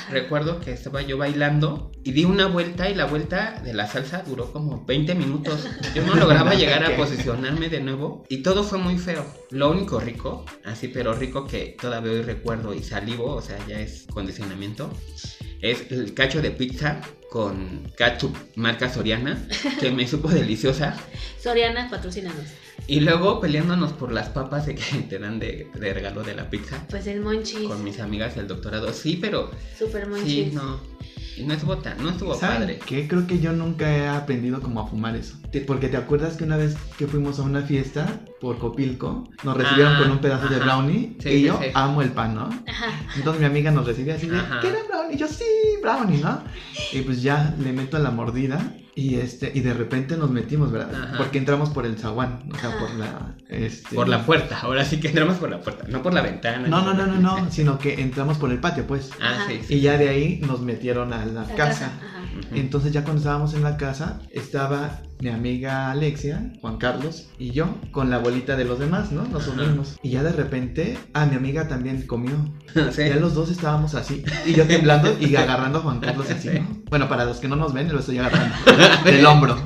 Recuerdo 0.09 0.59
que 0.59 0.71
estaba 0.71 1.01
yo 1.01 1.17
bailando 1.17 1.91
y 2.03 2.11
di 2.11 2.25
una 2.25 2.47
vuelta 2.47 2.89
y 2.89 2.95
la 2.95 3.05
vuelta 3.05 3.61
de 3.63 3.73
la 3.73 3.87
salsa 3.87 4.23
duró 4.25 4.51
como 4.51 4.85
20 4.85 5.15
minutos. 5.15 5.67
Yo 5.93 6.05
no 6.05 6.15
lograba 6.15 6.53
llegar 6.55 6.83
a 6.83 6.95
posicionarme 6.95 7.69
de 7.69 7.81
nuevo 7.81 8.23
y 8.29 8.43
todo 8.43 8.63
fue 8.63 8.77
muy 8.77 8.97
feo. 8.97 9.25
Lo 9.51 9.71
único 9.71 9.99
rico, 9.99 10.45
así 10.63 10.87
pero 10.87 11.13
rico 11.13 11.47
que 11.47 11.75
todavía 11.79 12.11
hoy 12.11 12.21
recuerdo 12.21 12.73
y 12.73 12.83
salivo, 12.83 13.35
o 13.35 13.41
sea, 13.41 13.57
ya 13.67 13.79
es 13.79 14.05
condicionamiento, 14.13 14.91
es 15.61 15.91
el 15.91 16.13
cacho 16.13 16.41
de 16.41 16.51
pizza 16.51 17.01
con 17.29 17.91
ketchup 17.97 18.35
marca 18.55 18.89
Soriana, 18.89 19.47
que 19.79 19.91
me 19.91 20.07
supo 20.07 20.29
deliciosa. 20.29 20.95
Soriana, 21.41 21.89
patrocínanos. 21.89 22.64
Y 22.87 22.99
luego 22.99 23.39
peleándonos 23.39 23.93
por 23.93 24.11
las 24.11 24.29
papas 24.29 24.65
de 24.67 24.75
que 24.75 24.83
te 25.09 25.17
dan 25.19 25.39
de, 25.39 25.69
de 25.73 25.93
regalo 25.93 26.23
de 26.23 26.35
la 26.35 26.49
pizza. 26.49 26.85
Pues 26.89 27.07
el 27.07 27.21
monchis. 27.21 27.67
Con 27.67 27.83
mis 27.83 27.99
amigas 27.99 28.37
el 28.37 28.47
doctorado. 28.47 28.93
Sí, 28.93 29.17
pero 29.19 29.49
Super 29.77 30.07
monchis. 30.07 30.49
sí, 30.49 30.51
no. 30.53 30.79
Y 31.37 31.43
no 31.43 31.53
estuvo 31.53 31.77
tan, 31.79 32.01
no 32.01 32.11
estuvo 32.11 32.33
¿Saben 32.33 32.59
padre. 32.59 32.79
qué? 32.85 33.09
Creo 33.09 33.27
que 33.27 33.39
yo 33.39 33.51
nunca 33.51 33.91
he 33.93 34.07
aprendido 34.07 34.61
como 34.61 34.79
a 34.79 34.87
fumar 34.87 35.17
eso. 35.17 35.35
Te- 35.51 35.59
Porque 35.61 35.89
te 35.89 35.97
acuerdas 35.97 36.37
que 36.37 36.45
una 36.45 36.55
vez 36.55 36.77
que 36.97 37.07
fuimos 37.07 37.39
a 37.39 37.41
una 37.41 37.61
fiesta 37.63 38.21
por 38.39 38.57
Copilco, 38.57 39.27
nos 39.43 39.57
recibieron 39.57 39.95
Ah, 39.95 39.99
con 39.99 40.11
un 40.11 40.19
pedazo 40.19 40.47
de 40.47 40.59
brownie 40.59 41.17
Sí, 41.19 41.29
y 41.29 41.31
sí, 41.39 41.41
yo 41.43 41.59
sí. 41.61 41.69
amo 41.73 42.01
el 42.01 42.11
pan, 42.13 42.35
¿no? 42.35 42.45
Ajá. 42.67 42.87
Entonces 43.17 43.41
mi 43.41 43.47
amiga 43.47 43.69
nos 43.71 43.85
recibe 43.85 44.13
así 44.13 44.27
de, 44.27 44.37
Ajá. 44.37 44.61
¿quieres 44.61 44.87
brownie? 44.87 45.15
Y 45.15 45.17
yo, 45.17 45.27
sí, 45.27 45.43
brownie, 45.81 46.19
¿no? 46.21 46.41
Y 46.93 47.01
pues 47.01 47.21
ya 47.21 47.53
le 47.61 47.73
meto 47.73 47.99
la 47.99 48.11
mordida 48.11 48.73
y 48.95 49.15
este 49.15 49.51
y 49.53 49.59
de 49.59 49.73
repente 49.73 50.15
nos 50.17 50.31
metimos, 50.31 50.71
¿verdad? 50.71 50.95
Ajá. 50.95 51.17
Porque 51.17 51.37
entramos 51.37 51.69
por 51.69 51.85
el 51.85 51.97
zaguán, 51.97 52.49
o 52.51 52.57
sea, 52.57 52.69
Ajá. 52.69 52.79
por 52.79 52.95
la... 52.95 53.35
Este... 53.49 53.95
Por 53.95 54.07
la 54.07 54.25
puerta, 54.25 54.59
ahora 54.61 54.85
sí 54.85 54.99
que 54.99 55.09
entramos 55.09 55.37
por 55.37 55.49
la 55.49 55.59
puerta, 55.59 55.85
no 55.89 56.01
por 56.01 56.13
la 56.13 56.21
ventana. 56.21 56.67
No, 56.67 56.81
no, 56.81 56.93
no, 56.93 57.05
no, 57.05 57.17
no, 57.19 57.51
sino 57.51 57.77
que 57.77 58.01
entramos 58.01 58.37
por 58.37 58.51
el 58.51 58.59
patio, 58.59 58.87
pues. 58.87 59.11
Ah, 59.21 59.45
sí, 59.47 59.59
sí. 59.67 59.75
Y 59.75 59.81
ya 59.81 59.97
de 59.97 60.09
ahí 60.09 60.39
nos 60.47 60.61
metieron 60.61 61.13
a 61.13 61.25
la, 61.25 61.43
La 61.43 61.55
casa. 61.55 61.91
Entonces 62.53 62.91
ya 62.91 63.03
cuando 63.03 63.19
estábamos 63.19 63.53
en 63.53 63.63
la 63.63 63.77
casa, 63.77 64.19
estaba 64.31 65.01
mi 65.19 65.29
amiga 65.29 65.91
Alexia, 65.91 66.51
Juan 66.61 66.77
Carlos 66.77 67.29
y 67.39 67.51
yo 67.51 67.67
con 67.91 68.09
la 68.09 68.17
bolita 68.19 68.55
de 68.55 68.65
los 68.65 68.79
demás, 68.79 69.11
¿no? 69.11 69.23
Nos 69.25 69.47
unimos. 69.47 69.97
Y 70.03 70.09
ya 70.11 70.23
de 70.23 70.31
repente, 70.31 70.97
ah, 71.13 71.25
mi 71.25 71.35
amiga 71.35 71.67
también 71.67 72.01
comió. 72.05 72.33
Sí. 72.91 73.03
Ya 73.07 73.15
los 73.15 73.33
dos 73.33 73.49
estábamos 73.49 73.95
así. 73.95 74.21
Y 74.45 74.51
yo 74.53 74.67
temblando 74.67 75.15
y 75.17 75.33
agarrando 75.37 75.79
a 75.79 75.81
Juan 75.81 76.01
Carlos 76.01 76.29
así, 76.29 76.49
Sí. 76.49 76.59
¿no? 76.59 76.83
Bueno, 76.89 77.07
para 77.07 77.23
los 77.23 77.37
que 77.37 77.47
no 77.47 77.55
nos 77.55 77.73
ven, 77.73 77.89
lo 77.91 77.99
estoy 77.99 78.17
agarrando 78.17 78.53
del 79.05 79.25
hombro. 79.25 79.57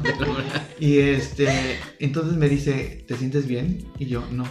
Y 0.79 0.99
este, 0.99 1.79
entonces 1.97 2.37
me 2.37 2.47
dice, 2.47 3.03
¿te 3.07 3.17
sientes 3.17 3.47
bien? 3.47 3.83
Y 3.97 4.05
yo, 4.05 4.23
no. 4.31 4.43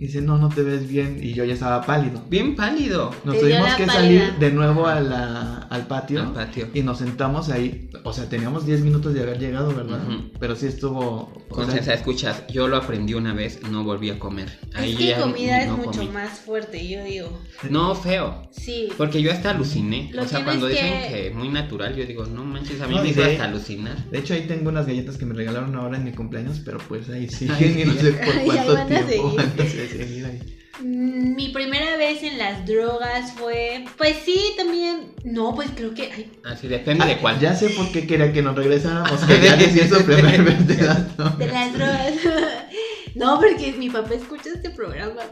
Y 0.00 0.06
dice, 0.06 0.20
no, 0.20 0.38
no 0.38 0.48
te 0.48 0.62
ves 0.62 0.88
bien. 0.88 1.18
Y 1.22 1.34
yo 1.34 1.44
ya 1.44 1.54
estaba 1.54 1.80
pálido. 1.86 2.20
Bien 2.28 2.56
pálido. 2.56 3.12
Nos 3.24 3.38
tuvimos 3.38 3.74
que 3.74 3.84
pálida. 3.86 3.92
salir 4.26 4.38
de 4.40 4.50
nuevo 4.50 4.86
a 4.88 5.00
la- 5.00 5.58
al 5.70 5.86
patio. 5.86 6.20
Al 6.22 6.32
patio. 6.32 6.68
Y 6.74 6.82
nos 6.82 6.98
sentamos 6.98 7.48
ahí. 7.48 7.88
O 8.02 8.12
sea, 8.12 8.28
teníamos 8.28 8.66
10 8.66 8.80
minutos 8.82 9.14
de 9.14 9.22
haber 9.22 9.38
llegado, 9.38 9.72
¿verdad? 9.74 10.00
Pero 10.40 10.56
sí 10.56 10.66
estuvo. 10.66 10.98
o 11.00 11.32
sea, 11.34 11.46
Constanza, 11.48 11.94
escuchas, 11.94 12.42
yo 12.48 12.66
lo 12.66 12.76
aprendí 12.76 13.14
una 13.14 13.32
vez, 13.32 13.60
no 13.70 13.84
volví 13.84 14.10
a 14.10 14.18
comer. 14.18 14.58
Ahí 14.74 14.92
es 14.92 14.98
que 14.98 15.06
ya 15.06 15.20
comida 15.20 15.62
es 15.62 15.70
mucho 15.70 16.00
comí. 16.00 16.08
más 16.08 16.40
fuerte, 16.40 16.86
yo 16.88 17.04
digo. 17.04 17.40
No, 17.70 17.94
feo. 17.94 18.42
Sí. 18.50 18.88
Porque 18.98 19.22
yo 19.22 19.30
hasta 19.30 19.50
aluciné. 19.50 20.10
Lo 20.12 20.22
o 20.24 20.26
sea, 20.26 20.42
cuando 20.44 20.66
dicen 20.66 20.92
que- 21.02 21.08
que 21.08 21.30
muy 21.34 21.48
natural, 21.48 21.94
yo 21.94 22.04
digo, 22.04 22.26
no 22.26 22.44
manches, 22.44 22.80
a 22.80 22.88
mí 22.88 22.96
No, 22.96 23.02
me 23.02 23.10
hizo 23.10 23.22
hasta 23.22 23.44
alucinar. 23.44 23.96
De 24.10 24.18
hecho, 24.18 24.34
ahí 24.34 24.42
tengo 24.48 24.68
unas 24.70 24.86
galletas 24.86 25.16
que 25.16 25.24
me 25.24 25.34
regalaron 25.34 25.74
ahora 25.76 25.96
en 25.96 26.04
mi 26.04 26.12
cumpleaños, 26.12 26.60
pero 26.64 26.78
pues 26.88 27.08
ahí 27.08 27.28
siguen 27.30 27.78
y 27.78 27.84
no 27.84 27.94
sé 27.94 28.12
por 28.12 28.34
cuánto 28.44 28.86
tiempo 28.86 29.36
ahí. 29.92 30.42
Mm, 30.80 31.34
Mi 31.36 31.48
primera 31.50 31.96
vez 31.96 32.22
en 32.22 32.36
las 32.38 32.66
drogas 32.66 33.32
fue. 33.32 33.84
Pues 33.96 34.16
sí, 34.24 34.40
también. 34.56 35.12
No, 35.24 35.54
pues 35.54 35.68
creo 35.74 35.94
que. 35.94 36.10
Ay, 36.12 36.30
Así 36.44 36.66
depende 36.68 37.06
de 37.06 37.18
cuál. 37.18 37.36
Ah, 37.36 37.40
Ya 37.40 37.54
sé 37.54 37.70
por 37.70 37.90
qué 37.92 38.06
quería 38.06 38.32
que 38.32 38.42
nos 38.42 38.56
regresáramos, 38.56 39.20
que 39.26 39.40
ya 39.40 39.56
decía 39.56 39.88
su 39.88 40.04
primer 40.04 40.42
vez 40.42 40.66
de 40.66 40.76
dato. 40.76 41.30
de 41.30 41.46
las 41.46 41.72
drogas. 41.72 42.12
No, 43.14 43.38
porque 43.40 43.72
mi 43.72 43.90
papá 43.90 44.14
escucha 44.14 44.50
este 44.54 44.70
programa. 44.70 45.22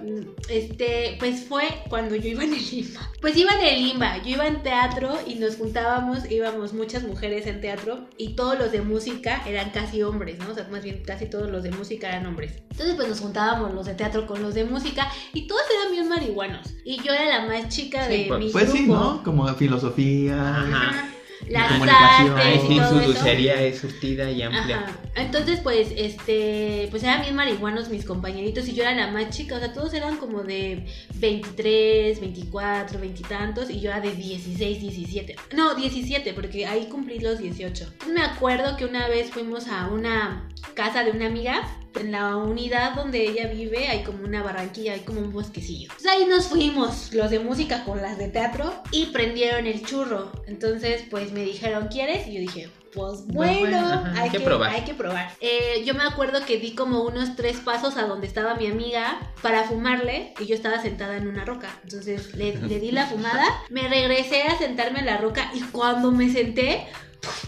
Este, 0.48 1.16
pues 1.18 1.44
fue 1.44 1.62
cuando 1.88 2.14
yo 2.16 2.28
iba 2.30 2.44
en 2.44 2.54
el 2.54 2.70
Limba. 2.70 3.10
Pues 3.20 3.36
iba 3.36 3.52
en 3.52 3.64
el 3.64 3.82
Limba, 3.84 4.18
yo 4.22 4.30
iba 4.30 4.46
en 4.46 4.62
teatro 4.62 5.18
y 5.26 5.36
nos 5.36 5.56
juntábamos, 5.56 6.30
íbamos 6.30 6.72
muchas 6.74 7.02
mujeres 7.04 7.46
en 7.46 7.60
teatro 7.60 8.08
y 8.16 8.34
todos 8.36 8.58
los 8.58 8.72
de 8.72 8.82
música 8.82 9.42
eran 9.46 9.70
casi 9.70 10.02
hombres, 10.02 10.38
¿no? 10.38 10.50
O 10.50 10.54
sea, 10.54 10.68
más 10.70 10.82
bien 10.84 11.02
casi 11.04 11.26
todos 11.26 11.50
los 11.50 11.62
de 11.62 11.70
música 11.72 12.08
eran 12.08 12.26
hombres. 12.26 12.62
Entonces, 12.70 12.94
pues 12.94 13.08
nos 13.08 13.20
juntábamos 13.20 13.74
los 13.74 13.86
de 13.86 13.94
teatro 13.94 14.26
con 14.26 14.42
los 14.42 14.54
de 14.54 14.64
música 14.64 15.10
y 15.32 15.46
todos 15.46 15.62
eran 15.80 15.92
bien 15.92 16.08
marihuanos. 16.08 16.74
Y 16.84 17.02
yo 17.02 17.12
era 17.12 17.26
la 17.26 17.46
más 17.46 17.68
chica 17.68 18.06
Sí, 18.06 18.12
de 18.12 18.24
pues- 18.28 18.40
mi 18.40 18.50
Pues 18.50 18.70
sí, 18.70 18.84
grupo. 18.84 18.94
¿no? 19.00 19.22
Como 19.24 19.48
filosofía. 19.54 20.36
Ajá. 20.58 21.08
Las 21.48 21.72
Comunicación. 21.72 22.38
artes 22.38 22.62
sí, 22.68 22.76
todo 22.76 23.00
dulcería 23.00 23.62
es 23.62 23.78
surtida 23.78 24.30
y 24.30 24.42
amplia. 24.42 24.80
Ajá. 24.80 24.98
Entonces, 25.14 25.60
pues, 25.60 25.88
este, 25.96 26.88
pues 26.90 27.02
eran 27.02 27.22
bien 27.22 27.34
marihuanos 27.34 27.88
mis 27.88 28.04
compañeritos 28.04 28.66
y 28.68 28.74
yo 28.74 28.82
era 28.82 28.94
la 28.94 29.10
más 29.10 29.30
chica, 29.30 29.56
o 29.56 29.58
sea, 29.58 29.72
todos 29.72 29.92
eran 29.92 30.16
como 30.16 30.42
de 30.42 30.86
23, 31.14 32.20
24, 32.20 32.98
20 32.98 33.20
y 33.20 33.24
tantos 33.24 33.70
y 33.70 33.80
yo 33.80 33.90
era 33.90 34.00
de 34.00 34.12
16, 34.12 34.80
17. 34.80 35.36
No, 35.54 35.74
17, 35.74 36.32
porque 36.32 36.66
ahí 36.66 36.86
cumplí 36.86 37.18
los 37.18 37.38
18. 37.38 37.84
Entonces, 37.84 38.14
me 38.14 38.22
acuerdo 38.22 38.76
que 38.76 38.84
una 38.84 39.08
vez 39.08 39.30
fuimos 39.30 39.68
a 39.68 39.88
una 39.88 40.48
casa 40.74 41.04
de 41.04 41.10
una 41.10 41.26
amiga. 41.26 41.62
En 41.94 42.10
la 42.10 42.36
unidad 42.36 42.94
donde 42.94 43.22
ella 43.22 43.48
vive 43.48 43.86
hay 43.88 44.02
como 44.02 44.24
una 44.24 44.42
barranquilla, 44.42 44.94
hay 44.94 45.00
como 45.00 45.20
un 45.20 45.30
bosquecillo. 45.30 45.90
Entonces 45.90 46.10
ahí 46.10 46.24
nos 46.24 46.46
fuimos, 46.46 47.12
los 47.12 47.30
de 47.30 47.38
música 47.38 47.84
con 47.84 48.00
las 48.00 48.16
de 48.16 48.28
teatro, 48.28 48.72
y 48.90 49.06
prendieron 49.06 49.66
el 49.66 49.84
churro. 49.84 50.32
Entonces, 50.46 51.04
pues 51.10 51.32
me 51.32 51.44
dijeron, 51.44 51.88
¿quieres? 51.88 52.26
Y 52.26 52.32
yo 52.32 52.40
dije, 52.40 52.70
pues 52.94 53.26
bueno, 53.26 53.60
bueno, 53.60 53.78
ajá, 53.78 54.22
hay, 54.22 54.30
que, 54.30 54.38
que 54.38 54.44
probar. 54.44 54.70
hay 54.70 54.82
que 54.82 54.94
probar. 54.94 55.30
Eh, 55.40 55.82
yo 55.84 55.94
me 55.94 56.02
acuerdo 56.04 56.44
que 56.44 56.58
di 56.58 56.74
como 56.74 57.02
unos 57.02 57.36
tres 57.36 57.58
pasos 57.58 57.96
a 57.96 58.06
donde 58.06 58.26
estaba 58.26 58.54
mi 58.54 58.66
amiga 58.66 59.18
para 59.40 59.64
fumarle 59.64 60.34
y 60.38 60.46
yo 60.46 60.54
estaba 60.54 60.80
sentada 60.80 61.16
en 61.16 61.26
una 61.26 61.44
roca. 61.44 61.68
Entonces 61.84 62.34
le, 62.34 62.54
le 62.56 62.80
di 62.80 62.90
la 62.90 63.06
fumada, 63.06 63.44
me 63.70 63.88
regresé 63.88 64.42
a 64.42 64.58
sentarme 64.58 65.00
en 65.00 65.06
la 65.06 65.16
roca 65.16 65.50
y 65.54 65.60
cuando 65.60 66.12
me 66.12 66.30
senté. 66.30 66.86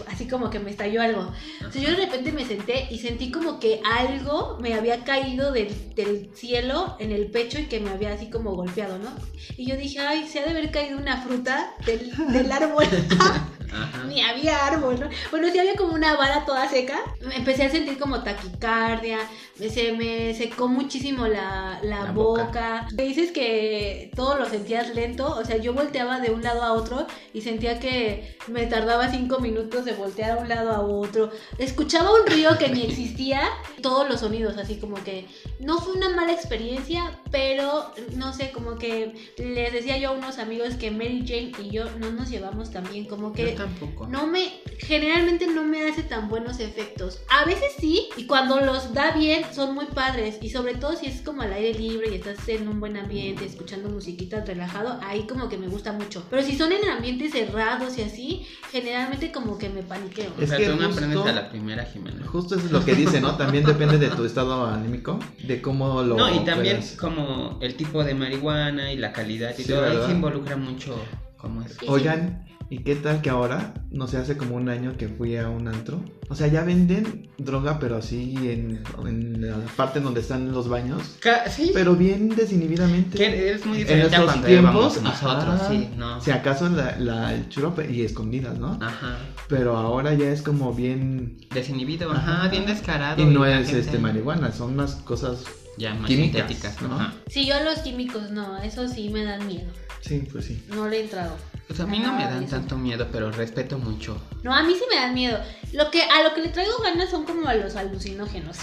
Así 0.07 0.27
como 0.27 0.49
que 0.49 0.59
me 0.59 0.71
estalló 0.71 1.01
algo. 1.01 1.31
Entonces 1.57 1.81
yo 1.81 1.89
de 1.89 2.05
repente 2.05 2.31
me 2.31 2.45
senté 2.45 2.87
y 2.89 2.99
sentí 2.99 3.31
como 3.31 3.59
que 3.59 3.81
algo 3.83 4.57
me 4.59 4.73
había 4.73 5.03
caído 5.03 5.51
del, 5.51 5.93
del 5.95 6.29
cielo 6.33 6.95
en 6.99 7.11
el 7.11 7.27
pecho 7.27 7.59
y 7.59 7.65
que 7.65 7.79
me 7.79 7.89
había 7.89 8.13
así 8.13 8.29
como 8.29 8.55
golpeado, 8.55 8.97
¿no? 8.97 9.09
Y 9.57 9.65
yo 9.67 9.77
dije, 9.77 9.99
ay, 9.99 10.27
se 10.27 10.39
ha 10.39 10.45
de 10.45 10.51
haber 10.51 10.71
caído 10.71 10.97
una 10.97 11.21
fruta 11.21 11.73
del, 11.85 12.11
del 12.31 12.51
árbol. 12.51 12.85
Ni 14.07 14.21
había 14.21 14.65
árbol, 14.67 14.99
¿no? 14.99 15.09
Bueno, 15.31 15.49
sí 15.51 15.59
había 15.59 15.75
como 15.75 15.93
una 15.93 16.15
vara 16.15 16.45
toda 16.45 16.69
seca. 16.69 16.97
Me 17.27 17.35
Empecé 17.35 17.63
a 17.63 17.69
sentir 17.69 17.97
como 17.97 18.23
taquicardia, 18.23 19.19
se 19.55 19.91
me 19.91 20.33
secó 20.33 20.69
muchísimo 20.69 21.27
la, 21.27 21.79
la 21.83 22.11
boca. 22.11 22.87
Me 22.95 23.03
dices 23.03 23.31
que 23.31 24.11
todo 24.15 24.37
lo 24.37 24.45
sentías 24.45 24.95
lento, 24.95 25.27
o 25.27 25.43
sea, 25.43 25.57
yo 25.57 25.73
volteaba 25.73 26.21
de 26.21 26.31
un 26.31 26.41
lado 26.41 26.63
a 26.63 26.71
otro 26.71 27.05
y 27.33 27.41
sentía 27.41 27.79
que 27.79 28.37
me 28.47 28.65
tardaba 28.67 29.09
cinco 29.09 29.39
minutos 29.39 29.64
de 29.69 29.93
voltear 29.93 30.31
a 30.31 30.41
un 30.41 30.47
lado 30.47 30.71
a 30.71 30.81
otro. 30.81 31.31
Escuchaba 31.57 32.13
un 32.13 32.25
río 32.27 32.57
que 32.57 32.69
ni 32.69 32.83
existía, 32.83 33.41
todos 33.81 34.07
los 34.07 34.19
sonidos, 34.21 34.57
así 34.57 34.77
como 34.77 35.03
que 35.03 35.27
no 35.59 35.79
fue 35.79 35.93
una 35.93 36.09
mala 36.09 36.33
experiencia, 36.33 37.19
pero 37.31 37.91
no 38.15 38.33
sé, 38.33 38.51
como 38.51 38.75
que 38.75 39.13
les 39.37 39.71
decía 39.73 39.97
yo 39.97 40.09
a 40.09 40.11
unos 40.13 40.37
amigos 40.39 40.75
que 40.75 40.91
Mary 40.91 41.23
Jane 41.25 41.51
y 41.63 41.71
yo 41.71 41.85
no 41.99 42.11
nos 42.11 42.29
llevamos 42.29 42.71
tan 42.71 42.83
bien, 42.91 43.05
como 43.05 43.33
que 43.33 43.51
Yo 43.51 43.55
tampoco. 43.55 44.07
no 44.07 44.27
me, 44.27 44.53
generalmente 44.79 45.47
no 45.47 45.63
me 45.63 45.87
hace 45.89 46.03
tan 46.03 46.29
buenos 46.29 46.59
efectos. 46.59 47.21
A 47.29 47.45
veces 47.45 47.71
sí, 47.79 48.09
y 48.17 48.25
cuando 48.27 48.59
los 48.59 48.93
da 48.93 49.11
bien 49.11 49.43
son 49.53 49.73
muy 49.75 49.85
padres. 49.85 50.37
Y 50.41 50.49
sobre 50.49 50.75
todo 50.75 50.95
si 50.95 51.05
es 51.07 51.21
como 51.21 51.41
al 51.41 51.53
aire 51.53 51.77
libre 51.77 52.09
y 52.11 52.15
estás 52.15 52.47
en 52.49 52.67
un 52.67 52.79
buen 52.79 52.97
ambiente, 52.97 53.45
escuchando 53.45 53.89
musiquita 53.89 54.43
relajado, 54.43 54.99
ahí 55.03 55.25
como 55.27 55.49
que 55.49 55.57
me 55.57 55.67
gusta 55.67 55.91
mucho. 55.93 56.25
Pero 56.29 56.43
si 56.43 56.57
son 56.57 56.71
en 56.71 56.87
ambientes 56.89 57.31
cerrados 57.31 57.97
y 57.97 58.01
así, 58.03 58.45
generalmente 58.71 59.31
como 59.31 59.57
que 59.57 59.69
me 59.69 59.83
paniqueo. 59.83 60.31
O 60.37 60.41
Es 60.41 60.49
sea, 60.49 60.57
que 60.57 60.67
tú 60.67 60.75
no 60.75 60.87
aprendes 60.87 61.25
a 61.25 61.31
la 61.33 61.49
primera, 61.49 61.85
Jimena. 61.85 62.25
Justo 62.27 62.55
eso 62.55 62.65
es 62.65 62.71
lo 62.71 62.83
que 62.83 62.95
dice, 62.95 63.21
¿no? 63.21 63.35
También 63.37 63.63
depende 63.65 63.97
de 63.97 64.09
tu 64.09 64.25
estado 64.25 64.65
anímico, 64.65 65.19
de 65.47 65.61
cómo 65.61 66.01
lo. 66.03 66.15
No, 66.17 66.33
y 66.33 66.45
también 66.45 66.77
puedas- 66.77 66.95
como 66.97 67.57
el 67.61 67.75
tipo 67.75 68.03
de 68.03 68.13
marihuana 68.13 68.91
y 68.91 68.97
la 68.97 69.11
calidad 69.13 69.53
y 69.57 69.63
Sí, 69.63 69.69
todo, 69.71 69.83
ahí 69.85 69.91
¿verdad? 69.91 70.05
se 70.07 70.11
involucra 70.13 70.55
mucho 70.57 70.95
cómo 71.37 71.61
es. 71.61 71.73
Sí, 71.79 71.85
Oigan, 71.87 72.45
¿y 72.69 72.79
qué 72.79 72.95
tal 72.95 73.21
que 73.21 73.29
ahora, 73.29 73.73
no 73.91 74.07
sé, 74.07 74.17
hace 74.17 74.37
como 74.37 74.55
un 74.55 74.69
año 74.69 74.97
que 74.97 75.07
fui 75.07 75.37
a 75.37 75.47
un 75.49 75.67
antro? 75.67 76.03
O 76.29 76.35
sea, 76.35 76.47
ya 76.47 76.63
venden 76.63 77.29
droga, 77.37 77.77
pero 77.79 77.97
así 77.97 78.33
en, 78.49 78.81
en 79.05 79.47
la 79.47 79.57
parte 79.75 79.99
donde 79.99 80.21
están 80.21 80.51
los 80.51 80.67
baños, 80.67 81.17
Sí, 81.49 81.71
pero 81.73 81.95
bien 81.95 82.29
desinhibidamente. 82.29 83.17
que 83.17 83.51
es 83.51 83.65
muy 83.65 83.77
En 83.77 83.83
diferente 83.83 84.15
a 84.15 84.19
esos 84.19 84.31
cuando 84.31 84.47
tiempos, 84.47 85.01
nosotros, 85.03 85.61
ajá. 85.61 85.69
sí, 85.69 85.89
no. 85.95 86.19
Si 86.21 86.31
acaso 86.31 86.67
la, 86.69 86.97
la- 86.97 87.33
el 87.33 87.47
churro 87.49 87.75
y 87.87 88.01
escondidas, 88.01 88.57
¿no? 88.57 88.79
Ajá. 88.81 89.17
Pero 89.47 89.77
ahora 89.77 90.13
ya 90.15 90.29
es 90.31 90.41
como 90.41 90.73
bien... 90.73 91.37
Desinhibido, 91.53 92.11
Ajá. 92.11 92.39
ajá, 92.39 92.47
bien 92.49 92.65
descarado. 92.65 93.21
Y 93.21 93.25
no 93.25 93.45
es 93.45 93.67
gente 93.67 93.81
este 93.81 93.99
marihuana, 93.99 94.51
son 94.51 94.73
unas 94.73 94.95
cosas... 94.95 95.43
Ya 95.77 95.93
más 95.93 96.07
químicas, 96.07 96.47
sintéticas, 96.47 96.81
¿no? 96.81 96.95
Ajá. 96.95 97.13
Sí, 97.27 97.45
yo 97.45 97.55
los 97.63 97.79
químicos 97.79 98.31
no, 98.31 98.57
eso 98.59 98.87
sí 98.87 99.09
me 99.09 99.23
dan 99.25 99.45
miedo. 99.45 99.69
Sí, 100.01 100.27
pues 100.31 100.45
sí. 100.45 100.63
No 100.69 100.87
le 100.87 100.97
he 100.97 101.01
entrado. 101.03 101.35
Pues 101.67 101.79
a 101.79 101.87
mí 101.87 101.97
no 101.99 102.13
me 102.13 102.23
Ajá, 102.23 102.35
dan 102.35 102.43
eso. 102.43 102.55
tanto 102.57 102.77
miedo, 102.77 103.07
pero 103.11 103.31
respeto 103.31 103.79
mucho. 103.79 104.21
No, 104.43 104.53
a 104.53 104.61
mí 104.63 104.73
sí 104.75 104.83
me 104.89 104.97
dan 104.99 105.13
miedo. 105.15 105.39
Lo 105.73 105.89
que, 105.89 106.03
a 106.03 106.21
lo 106.23 106.33
que 106.35 106.41
le 106.41 106.49
traigo 106.49 106.77
ganas 106.83 107.09
son 107.09 107.25
como 107.25 107.47
a 107.47 107.55
los 107.55 107.75
alucinógenos. 107.75 108.57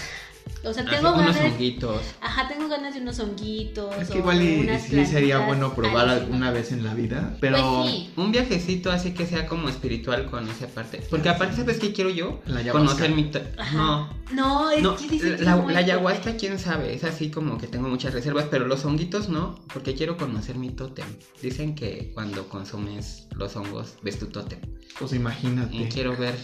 O 0.65 0.73
sea, 0.73 0.83
Así, 0.83 0.91
tengo 0.95 1.13
unos 1.13 1.35
ganas. 1.35 1.51
honguitos. 1.53 2.01
Ajá, 2.21 2.47
tengo 2.47 2.69
ganas 2.69 2.93
de 2.93 3.01
unos 3.01 3.19
honguitos. 3.19 3.95
Es 3.97 4.09
o 4.09 4.13
que 4.13 4.19
igual 4.19 4.41
y, 4.41 4.61
unas 4.61 4.83
sí 4.83 5.05
sería 5.05 5.39
bueno 5.39 5.73
probar 5.75 6.07
alguna 6.07 6.51
vez 6.51 6.71
en 6.71 6.83
la 6.83 6.93
vida, 6.93 7.35
pero 7.41 7.81
Pues 7.81 7.91
sí. 7.91 8.11
Un 8.15 8.31
viajecito 8.31 8.91
así 8.91 9.13
que 9.13 9.25
sea 9.25 9.45
como 9.47 9.67
espiritual 9.69 10.25
con 10.31 10.47
esa 10.49 10.67
parte. 10.67 11.01
Porque 11.09 11.27
aparte, 11.29 11.57
¿sabes 11.57 11.79
qué 11.79 11.91
quiero 11.91 12.09
yo? 12.09 12.41
La 12.45 12.59
ayahuasca. 12.59 12.87
Conocer 12.93 13.11
mi... 13.11 13.31
Ajá. 13.57 13.75
No, 13.77 14.09
No, 14.31 14.71
es 14.71 14.81
no, 14.81 14.95
que 14.95 15.07
dicen 15.09 15.35
que 15.37 15.43
la, 15.43 15.57
la 15.57 15.79
ayahuasca, 15.79 16.35
quién 16.37 16.57
sabe, 16.59 16.93
es 16.93 17.03
así 17.03 17.29
como 17.29 17.57
que 17.57 17.67
tengo 17.67 17.89
muchas 17.89 18.13
reservas, 18.13 18.45
pero 18.49 18.65
los 18.65 18.85
honguitos 18.85 19.27
no, 19.29 19.55
porque 19.73 19.95
quiero 19.95 20.17
conocer 20.17 20.55
mi 20.55 20.69
tótem. 20.69 21.05
Dicen 21.41 21.75
que 21.75 22.11
cuando 22.13 22.47
consumes 22.47 23.27
los 23.35 23.55
hongos, 23.57 23.95
ves 24.01 24.17
tu 24.17 24.27
tótem. 24.27 24.59
pues 24.97 25.11
imagínate. 25.13 25.75
Y 25.75 25.89
quiero 25.89 26.15
ver 26.15 26.35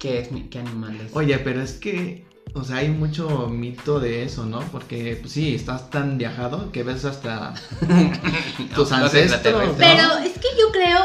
qué 0.00 0.18
es 0.18 0.32
mi, 0.32 0.44
qué 0.48 0.58
animal 0.58 0.96
es. 1.00 1.14
Oye, 1.14 1.38
pero 1.38 1.62
es 1.62 1.72
que, 1.74 2.26
o 2.54 2.64
sea, 2.64 2.76
hay 2.76 2.88
mucho 2.88 3.48
mito 3.48 4.00
de 4.00 4.24
eso, 4.24 4.44
¿no? 4.44 4.60
Porque, 4.72 5.18
pues 5.20 5.32
sí, 5.32 5.54
estás 5.54 5.90
tan 5.90 6.18
viajado 6.18 6.72
que 6.72 6.82
ves 6.82 7.04
hasta 7.04 7.54
tus 8.74 8.92
ancestros. 8.92 9.74
Pero 9.78 10.18
es 10.24 10.32
que 10.34 10.48
yo 10.58 10.72
creo, 10.72 10.98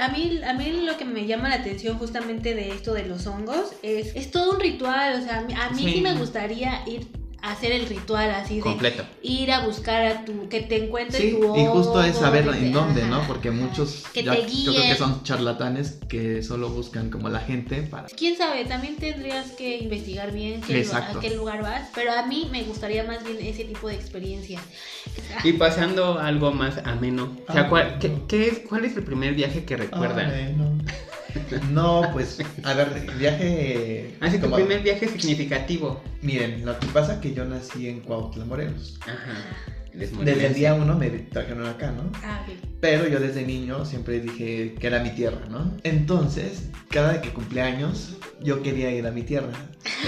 a 0.00 0.08
mí, 0.08 0.40
a 0.42 0.54
mí 0.54 0.82
lo 0.84 0.96
que 0.96 1.04
me 1.04 1.26
llama 1.26 1.48
la 1.48 1.56
atención 1.56 1.98
justamente 1.98 2.54
de 2.54 2.70
esto 2.70 2.92
de 2.92 3.06
los 3.06 3.26
hongos 3.26 3.72
es, 3.82 4.14
es 4.16 4.30
todo 4.30 4.52
un 4.52 4.60
ritual, 4.60 5.20
o 5.20 5.24
sea, 5.24 5.38
a 5.38 5.42
mí, 5.42 5.54
a 5.54 5.70
mí 5.70 5.82
sí. 5.82 5.92
Sí. 5.94 6.00
me 6.00 6.14
gustaría 6.14 6.88
ir 6.88 7.19
hacer 7.42 7.72
el 7.72 7.86
ritual 7.86 8.30
así 8.30 8.56
de 8.56 8.60
Completo. 8.62 9.04
ir 9.22 9.50
a 9.52 9.64
buscar 9.64 10.04
a 10.06 10.24
tu, 10.24 10.48
que 10.48 10.60
te 10.60 10.84
encuentres 10.84 11.22
Sí, 11.22 11.30
tu 11.40 11.56
y 11.56 11.64
justo 11.66 12.02
es 12.02 12.16
saber 12.16 12.46
en 12.48 12.72
dónde, 12.72 13.04
¿no? 13.06 13.16
ajá, 13.18 13.26
Porque 13.28 13.48
ajá. 13.48 13.56
muchos, 13.58 14.04
que 14.12 14.22
ya- 14.22 14.32
te 14.36 14.42
yo 14.42 14.72
creo 14.72 14.74
que 14.74 14.82
guíen. 14.82 14.96
son 14.96 15.22
charlatanes 15.22 15.98
que 16.08 16.42
solo 16.42 16.68
buscan 16.68 17.10
como 17.10 17.28
la 17.28 17.40
gente 17.40 17.82
para... 17.82 18.06
Quién 18.08 18.36
sabe, 18.36 18.64
también 18.64 18.96
tendrías 18.96 19.52
que 19.52 19.78
investigar 19.78 20.32
bien 20.32 20.60
qué 20.60 20.74
lu- 20.74 20.78
Exacto. 20.80 21.18
a 21.18 21.20
qué 21.20 21.30
lugar 21.36 21.62
vas, 21.62 21.88
pero 21.94 22.12
a 22.12 22.26
mí 22.26 22.48
me 22.50 22.62
gustaría 22.64 23.04
más 23.04 23.24
bien 23.24 23.38
ese 23.40 23.64
tipo 23.64 23.88
de 23.88 23.94
experiencias. 23.94 24.62
Y 25.44 25.52
pasando 25.54 26.18
a 26.18 26.26
algo 26.26 26.52
más 26.52 26.78
ameno. 26.84 27.36
O 27.48 27.52
sea, 27.52 27.62
Ah, 27.62 27.68
¿cuál, 27.68 27.98
qué, 27.98 28.08
no. 28.08 28.26
qué 28.26 28.48
es, 28.48 28.58
¿cuál 28.68 28.84
es 28.84 28.96
el 28.96 29.04
primer 29.04 29.34
viaje 29.34 29.64
que 29.64 29.76
recuerdan? 29.76 30.30
Ay, 30.30 30.54
no. 30.56 30.76
No, 31.70 32.02
pues, 32.12 32.38
a 32.64 32.74
ver, 32.74 32.88
viaje... 33.18 34.16
Así 34.20 34.36
tu 34.38 34.42
como- 34.44 34.56
primer 34.56 34.82
viaje 34.82 35.08
significativo. 35.08 36.02
Miren, 36.22 36.64
lo 36.64 36.78
que 36.78 36.86
pasa 36.88 37.14
es 37.14 37.18
que 37.20 37.34
yo 37.34 37.44
nací 37.44 37.88
en 37.88 38.00
Cuautla, 38.00 38.44
Morelos. 38.44 38.98
Ajá. 39.02 39.34
Desde 39.92 40.46
el 40.46 40.54
día 40.54 40.74
uno 40.74 40.94
me 40.96 41.10
trajeron 41.10 41.66
acá, 41.66 41.90
¿no? 41.90 42.10
Ah, 42.22 42.44
ok. 42.46 42.54
Pero 42.80 43.08
yo 43.08 43.18
desde 43.18 43.44
niño 43.44 43.84
siempre 43.84 44.20
dije 44.20 44.74
que 44.78 44.86
era 44.86 45.00
mi 45.02 45.10
tierra, 45.10 45.40
¿no? 45.50 45.72
Entonces, 45.82 46.68
cada 46.90 47.12
vez 47.12 47.22
que 47.22 47.30
cumplía 47.30 47.66
años, 47.66 48.16
yo 48.40 48.62
quería 48.62 48.90
ir 48.92 49.06
a 49.06 49.10
mi 49.10 49.22
tierra. 49.22 49.50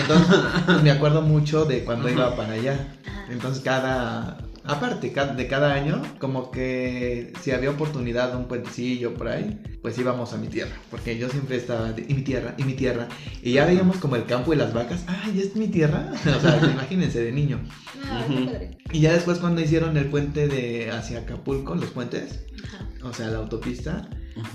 Entonces, 0.00 0.36
pues, 0.66 0.82
me 0.82 0.90
acuerdo 0.92 1.22
mucho 1.22 1.64
de 1.64 1.84
cuando 1.84 2.08
iba 2.08 2.34
para 2.36 2.52
allá. 2.52 2.94
Entonces, 3.28 3.62
cada... 3.64 4.38
Aparte 4.64 5.10
de 5.10 5.48
cada 5.48 5.74
año, 5.74 6.02
como 6.18 6.50
que 6.50 7.32
si 7.40 7.50
había 7.50 7.70
oportunidad 7.70 8.30
de 8.30 8.36
un 8.36 8.44
puentecillo 8.46 9.14
por 9.14 9.28
ahí, 9.28 9.60
pues 9.82 9.98
íbamos 9.98 10.32
a 10.32 10.36
mi 10.36 10.46
tierra. 10.46 10.72
Porque 10.90 11.18
yo 11.18 11.28
siempre 11.28 11.56
estaba, 11.56 11.92
de, 11.92 12.04
y 12.06 12.14
mi 12.14 12.22
tierra, 12.22 12.54
y 12.56 12.64
mi 12.64 12.74
tierra. 12.74 13.08
Y 13.42 13.52
ya 13.52 13.66
veíamos 13.66 13.96
como 13.96 14.16
el 14.16 14.24
campo 14.24 14.52
y 14.52 14.56
las 14.56 14.72
vacas. 14.72 15.04
¡Ay, 15.08 15.40
es 15.40 15.56
mi 15.56 15.68
tierra! 15.68 16.12
o 16.36 16.40
sea, 16.40 16.60
imagínense 16.64 17.22
de 17.22 17.32
niño. 17.32 17.60
Ah. 18.04 18.24
Y 18.92 19.00
ya 19.00 19.12
después 19.12 19.38
cuando 19.38 19.60
hicieron 19.60 19.96
el 19.96 20.06
puente 20.06 20.46
de 20.46 20.90
hacia 20.90 21.20
Acapulco, 21.20 21.74
los 21.74 21.90
puentes, 21.90 22.44
Ajá. 22.64 22.88
o 23.02 23.12
sea, 23.12 23.28
la 23.28 23.38
autopista, 23.38 24.08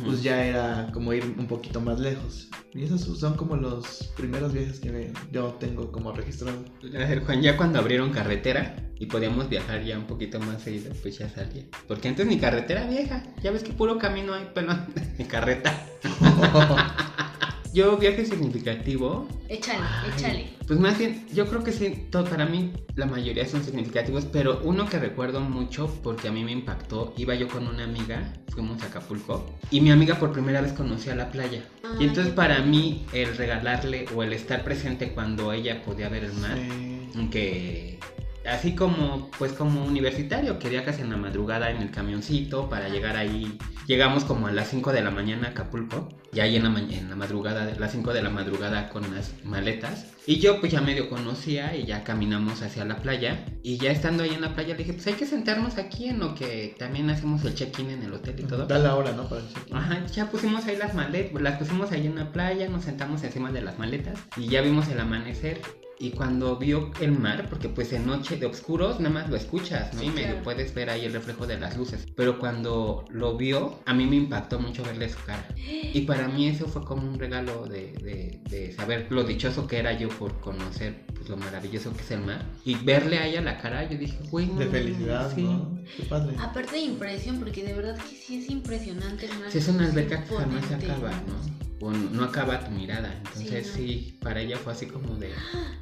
Pues 0.04 0.24
ya 0.24 0.44
era 0.44 0.90
como 0.94 1.14
ir 1.14 1.24
un 1.38 1.48
poquito 1.48 1.80
más 1.82 2.00
lejos. 2.00 2.50
Y 2.74 2.84
esos 2.84 3.02
son 3.20 3.36
como 3.36 3.56
los 3.56 4.12
primeros 4.18 4.54
viajes 4.54 4.80
que 4.80 4.92
me- 4.92 5.12
yo 5.32 5.56
tengo 5.60 5.92
como 5.92 6.12
registrado. 6.12 6.66
A 6.84 6.98
ver, 7.08 7.24
Juan, 7.24 7.42
ya 7.42 7.56
cuando 7.58 7.80
abrieron 7.80 8.12
carretera 8.12 8.76
y 9.00 9.06
podíamos 9.06 9.50
viajar 9.50 9.84
ya 9.84 9.98
un 9.98 10.06
poquito 10.06 10.40
más 10.40 10.62
seguido, 10.64 10.92
pues 11.02 11.18
ya 11.20 11.30
salía. 11.30 11.64
Porque 11.88 12.08
antes 12.08 12.26
ni 12.26 12.38
carretera 12.40 12.86
vieja. 12.88 13.24
Ya 13.44 13.52
ves 13.52 13.64
que 13.64 13.74
puro 13.74 13.98
camino 14.00 14.34
hay, 14.34 14.48
pero 14.54 14.74
ni 15.18 15.26
carreta. 15.26 15.86
Yo 17.74 17.98
viaje 17.98 18.26
significativo, 18.26 19.28
Échale, 19.50 19.80
Ay. 19.84 20.12
échale. 20.18 20.57
Pues 20.68 20.80
más 20.80 20.98
bien, 21.00 21.26
yo 21.34 21.48
creo 21.48 21.64
que 21.64 21.72
sí, 21.72 22.08
todo, 22.12 22.26
para 22.26 22.46
mí 22.46 22.74
la 22.96 23.06
mayoría 23.06 23.48
son 23.48 23.64
significativos, 23.64 24.26
pero 24.26 24.60
uno 24.64 24.88
que 24.88 25.00
recuerdo 25.00 25.40
mucho 25.40 25.88
porque 26.04 26.28
a 26.28 26.32
mí 26.32 26.44
me 26.44 26.52
impactó, 26.52 27.14
iba 27.18 27.34
yo 27.36 27.48
con 27.48 27.68
una 27.68 27.86
amiga, 27.86 28.34
fuimos 28.50 28.84
a 28.84 28.88
Acapulco, 28.88 29.46
y 29.72 29.80
mi 29.82 29.92
amiga 29.92 30.16
por 30.16 30.34
primera 30.34 30.60
vez 30.62 30.74
conoció 30.74 31.14
a 31.14 31.16
la 31.16 31.32
playa. 31.32 31.64
Ay, 31.84 31.98
y 32.02 32.08
entonces 32.10 32.34
para 32.34 32.60
mí 32.60 33.06
el 33.14 33.36
regalarle 33.38 34.06
o 34.14 34.24
el 34.24 34.34
estar 34.34 34.64
presente 34.64 35.14
cuando 35.14 35.54
ella 35.54 35.84
podía 35.84 36.10
ver 36.10 36.26
el 36.26 36.34
mar, 36.34 36.58
Sí. 36.58 37.30
que 37.32 38.00
así 38.48 38.76
como 38.76 39.32
pues 39.38 39.54
como 39.54 39.84
universitario 39.86 40.60
que 40.60 40.70
viajas 40.70 41.00
en 41.00 41.10
la 41.10 41.18
madrugada 41.18 41.70
en 41.72 41.82
el 41.82 41.92
camioncito 41.92 42.70
para 42.70 42.88
llegar 42.88 43.18
ahí 43.18 43.58
llegamos 43.88 44.24
como 44.24 44.48
a 44.48 44.52
las 44.52 44.70
5 44.70 44.94
de 44.94 45.02
la 45.02 45.12
mañana 45.12 45.48
a 45.48 45.52
Acapulco 45.52 46.08
y 46.34 46.40
ahí 46.40 46.56
en 46.56 46.64
la, 46.64 46.80
en 46.80 47.10
la 47.10 47.16
madrugada 47.16 47.74
las 47.80 47.92
5 47.92 48.14
de 48.14 48.22
la 48.22 48.30
madrugada 48.30 48.90
con 48.90 49.04
las 49.14 49.34
maletas 49.44 50.14
y 50.26 50.40
yo 50.40 50.60
pues 50.60 50.72
ya 50.72 50.82
medio 50.82 51.10
conocía 51.10 51.76
y 51.76 51.86
ya 51.86 52.04
caminamos 52.04 52.62
hacia 52.62 52.84
la 52.86 52.98
playa 52.98 53.46
y 53.64 53.78
ya 53.78 53.92
estando 53.92 54.24
ahí 54.24 54.32
en 54.34 54.42
la 54.42 54.54
playa 54.54 54.74
le 54.74 54.80
dije 54.80 54.94
pues 54.94 55.08
hay 55.08 55.14
que 55.14 55.26
sentarnos 55.26 55.78
aquí 55.78 56.10
en 56.10 56.20
lo 56.20 56.36
que 56.36 56.76
también 56.78 57.10
hacemos 57.10 57.44
el 57.46 57.56
check-in 57.56 57.90
en 57.90 58.04
el 58.04 58.14
hotel 58.14 58.40
y 58.40 58.44
todo 58.44 58.66
Da 58.66 58.80
la 58.80 58.96
hora, 58.96 59.14
¿no? 59.14 59.30
Para 59.30 59.42
el. 59.42 59.48
Ajá, 59.74 60.06
ya 60.08 60.30
pusimos 60.30 60.66
ahí 60.66 60.76
las 60.76 60.94
maletas, 60.94 61.42
las 61.42 61.58
pusimos 61.58 61.92
ahí 61.92 62.06
en 62.06 62.16
la 62.16 62.32
playa, 62.32 62.68
nos 62.68 62.84
sentamos 62.84 63.24
encima 63.24 63.52
de 63.52 63.62
las 63.62 63.80
maletas 63.80 64.20
y 64.36 64.48
ya 64.48 64.62
vimos 64.62 64.88
el 64.90 65.00
amanecer. 65.00 65.62
Y 66.00 66.12
cuando 66.12 66.58
vio 66.58 66.92
el 67.02 67.12
mar, 67.12 67.48
porque 67.50 67.70
pues 67.70 67.92
en 67.92 68.06
noche 68.06 68.38
de 68.38 68.46
oscuros 68.46 69.00
nada 69.00 69.10
más 69.16 69.30
lo 69.32 69.36
escuchas, 69.36 69.94
¿no? 69.96 70.02
Sí, 70.02 70.06
y 70.06 70.10
medio 70.10 70.28
claro. 70.28 70.44
puedes 70.44 70.74
ver 70.76 70.92
ahí 70.92 71.06
el 71.06 71.14
reflejo 71.14 71.48
de 71.48 71.60
las 71.60 71.76
luces. 71.76 72.06
Pero 72.16 72.38
cuando 72.38 73.04
lo 73.10 73.36
vio, 73.36 73.80
a 73.86 73.94
mí 73.96 74.06
me 74.06 74.16
impactó 74.18 74.60
mucho 74.60 74.84
verle 74.84 75.10
su 75.10 75.18
cara. 75.26 75.48
Y 75.58 76.02
para 76.02 76.28
mí 76.28 76.48
eso 76.48 76.68
fue 76.68 76.84
como 76.86 77.02
un 77.10 77.18
regalo 77.18 77.66
de, 77.66 77.94
de- 77.94 78.40
de 78.48 78.74
saber 78.74 79.08
lo 79.10 79.24
dichoso 79.24 79.66
que 79.66 79.78
era 79.80 79.92
yo 79.94 80.10
por 80.10 80.40
conocer 80.40 81.04
pues, 81.16 81.30
lo 81.30 81.38
maravilloso 81.38 81.92
que 81.94 82.02
es 82.02 82.12
el 82.12 82.22
mar. 82.22 82.46
Y 82.64 82.76
verle 82.76 83.18
a 83.18 83.26
ella 83.26 83.42
la 83.42 83.58
cara, 83.58 83.90
yo 83.90 83.98
dije, 83.98 84.20
güey, 84.30 84.46
no, 84.46 84.60
De 84.60 84.68
felicidad, 84.68 85.32
sí. 85.34 85.42
¿no? 85.42 85.80
Qué 85.98 86.04
padre. 86.04 86.36
Aparte 86.40 86.74
de 86.74 86.82
impresión, 86.82 87.40
porque 87.40 87.64
de 87.64 87.74
verdad 87.74 87.98
que 87.98 88.16
sí 88.16 88.38
es 88.44 88.50
impresionante. 88.52 89.26
el 89.26 89.32
mar, 89.40 89.50
Sí, 89.52 89.58
es 89.58 89.68
una 89.68 89.86
alberca 89.86 90.24
que 90.24 90.36
jamás 90.36 90.64
se 90.66 90.76
acaba, 90.76 91.10
¿no? 91.10 91.67
O 91.80 91.92
no 91.92 92.24
acaba 92.24 92.60
tu 92.66 92.72
mirada. 92.72 93.14
Entonces 93.18 93.68
Sí, 93.68 93.74
sí, 93.74 94.14
¿no? 94.14 94.20
para 94.22 94.42
ella 94.42 94.58
fue 94.58 94.74
así 94.74 94.88
como 94.88 95.16
de... 95.16 95.32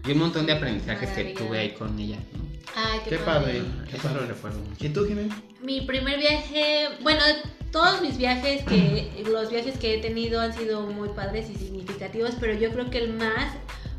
Y 0.05 0.11
un 0.11 0.19
montón 0.19 0.45
de 0.45 0.53
aprendizajes 0.53 1.09
que 1.11 1.33
tuve 1.33 1.59
ahí 1.59 1.71
con 1.71 1.97
ella, 1.97 2.17
¿no? 2.33 2.43
Ay, 2.75 2.99
qué, 3.05 3.11
Qué 3.11 3.17
padre. 3.19 3.61
Qué 3.89 3.97
padre. 3.97 4.25
recuerdo. 4.25 4.59
¿Y 4.79 4.89
tú, 4.89 5.05
Jimmy? 5.05 5.29
Mi 5.61 5.81
primer 5.81 6.19
viaje, 6.19 6.89
bueno, 7.01 7.21
todos 7.71 8.01
mis 8.01 8.17
viajes 8.17 8.63
que 8.63 9.23
los 9.29 9.49
viajes 9.49 9.77
que 9.77 9.95
he 9.95 9.97
tenido 9.99 10.41
han 10.41 10.53
sido 10.53 10.81
muy 10.81 11.09
padres 11.09 11.49
y 11.49 11.55
significativos, 11.55 12.31
pero 12.39 12.53
yo 12.53 12.71
creo 12.71 12.89
que 12.89 12.97
el 12.99 13.13
más 13.13 13.53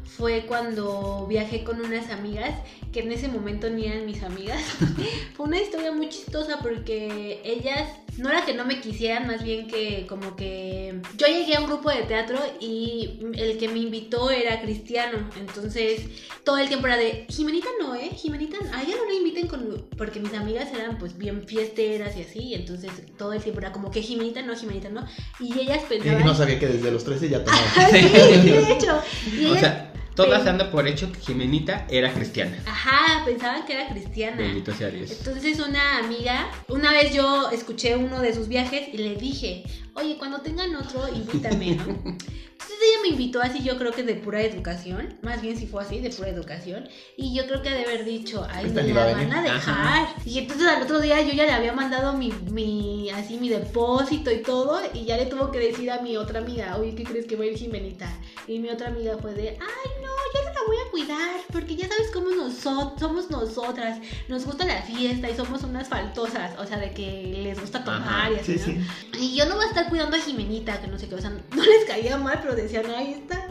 fue 0.05 0.45
cuando 0.47 1.27
viajé 1.29 1.65
con 1.65 1.81
unas 1.81 2.11
amigas 2.11 2.55
que 2.93 3.01
en 3.01 3.13
ese 3.13 3.29
momento 3.29 3.69
ni 3.71 3.87
eran 3.87 4.07
mis 4.07 4.23
amigas. 4.23 4.63
fue 5.35 5.47
una 5.47 5.61
historia 5.61 5.93
muy 5.93 6.09
chistosa 6.09 6.59
porque 6.61 7.41
ellas 7.45 7.89
no 8.19 8.29
era 8.31 8.45
que 8.45 8.55
no 8.55 8.65
me 8.65 8.81
quisieran, 8.81 9.27
más 9.27 9.43
bien 9.43 9.67
que 9.69 10.07
como 10.09 10.37
que 10.37 11.01
yo 11.19 11.27
llegué 11.27 11.57
a 11.57 11.61
un 11.61 11.67
grupo 11.67 11.91
de 11.91 12.03
teatro 12.05 12.39
y 12.61 13.19
el 13.35 13.59
que 13.59 13.69
me 13.69 13.79
invitó 13.81 14.31
era 14.31 14.61
cristiano, 14.63 15.29
entonces 15.39 16.01
todo 16.45 16.59
el 16.59 16.69
tiempo 16.69 16.87
era 16.87 16.97
de 16.97 17.27
Jimenita 17.29 17.69
no, 17.81 17.95
eh, 17.95 18.11
Jimenita, 18.17 18.57
a 18.73 18.83
ella 18.83 18.95
no 18.97 19.05
la 19.11 19.15
inviten 19.19 19.47
con 19.49 19.87
porque 19.99 20.21
mis 20.21 20.33
amigas 20.35 20.69
eran 20.75 20.99
pues 20.99 21.17
bien 21.19 21.47
fiesteras 21.47 22.17
y 22.17 22.23
así, 22.23 22.39
y 22.41 22.55
entonces 22.55 22.91
todo 23.19 23.33
el 23.33 23.43
tiempo 23.43 23.61
era 23.61 23.73
como 23.73 23.91
que 23.91 24.01
Jimenita 24.03 24.43
no, 24.43 24.57
Jimenita 24.57 24.89
no, 24.89 25.07
y 25.41 25.59
ellas 25.59 25.83
Y 25.87 25.89
pensaban 25.95 26.25
no 26.25 26.35
sabía 26.35 26.59
que 26.59 26.69
desde 26.69 26.91
los 26.91 27.05
13 27.05 27.29
ya 27.29 27.45
tomaba. 27.45 27.63
Ah, 27.77 27.89
sí, 27.91 27.99
sí, 28.01 28.09
de 28.51 28.73
hecho. 28.73 29.01
Y 29.39 29.45
O 29.45 29.49
ellas- 29.51 29.61
sea, 29.61 29.93
todas 30.17 30.45
dando 30.45 30.71
por 30.71 30.89
hecho 30.89 31.13
que 31.13 31.21
Jimenita 31.21 31.87
era 31.89 32.13
cristiana. 32.13 32.57
Ajá, 32.67 33.25
pensaban 33.25 33.65
que 33.67 33.75
era 33.75 33.89
cristiana. 33.89 34.37
Bendito 34.39 34.75
sea 34.75 34.89
Dios. 34.89 35.13
Entonces 35.13 35.61
una 35.61 35.99
amiga, 35.99 36.51
una 36.69 36.91
vez 36.91 37.15
yo 37.15 37.51
escuché 37.51 37.97
uno 37.97 38.21
de 38.21 38.35
sus 38.35 38.49
viajes 38.49 38.89
y 38.93 38.97
le 38.97 39.15
dije, 39.17 39.65
oye, 39.97 40.17
cuando 40.19 40.41
tengan 40.41 40.75
otro, 40.77 41.09
invítame, 41.09 41.77
¿no? 41.77 41.85
Entonces 41.85 42.79
ella 42.89 43.03
me 43.03 43.09
invitó 43.09 43.41
así, 43.43 43.63
yo 43.63 43.77
creo 43.79 43.93
que 43.93 44.03
de 44.03 44.15
pura 44.15 44.41
educación, 44.43 45.19
más 45.23 45.43
bien 45.43 45.57
si 45.59 45.67
fue 45.67 45.83
así, 45.83 46.01
de 46.01 46.11
pura 46.11 46.31
educación, 46.31 46.89
y 47.17 47.35
yo 47.35 47.47
creo 47.47 47.61
que 47.63 47.69
ha 47.69 47.75
de 47.75 47.85
haber 47.85 48.05
dicho, 48.05 48.47
ay, 48.51 48.71
me 48.71 48.83
la 48.83 49.13
van 49.13 49.33
a 49.33 49.43
dejar. 49.43 50.09
Y 50.25 50.39
entonces 50.39 50.67
al 50.67 50.83
otro 50.83 51.01
día 51.01 51.21
yo 51.21 51.33
ya 51.35 51.45
le 51.45 51.53
había 51.53 51.73
mandado 51.75 52.15
mi, 52.15 52.33
mi, 52.51 53.11
así, 53.11 53.37
mi 53.39 53.51
depósito 53.51 54.31
y 54.33 54.43
todo, 54.43 54.81
y 54.95 55.05
ya 55.05 55.17
le 55.19 55.27
tuvo 55.27 55.51
que 55.51 55.59
decir 55.59 55.91
a 55.91 56.01
mi 56.01 56.17
otra 56.17 56.41
amiga, 56.41 56.77
oye, 56.79 56.95
¿qué 56.95 57.05
crees 57.05 57.27
que 57.27 57.37
va 57.37 57.45
a 57.45 57.49
ir 57.49 57.59
Jimenita? 57.59 58.09
Y 58.49 58.59
mi 58.59 58.69
otra 58.71 58.89
amiga 58.89 59.17
fue 59.21 59.35
de, 59.35 59.51
ay, 59.51 59.91
no, 60.03 60.09
yo 60.35 60.45
no 60.45 60.53
la 60.55 60.67
voy 60.67 60.77
a 60.77 60.91
cuidar, 60.91 61.41
porque 61.53 61.77
ya 61.77 61.87
sabes 61.89 62.11
cómo 62.13 62.31
nosotros, 62.31 62.99
somos 62.99 63.31
nosotras, 63.31 63.99
nos 64.29 64.45
gusta 64.47 64.65
la 64.65 64.81
fiesta 64.83 65.29
y 65.31 65.37
somos 65.37 65.63
unas 65.63 65.89
faltosas, 65.89 66.59
o 66.59 66.67
sea, 66.67 66.79
de 66.79 66.91
que 66.93 67.39
les 67.43 67.61
gusta 67.61 67.85
tomar 67.85 68.03
Ajá, 68.03 68.31
y 68.33 68.37
así, 68.37 68.59
Sí, 68.59 68.73
¿no? 68.73 68.83
sí. 69.19 69.25
Y 69.25 69.37
yo 69.37 69.47
no 69.47 69.57
voy 69.57 69.65
a 69.65 69.69
estar 69.69 69.86
cuidando 69.89 70.17
a 70.17 70.21
Jimenita, 70.21 70.81
que 70.81 70.89
no 70.89 70.99
sé 70.99 71.09
qué, 71.09 71.15
o 71.15 71.21
sea, 71.21 71.31
no 71.55 71.65
les 71.65 71.85
caía 71.87 72.17
mal, 72.17 72.39
pero 72.43 72.55
decían, 72.55 72.87
ahí 72.91 73.13
está. 73.13 73.47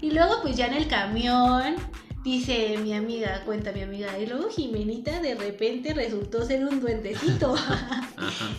Y 0.00 0.10
luego, 0.10 0.42
pues 0.42 0.56
ya 0.56 0.66
en 0.66 0.74
el 0.74 0.88
camión, 0.88 1.76
dice 2.24 2.78
mi 2.78 2.94
amiga, 2.94 3.42
cuenta 3.44 3.72
mi 3.72 3.82
amiga, 3.82 4.18
y 4.18 4.26
luego 4.26 4.48
Jimenita 4.48 5.20
de 5.20 5.34
repente 5.34 5.94
resultó 5.94 6.44
ser 6.44 6.64
un 6.64 6.80
duendecito. 6.80 7.54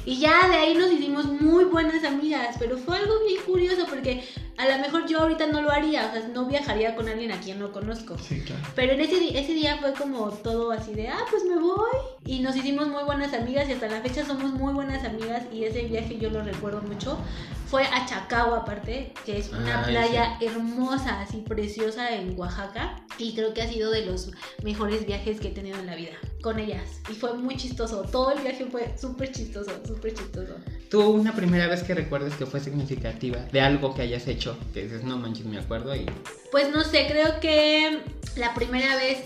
Y 0.05 0.19
ya 0.19 0.47
de 0.47 0.55
ahí 0.55 0.75
nos 0.75 0.91
hicimos 0.91 1.25
muy 1.25 1.63
buenas 1.63 2.03
amigas, 2.03 2.55
pero 2.59 2.77
fue 2.77 2.97
algo 2.97 3.13
bien 3.27 3.41
curioso 3.43 3.87
porque 3.89 4.23
a 4.57 4.67
lo 4.67 4.77
mejor 4.79 5.07
yo 5.07 5.19
ahorita 5.19 5.47
no 5.47 5.61
lo 5.61 5.71
haría, 5.71 6.07
o 6.07 6.11
sea, 6.11 6.27
no 6.27 6.45
viajaría 6.45 6.95
con 6.95 7.09
alguien 7.09 7.31
a 7.31 7.39
quien 7.39 7.59
no 7.59 7.71
conozco. 7.71 8.15
Sí, 8.17 8.41
claro. 8.41 8.61
Pero 8.75 8.93
en 8.93 9.01
ese, 9.01 9.37
ese 9.37 9.53
día 9.53 9.77
fue 9.77 9.93
como 9.93 10.29
todo 10.29 10.71
así 10.71 10.93
de, 10.93 11.07
ah, 11.07 11.25
pues 11.31 11.43
me 11.45 11.57
voy. 11.57 12.14
Y 12.25 12.39
nos 12.39 12.55
hicimos 12.55 12.87
muy 12.87 13.03
buenas 13.03 13.33
amigas 13.33 13.69
y 13.69 13.73
hasta 13.73 13.87
la 13.87 14.01
fecha 14.01 14.25
somos 14.25 14.51
muy 14.53 14.73
buenas 14.73 15.03
amigas 15.03 15.43
y 15.53 15.63
ese 15.63 15.83
viaje 15.83 16.17
yo 16.17 16.31
lo 16.31 16.41
recuerdo 16.43 16.81
mucho. 16.81 17.19
Fue 17.67 17.83
a 17.83 18.05
Chacao 18.07 18.55
aparte, 18.55 19.13
que 19.25 19.37
es 19.37 19.51
una 19.51 19.85
Ay, 19.85 19.93
playa 19.93 20.37
hermosa, 20.41 21.21
así 21.21 21.43
preciosa 21.47 22.15
en 22.15 22.37
Oaxaca. 22.37 23.01
Y 23.19 23.35
creo 23.35 23.53
que 23.53 23.61
ha 23.61 23.67
sido 23.67 23.91
de 23.91 24.05
los 24.05 24.31
mejores 24.63 25.05
viajes 25.05 25.39
que 25.39 25.49
he 25.49 25.51
tenido 25.51 25.77
en 25.77 25.85
la 25.85 25.95
vida 25.95 26.13
con 26.41 26.59
ellas. 26.59 27.01
Y 27.11 27.13
fue 27.13 27.35
muy 27.35 27.57
chistoso. 27.57 28.01
Todo 28.03 28.31
el 28.31 28.41
viaje 28.41 28.65
fue 28.65 28.97
súper 28.97 29.31
chistoso, 29.31 29.71
súper 29.85 30.15
chistoso. 30.15 30.55
¿Tú 30.89 31.01
una 31.01 31.33
primera 31.35 31.67
vez 31.67 31.83
que 31.83 31.93
recuerdes 31.93 32.33
que 32.35 32.47
fue 32.47 32.59
significativa 32.59 33.39
de 33.51 33.61
algo 33.61 33.93
que 33.93 34.01
hayas 34.01 34.27
hecho? 34.27 34.57
Que 34.73 34.83
dices, 34.83 35.03
no 35.03 35.17
manches, 35.17 35.45
me 35.45 35.59
acuerdo 35.59 35.95
y... 35.95 36.05
Pues 36.51 36.71
no 36.71 36.83
sé, 36.83 37.05
creo 37.07 37.39
que 37.39 37.99
la 38.35 38.53
primera 38.55 38.95
vez. 38.95 39.19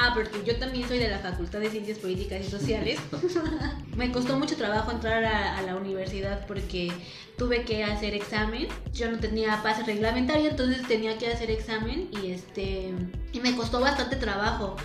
Ah, 0.00 0.12
porque 0.14 0.44
yo 0.44 0.56
también 0.60 0.86
soy 0.86 1.00
de 1.00 1.08
la 1.08 1.18
Facultad 1.18 1.58
de 1.58 1.70
Ciencias 1.70 1.98
Políticas 1.98 2.40
y 2.46 2.48
Sociales. 2.48 3.00
Me 3.96 4.12
costó 4.12 4.38
mucho 4.38 4.54
trabajo 4.54 4.92
entrar 4.92 5.24
a, 5.24 5.58
a 5.58 5.62
la 5.62 5.74
universidad 5.74 6.46
porque 6.46 6.92
tuve 7.36 7.64
que 7.64 7.82
hacer 7.82 8.14
examen. 8.14 8.68
Yo 8.94 9.10
no 9.10 9.18
tenía 9.18 9.60
pase 9.60 9.82
reglamentario, 9.82 10.50
entonces 10.50 10.86
tenía 10.86 11.18
que 11.18 11.26
hacer 11.26 11.50
examen 11.50 12.08
y 12.22 12.30
este 12.30 12.94
y 13.32 13.40
me 13.40 13.56
costó 13.56 13.80
bastante 13.80 14.14
trabajo. 14.14 14.76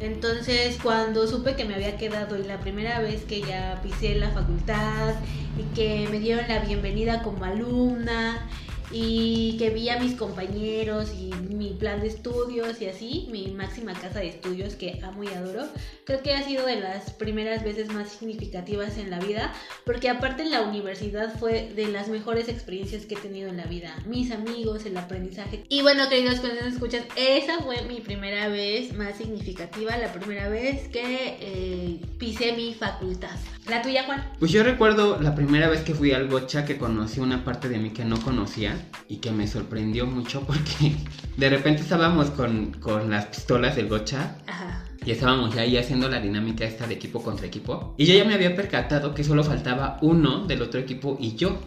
Entonces, 0.00 0.78
cuando 0.82 1.26
supe 1.26 1.56
que 1.56 1.64
me 1.64 1.74
había 1.74 1.96
quedado 1.96 2.38
y 2.38 2.44
la 2.44 2.60
primera 2.60 3.00
vez 3.00 3.24
que 3.24 3.40
ya 3.40 3.80
pisé 3.82 4.16
la 4.16 4.28
facultad 4.30 5.14
y 5.58 5.62
que 5.74 6.08
me 6.10 6.20
dieron 6.20 6.46
la 6.46 6.58
bienvenida 6.58 7.22
como 7.22 7.46
alumna 7.46 8.46
y 8.90 9.56
que 9.58 9.70
vi 9.70 9.88
a 9.88 9.98
mis 9.98 10.14
compañeros 10.14 11.12
y 11.18 11.32
mi 11.54 11.70
plan 11.70 12.00
de 12.00 12.08
estudios 12.08 12.80
y 12.80 12.86
así, 12.86 13.28
mi 13.30 13.48
máxima 13.48 13.92
casa 13.92 14.20
de 14.20 14.28
estudios 14.28 14.74
que 14.74 15.00
amo 15.02 15.24
y 15.24 15.28
adoro, 15.28 15.66
creo 16.04 16.22
que 16.22 16.34
ha 16.34 16.42
sido 16.42 16.64
de 16.66 16.80
las 16.80 17.10
primeras 17.10 17.62
veces 17.64 17.92
más 17.92 18.08
significativas 18.10 18.96
en 18.96 19.10
la 19.10 19.18
vida, 19.18 19.52
porque 19.84 20.08
aparte 20.08 20.44
la 20.44 20.62
universidad 20.62 21.38
fue 21.38 21.70
de 21.74 21.88
las 21.88 22.08
mejores 22.08 22.48
experiencias 22.48 23.04
que 23.06 23.14
he 23.14 23.18
tenido 23.18 23.48
en 23.48 23.56
la 23.56 23.66
vida, 23.66 23.94
mis 24.06 24.30
amigos, 24.30 24.86
el 24.86 24.96
aprendizaje. 24.96 25.64
Y 25.68 25.82
bueno, 25.82 26.08
queridos 26.08 26.40
cuando 26.40 26.62
nos 26.62 26.74
escuchan, 26.74 27.04
esa 27.16 27.58
fue 27.58 27.82
mi 27.82 28.00
primera 28.00 28.48
vez 28.48 28.94
más 28.94 29.16
significativa, 29.16 29.96
la 29.96 30.12
primera 30.12 30.48
vez 30.48 30.88
que 30.88 31.36
eh, 31.40 32.00
pisé 32.18 32.52
mi 32.52 32.74
facultad. 32.74 33.36
¿La 33.68 33.82
tuya, 33.82 34.04
Juan? 34.04 34.24
Pues 34.38 34.50
yo 34.50 34.62
recuerdo 34.62 35.20
la 35.20 35.34
primera 35.34 35.68
vez 35.68 35.82
que 35.82 35.94
fui 35.94 36.12
al 36.12 36.28
gocha 36.28 36.64
que 36.64 36.78
conocí 36.78 37.20
una 37.20 37.44
parte 37.44 37.68
de 37.68 37.78
mí 37.78 37.90
que 37.90 38.04
no 38.04 38.18
conocía 38.22 38.77
y 39.08 39.16
que 39.16 39.30
me 39.30 39.46
sorprendió 39.46 40.06
mucho 40.06 40.42
porque 40.42 40.96
de 41.36 41.50
repente 41.50 41.82
estábamos 41.82 42.30
con, 42.30 42.72
con 42.72 43.10
las 43.10 43.26
pistolas 43.26 43.76
del 43.76 43.88
gocha 43.88 44.36
Ajá. 44.46 44.84
Y 45.04 45.10
estábamos 45.10 45.54
ya 45.54 45.62
ahí 45.62 45.76
haciendo 45.76 46.08
la 46.08 46.20
dinámica 46.20 46.64
esta 46.64 46.86
de 46.86 46.94
equipo 46.94 47.22
contra 47.22 47.46
equipo 47.46 47.94
y 47.96 48.06
yo 48.06 48.14
ya 48.14 48.24
me 48.24 48.34
había 48.34 48.54
percatado 48.54 49.14
que 49.14 49.24
solo 49.24 49.44
faltaba 49.44 49.98
uno 50.02 50.46
del 50.46 50.62
otro 50.62 50.80
equipo 50.80 51.16
y 51.20 51.34
yo, 51.36 51.58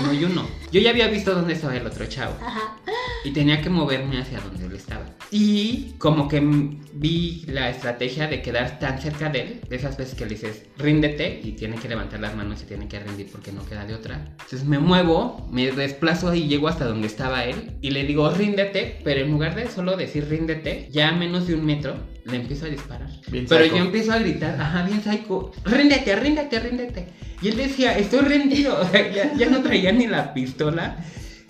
uno 0.00 0.12
y 0.12 0.24
uno. 0.24 0.46
Yo 0.70 0.80
ya 0.80 0.90
había 0.90 1.08
visto 1.08 1.34
dónde 1.34 1.54
estaba 1.54 1.76
el 1.76 1.86
otro 1.86 2.06
chavo 2.06 2.34
Ajá. 2.40 2.76
y 3.24 3.30
tenía 3.32 3.60
que 3.60 3.70
moverme 3.70 4.18
hacia 4.20 4.40
donde 4.40 4.66
él 4.66 4.72
estaba. 4.72 5.06
Y 5.30 5.94
como 5.98 6.28
que 6.28 6.40
vi 6.92 7.44
la 7.48 7.70
estrategia 7.70 8.28
de 8.28 8.40
quedar 8.42 8.78
tan 8.78 9.00
cerca 9.00 9.28
de 9.28 9.42
él, 9.42 9.60
de 9.68 9.76
esas 9.76 9.96
veces 9.96 10.14
que 10.14 10.24
le 10.24 10.30
dices, 10.30 10.64
ríndete 10.78 11.40
y 11.42 11.52
tiene 11.52 11.76
que 11.76 11.88
levantar 11.88 12.20
las 12.20 12.36
manos 12.36 12.62
y 12.62 12.66
tiene 12.66 12.86
que 12.86 13.00
rendir 13.00 13.28
porque 13.32 13.50
no 13.50 13.64
queda 13.66 13.84
de 13.84 13.94
otra. 13.94 14.36
Entonces 14.42 14.64
me 14.64 14.78
muevo, 14.78 15.48
me 15.50 15.72
desplazo 15.72 16.34
y 16.34 16.46
llego 16.46 16.68
hasta 16.68 16.84
donde 16.84 17.08
estaba 17.08 17.44
él 17.44 17.72
y 17.80 17.90
le 17.90 18.04
digo, 18.04 18.30
ríndete, 18.30 19.00
pero 19.02 19.20
en 19.20 19.30
lugar 19.30 19.54
de 19.56 19.68
solo 19.68 19.96
decir 19.96 20.28
ríndete, 20.28 20.88
ya 20.92 21.08
a 21.08 21.12
menos 21.12 21.46
de 21.46 21.54
un 21.54 21.66
metro, 21.66 21.96
le 22.24 22.36
empiezo 22.36 22.66
a 22.66 22.68
disparar. 22.68 23.08
Bien 23.28 23.46
Pero 23.48 23.64
psycho. 23.64 23.76
yo 23.76 23.84
empiezo 23.84 24.12
a 24.12 24.18
gritar, 24.18 24.60
ajá, 24.60 24.84
bien 24.86 25.02
psycho, 25.02 25.52
ríndete, 25.64 26.16
ríndete, 26.16 26.60
ríndete. 26.60 27.08
Y 27.42 27.48
él 27.48 27.56
decía, 27.56 27.96
estoy 27.98 28.20
rendido. 28.20 28.78
O 28.80 28.88
sea, 28.88 29.10
ya, 29.12 29.34
ya 29.34 29.48
no 29.50 29.62
traía 29.62 29.92
ni 29.92 30.06
la 30.06 30.32
pistola 30.34 30.96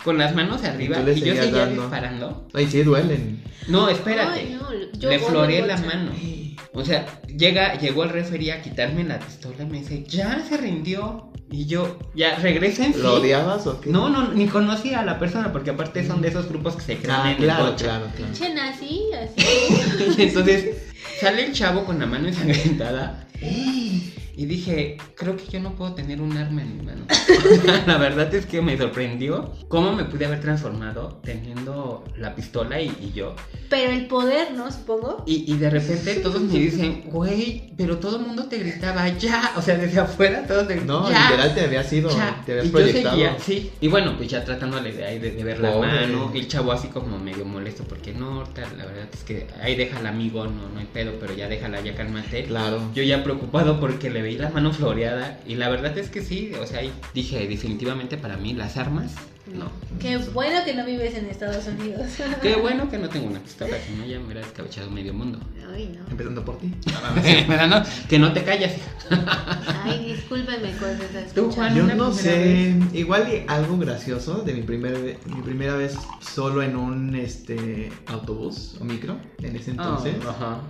con 0.03 0.17
las 0.17 0.35
manos 0.35 0.63
arriba 0.63 0.99
le 0.99 1.13
y 1.13 1.21
yo 1.21 1.35
seguía 1.35 1.65
dando. 1.65 1.81
disparando. 1.83 2.47
Ay, 2.53 2.67
sí, 2.67 2.83
duelen. 2.83 3.41
No, 3.67 3.89
espérate. 3.89 4.39
Ay, 4.41 4.57
no, 4.59 4.67
yo 4.99 5.09
Le 5.09 5.19
floreé 5.19 5.65
la 5.65 5.75
gocha. 5.77 5.87
mano. 5.87 6.11
O 6.75 6.83
sea, 6.85 7.05
llega, 7.27 7.77
llegó 7.79 8.03
el 8.03 8.09
referee 8.09 8.51
a 8.51 8.61
quitarme 8.61 9.03
la 9.03 9.17
pistola 9.19 9.63
y 9.63 9.65
me 9.65 9.79
dice, 9.79 10.03
ya 10.07 10.43
se 10.47 10.57
rindió. 10.57 11.31
Y 11.51 11.67
yo, 11.67 11.99
ya, 12.15 12.35
regresa 12.37 12.85
en 12.85 12.93
sí. 12.93 12.99
¿Lo 13.01 13.15
odiabas 13.15 13.65
o 13.67 13.79
qué? 13.79 13.89
No, 13.89 14.09
no, 14.09 14.33
ni 14.33 14.47
conocía 14.47 14.99
a 15.01 15.05
la 15.05 15.19
persona 15.19 15.51
porque 15.53 15.69
aparte 15.69 16.05
son 16.05 16.21
de 16.21 16.29
esos 16.29 16.49
grupos 16.49 16.75
que 16.75 16.81
se 16.81 16.97
crean 16.97 17.21
Ah, 17.23 17.31
en 17.31 17.37
claro, 17.37 17.65
el 17.65 17.71
coche. 17.71 17.85
claro, 17.85 18.07
claro. 18.15 18.33
Así. 18.71 19.03
Y 20.17 20.21
entonces 20.23 20.75
sale 21.19 21.45
el 21.45 21.53
chavo 21.53 21.85
con 21.85 21.99
la 21.99 22.07
mano 22.07 22.27
ensangrentada. 22.27 23.27
Y 24.37 24.45
dije, 24.47 24.97
creo 25.15 25.37
que 25.37 25.45
yo 25.47 25.59
no 25.61 25.75
puedo 25.75 25.93
tener 25.93 26.21
un 26.21 26.35
arma 26.37 26.61
en 26.61 26.77
mi 26.77 26.83
mano. 26.83 27.05
la 27.87 27.97
verdad 27.97 28.33
es 28.33 28.45
que 28.45 28.61
me 28.61 28.77
sorprendió 28.77 29.53
cómo 29.67 29.93
me 29.93 30.03
pude 30.05 30.25
haber 30.25 30.41
transformado 30.41 31.19
teniendo 31.23 32.03
la 32.17 32.35
pistola 32.35 32.81
y, 32.81 32.87
y 33.01 33.11
yo. 33.15 33.35
Pero 33.69 33.91
el 33.91 34.07
poder, 34.07 34.51
¿no? 34.53 34.71
Supongo. 34.71 35.23
Y, 35.25 35.51
y 35.51 35.57
de 35.57 35.69
repente 35.69 36.15
todos 36.15 36.41
me 36.41 36.53
dicen, 36.59 37.03
güey, 37.05 37.73
pero 37.77 37.97
todo 37.97 38.17
el 38.19 38.25
mundo 38.25 38.45
te 38.47 38.57
gritaba, 38.59 39.07
ya. 39.09 39.53
O 39.57 39.61
sea, 39.61 39.77
desde 39.77 39.99
afuera 39.99 40.45
todos 40.45 40.67
te 40.67 40.75
No, 40.75 41.09
ya. 41.09 41.29
literal 41.31 41.55
te 41.55 41.61
había 41.61 41.83
sido, 41.83 42.09
ya". 42.09 42.41
te 42.45 42.51
habías 42.51 42.65
y 42.65 42.69
yo 42.69 42.73
proyectado. 42.77 43.15
seguía, 43.15 43.37
sí. 43.39 43.71
Y 43.81 43.87
bueno, 43.87 44.15
pues 44.17 44.29
ya 44.29 44.43
tratándole 44.43 44.91
de 44.91 45.05
ahí 45.05 45.19
de, 45.19 45.31
de 45.31 45.43
ver 45.43 45.59
la 45.59 45.71
Pobre. 45.71 45.87
mano. 45.89 46.31
Y 46.33 46.39
el 46.39 46.47
chavo 46.47 46.71
así 46.71 46.89
como 46.89 47.17
medio 47.17 47.45
molesto 47.45 47.83
porque 47.85 48.13
no, 48.13 48.43
tal, 48.53 48.77
la 48.77 48.85
verdad 48.85 49.07
es 49.13 49.23
que 49.23 49.47
ahí 49.61 49.75
deja 49.75 49.99
al 49.99 50.07
amigo, 50.07 50.45
no, 50.45 50.69
no 50.69 50.79
hay 50.79 50.85
pedo, 50.91 51.13
pero 51.19 51.33
ya 51.33 51.47
déjala, 51.47 51.81
ya 51.81 51.95
cálmate. 51.95 52.43
Claro. 52.45 52.81
Yo 52.93 53.01
ya 53.03 53.23
preocupado 53.23 53.79
porque 53.79 54.09
le 54.09 54.24
veí 54.25 54.37
la 54.37 54.49
mano 54.49 54.73
floreada 54.73 55.39
y 55.47 55.55
la 55.55 55.69
verdad 55.69 55.97
es 55.97 56.09
que 56.09 56.21
sí, 56.21 56.51
o 56.61 56.65
sea, 56.65 56.79
ahí 56.79 56.91
dije 57.13 57.47
definitivamente 57.47 58.17
para 58.17 58.37
mí 58.37 58.53
las 58.53 58.75
armas, 58.77 59.13
no. 59.53 59.69
Qué 59.99 60.17
bueno 60.17 60.63
que 60.65 60.73
no 60.73 60.83
vives 60.85 61.15
en 61.15 61.25
Estados 61.27 61.67
Unidos. 61.67 62.01
Qué 62.41 62.55
bueno 62.55 62.89
que 62.89 62.97
no 62.97 63.07
tengo 63.09 63.27
una 63.27 63.39
pistola, 63.39 63.77
si 63.85 63.93
no 63.93 64.03
ya 64.05 64.17
me 64.17 64.25
hubiera 64.25 64.41
descabechado 64.41 64.89
medio 64.89 65.13
mundo. 65.13 65.39
Ay, 65.71 65.95
no. 65.95 66.09
Empezando 66.09 66.43
por 66.43 66.57
ti. 66.57 66.73
Pero 67.47 67.67
no, 67.67 67.83
que 68.09 68.17
no 68.17 68.33
te 68.33 68.43
calles. 68.43 68.73
hija. 68.77 69.83
Ay, 69.83 70.17
cosas 70.79 70.99
esas. 71.11 71.33
Tú, 71.33 71.51
Juan. 71.51 71.75
Yo 71.75 71.83
no 71.95 72.11
sé, 72.11 72.75
igual 72.93 73.27
algo 73.47 73.77
gracioso 73.77 74.41
de 74.41 74.53
mi 74.53 74.61
primera 74.63 74.97
ve- 74.97 75.19
mi 75.25 75.41
primera 75.41 75.75
vez 75.75 75.95
solo 76.21 76.63
en 76.63 76.75
un 76.75 77.15
este 77.15 77.91
autobús 78.07 78.75
o 78.81 78.83
micro 78.83 79.17
en 79.43 79.55
ese 79.55 79.71
entonces, 79.71 80.15
Ah, 80.25 80.29
ajá. 80.31 80.61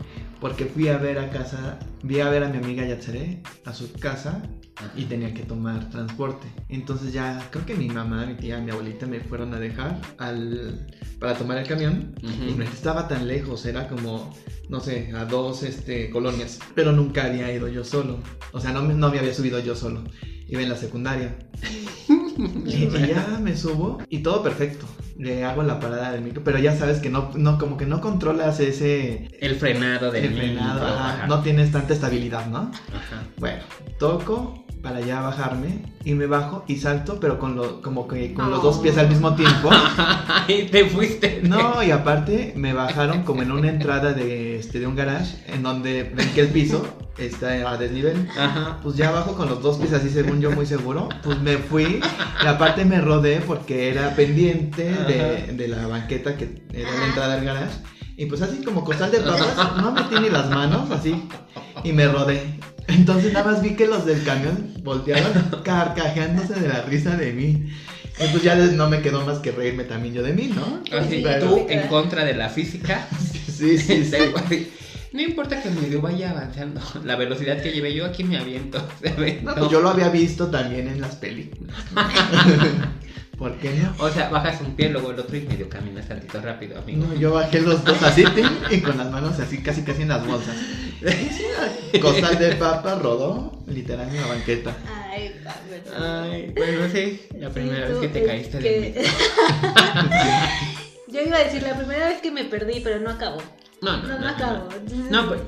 Porque 0.46 0.66
fui 0.66 0.90
a 0.90 1.00
ver 1.00 1.18
a 1.18 1.32
casa, 1.32 1.80
vi 2.04 2.20
a 2.20 2.30
ver 2.30 2.44
a 2.44 2.50
mi 2.50 2.60
amiga 2.60 2.86
Yatsare 2.86 3.42
a 3.66 3.74
su 3.74 3.92
casa 3.94 4.44
Ajá. 4.76 4.92
y 4.96 5.06
tenía 5.06 5.34
que 5.34 5.42
tomar 5.42 5.90
transporte. 5.90 6.46
Entonces 6.70 7.14
ya 7.14 7.48
creo 7.50 7.66
que 7.66 7.74
mi 7.74 7.90
mamá, 7.90 8.28
mi 8.28 8.36
tía, 8.36 8.60
mi 8.60 8.70
abuelita 8.70 9.08
me 9.08 9.22
fueron 9.22 9.56
a 9.56 9.60
dejar 9.60 10.00
al 10.20 10.86
para 11.20 11.34
tomar 11.36 11.58
el 11.58 11.68
camión 11.68 12.14
y 12.22 12.54
no 12.54 12.64
estaba 12.64 13.08
tan 13.08 13.28
lejos, 13.28 13.66
era 13.66 13.88
como 13.88 14.36
no 14.70 14.80
sé, 14.82 15.12
a 15.16 15.26
dos 15.26 15.64
este 15.64 16.12
colonias, 16.12 16.60
pero 16.76 16.92
nunca 16.92 17.26
había 17.26 17.52
ido 17.52 17.68
yo 17.68 17.84
solo. 17.84 18.20
O 18.52 18.60
sea, 18.60 18.72
no 18.72 18.84
me, 18.84 18.94
no 18.94 19.10
me 19.10 19.18
había 19.18 19.34
subido 19.34 19.58
yo 19.58 19.76
solo. 19.76 20.04
Iba 20.48 20.62
en 20.62 20.70
la 20.70 20.76
secundaria. 20.76 21.40
Y, 22.66 22.86
y 22.86 23.08
ya 23.08 23.40
me 23.42 23.56
subo 23.56 24.00
y 24.10 24.20
todo 24.20 24.44
perfecto. 24.44 24.86
Le 25.18 25.46
hago 25.46 25.64
la 25.64 25.80
parada 25.80 26.12
del 26.12 26.22
micro, 26.22 26.44
pero 26.44 26.60
ya 26.60 26.76
sabes 26.76 27.00
que 27.00 27.10
no, 27.10 27.32
no 27.36 27.58
como 27.58 27.78
que 27.78 27.86
no 27.86 28.02
controlas 28.02 28.60
ese 28.60 29.30
El 29.40 29.56
frenado 29.56 30.12
del 30.12 30.26
el 30.26 30.34
frenado, 30.36 30.74
micro, 30.82 30.88
ajá, 30.88 31.10
ajá. 31.14 31.28
no 31.28 31.40
tienes 31.42 31.72
tanta 31.72 31.94
estabilidad, 31.94 32.48
¿no? 32.48 32.72
Ajá. 32.94 33.24
Bueno, 33.38 33.64
toco 33.98 34.66
para 34.86 35.00
ya 35.02 35.20
bajarme 35.22 35.80
y 36.04 36.14
me 36.14 36.28
bajo 36.28 36.64
y 36.68 36.76
salto, 36.76 37.20
pero 37.20 37.40
con 37.40 37.56
lo, 37.56 37.82
como 37.82 38.08
que 38.08 38.34
con 38.34 38.52
los 38.52 38.62
dos 38.62 38.78
pies 38.80 38.98
al 39.00 39.10
mismo 39.10 39.34
tiempo. 39.36 39.70
Ay, 40.28 40.68
te 40.72 40.86
fuiste. 40.86 41.42
No, 41.44 41.82
y 41.82 41.90
aparte 41.90 42.54
me 42.56 42.74
bajaron 42.74 43.24
como 43.24 43.42
en 43.42 43.52
una 43.52 43.70
entrada 43.70 44.14
de, 44.14 44.58
este, 44.58 44.80
de 44.80 44.86
un 44.86 44.96
garage 44.96 45.38
en 45.48 45.64
donde 45.64 46.04
ven 46.04 46.30
que 46.36 46.42
el 46.42 46.50
piso 46.50 46.86
está 47.18 47.70
a 47.72 47.78
desnivel. 47.78 48.28
Ajá. 48.38 48.80
Pues 48.84 48.96
ya 48.96 49.10
abajo 49.10 49.36
con 49.36 49.50
los 49.50 49.62
dos 49.62 49.78
pies 49.78 49.94
así 49.94 50.10
según 50.10 50.42
yo 50.42 50.52
muy 50.52 50.66
seguro, 50.66 51.10
pues 51.24 51.40
me 51.42 51.58
fui 51.58 52.02
y 52.44 52.48
aparte 52.48 52.86
me 52.86 53.02
rodé 53.02 53.42
porque 53.46 53.90
era 53.90 54.16
pendiente 54.16 54.84
de, 54.92 55.54
de 55.54 55.68
la 55.68 55.88
banqueta 55.88 56.36
que 56.38 56.64
era 56.74 56.92
la 56.92 57.06
entrada 57.08 57.36
del 57.36 57.46
garage. 57.46 57.76
Y 58.18 58.28
pues 58.28 58.42
así 58.42 58.64
como 58.64 58.84
costal 58.84 59.12
de 59.12 59.20
papas, 59.20 59.78
no 59.82 59.92
metí 59.92 60.16
ni 60.22 60.30
las 60.30 60.50
manos 60.50 60.90
así 60.92 61.28
y 61.84 61.92
me 61.92 62.08
rodé. 62.08 62.42
Entonces 62.88 63.34
nada 63.34 63.52
más 63.52 63.62
vi 63.62 63.76
que 63.76 63.88
los 63.88 64.06
del 64.06 64.24
camión 64.24 64.74
voltearon 64.84 65.34
carcajeándose 65.64 66.54
de 66.60 66.68
la 66.68 66.82
risa 66.84 67.18
de 67.18 67.34
mí. 67.34 67.70
Y 68.18 68.28
pues 68.30 68.44
ya 68.44 68.56
no 68.56 68.90
me 68.90 69.02
quedó 69.02 69.26
más 69.26 69.40
que 69.40 69.52
reírme 69.52 69.84
también 69.84 70.14
yo 70.14 70.24
de 70.24 70.32
mí, 70.32 70.50
¿no? 70.56 70.82
Así, 70.98 71.20
Pero- 71.22 71.48
tú 71.48 71.66
en 71.68 71.88
contra 71.90 72.24
de 72.24 72.34
la 72.34 72.48
física. 72.50 73.08
Sí, 73.52 73.78
sí, 73.78 74.06
sí. 74.06 74.72
No 75.16 75.22
importa 75.22 75.62
que 75.62 75.70
el 75.70 75.76
video 75.76 76.02
vaya 76.02 76.32
avanzando, 76.32 76.82
la 77.06 77.16
velocidad 77.16 77.62
que 77.62 77.72
lleve 77.72 77.94
yo 77.94 78.06
aquí 78.06 78.26
me 78.26 78.38
aviento. 78.38 78.86
¿sabes? 79.04 79.42
No, 79.42 79.56
pues 79.56 79.72
yo 79.72 79.80
lo 79.80 79.90
había 79.90 80.10
visto 80.10 80.48
también 80.48 80.90
en 80.90 81.00
las 81.00 81.16
películas. 81.16 81.74
¿Por 83.38 83.58
qué 83.58 83.72
no? 83.72 83.96
O 84.04 84.10
sea, 84.10 84.30
bajas 84.30 84.60
un 84.62 84.76
pie, 84.76 84.90
luego 84.90 85.12
el 85.12 85.20
otro 85.20 85.38
y 85.38 85.42
medio 85.42 85.70
caminas 85.70 86.08
tantito 86.08 86.42
rápido, 86.42 86.80
amigo. 86.80 87.06
No, 87.06 87.16
yo 87.16 87.34
bajé 87.34 87.62
los 87.62 87.84
dos 87.84 88.02
así 88.04 88.26
y 88.72 88.80
con 88.82 88.98
las 88.98 89.10
manos 89.10 89.40
así 89.40 89.62
casi 89.62 89.84
casi 89.84 90.02
en 90.04 90.10
las 90.10 90.26
bolsas. 90.26 90.56
Costal 92.02 92.38
de 92.38 92.56
papa 92.56 92.96
rodó 92.96 93.62
literal 93.68 94.08
en 94.10 94.22
la 94.22 94.28
banqueta. 94.28 94.76
Ay. 95.12 95.34
Ay, 95.98 96.54
bueno, 96.56 96.88
sí, 96.92 97.22
la 97.38 97.50
primera 97.50 97.88
Sí, 97.88 97.94
vez 97.94 98.02
que 98.02 98.08
te 98.08 98.26
caíste 98.26 98.60
de 98.60 98.80
mí. 98.80 98.94
Yo 101.10 101.22
iba 101.22 101.38
a 101.38 101.44
decir 101.44 101.64
la 101.64 101.76
primera 101.76 102.08
vez 102.08 102.22
que 102.22 102.32
me 102.32 102.46
perdí, 102.46 102.80
pero 102.82 103.00
no 103.00 103.10
acabó. 103.10 103.42
No, 103.86 103.98
No, 103.98 104.08
no, 104.08 104.08
no, 104.16 104.20
no. 104.20 104.28
acabó. 104.28 104.70
No, 105.10 105.22
No, 105.24 105.28
pues, 105.30 105.42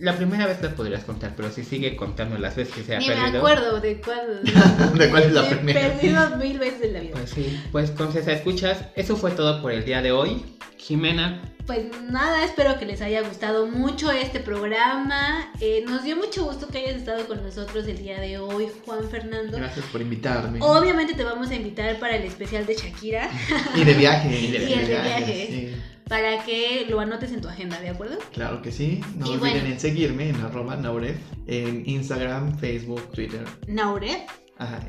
la 0.00 0.16
primera 0.16 0.46
vez 0.46 0.60
la 0.62 0.70
podrías 0.74 1.04
contar, 1.04 1.32
pero 1.36 1.50
si 1.50 1.64
sigue 1.64 1.96
contando 1.96 2.36
las 2.38 2.56
veces 2.56 2.74
que 2.74 2.82
se 2.82 2.96
ha 2.96 2.98
Ni 2.98 3.08
me 3.08 3.14
perdido. 3.14 3.38
acuerdo 3.38 3.80
de 3.80 4.00
cuál. 4.00 4.40
¿De 4.98 5.10
cuál 5.10 5.22
es 5.22 5.32
la 5.32 5.42
Me 5.42 5.48
primera? 5.56 5.80
perdido 5.80 6.36
mil 6.36 6.58
veces 6.58 6.82
en 6.82 6.92
la 6.92 7.00
vida. 7.00 7.12
Pues 7.12 7.30
sí, 7.30 7.60
pues 7.72 7.90
con 7.92 8.12
César 8.12 8.34
escuchas, 8.34 8.78
eso 8.96 9.16
fue 9.16 9.30
todo 9.30 9.62
por 9.62 9.72
el 9.72 9.84
día 9.84 10.02
de 10.02 10.12
hoy. 10.12 10.44
Jimena, 10.76 11.40
Pues 11.66 11.86
nada, 12.10 12.44
espero 12.44 12.78
que 12.78 12.84
les 12.84 13.00
haya 13.00 13.22
gustado 13.22 13.66
mucho 13.66 14.10
este 14.10 14.38
programa. 14.40 15.50
Eh, 15.60 15.82
nos 15.88 16.02
dio 16.04 16.14
mucho 16.14 16.44
gusto 16.44 16.68
que 16.68 16.76
hayas 16.78 16.96
estado 16.96 17.26
con 17.26 17.42
nosotros 17.42 17.86
el 17.88 17.96
día 17.96 18.20
de 18.20 18.36
hoy, 18.38 18.66
Juan 18.84 19.08
Fernando. 19.08 19.56
Gracias 19.56 19.86
por 19.86 20.02
invitarme. 20.02 20.58
Obviamente 20.60 21.14
te 21.14 21.24
vamos 21.24 21.48
a 21.50 21.54
invitar 21.54 21.98
para 21.98 22.16
el 22.16 22.24
especial 22.24 22.66
de 22.66 22.74
Shakira, 22.74 23.30
Y 23.76 23.84
de 23.84 23.94
viaje. 23.94 24.28
Y 24.38 24.46
de 24.50 24.58
Y 24.58 24.72
el 24.74 24.86
de 24.88 25.00
viaje. 25.00 25.46
sí. 25.48 25.76
Para 26.08 26.44
que 26.44 26.86
lo 26.88 27.00
anotes 27.00 27.32
en 27.32 27.40
tu 27.40 27.48
agenda, 27.48 27.80
¿de 27.80 27.88
acuerdo? 27.90 28.18
Claro 28.32 28.60
que 28.62 28.70
sí. 28.72 29.00
No 29.16 29.26
Y 29.26 29.30
olviden 29.30 29.52
bueno. 29.60 29.66
en 29.74 29.80
seguirme 29.80 30.28
en 30.28 30.36
arroba 30.40 30.76
Nauref 30.76 31.16
en 31.46 31.88
Instagram, 31.88 32.58
Facebook, 32.58 33.10
Twitter. 33.12 33.44
Nauref 33.66 34.22
Ajá, 34.58 34.88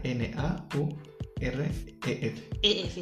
N-A-U-R-E-F. 1.39 2.49
EF. 2.61 2.97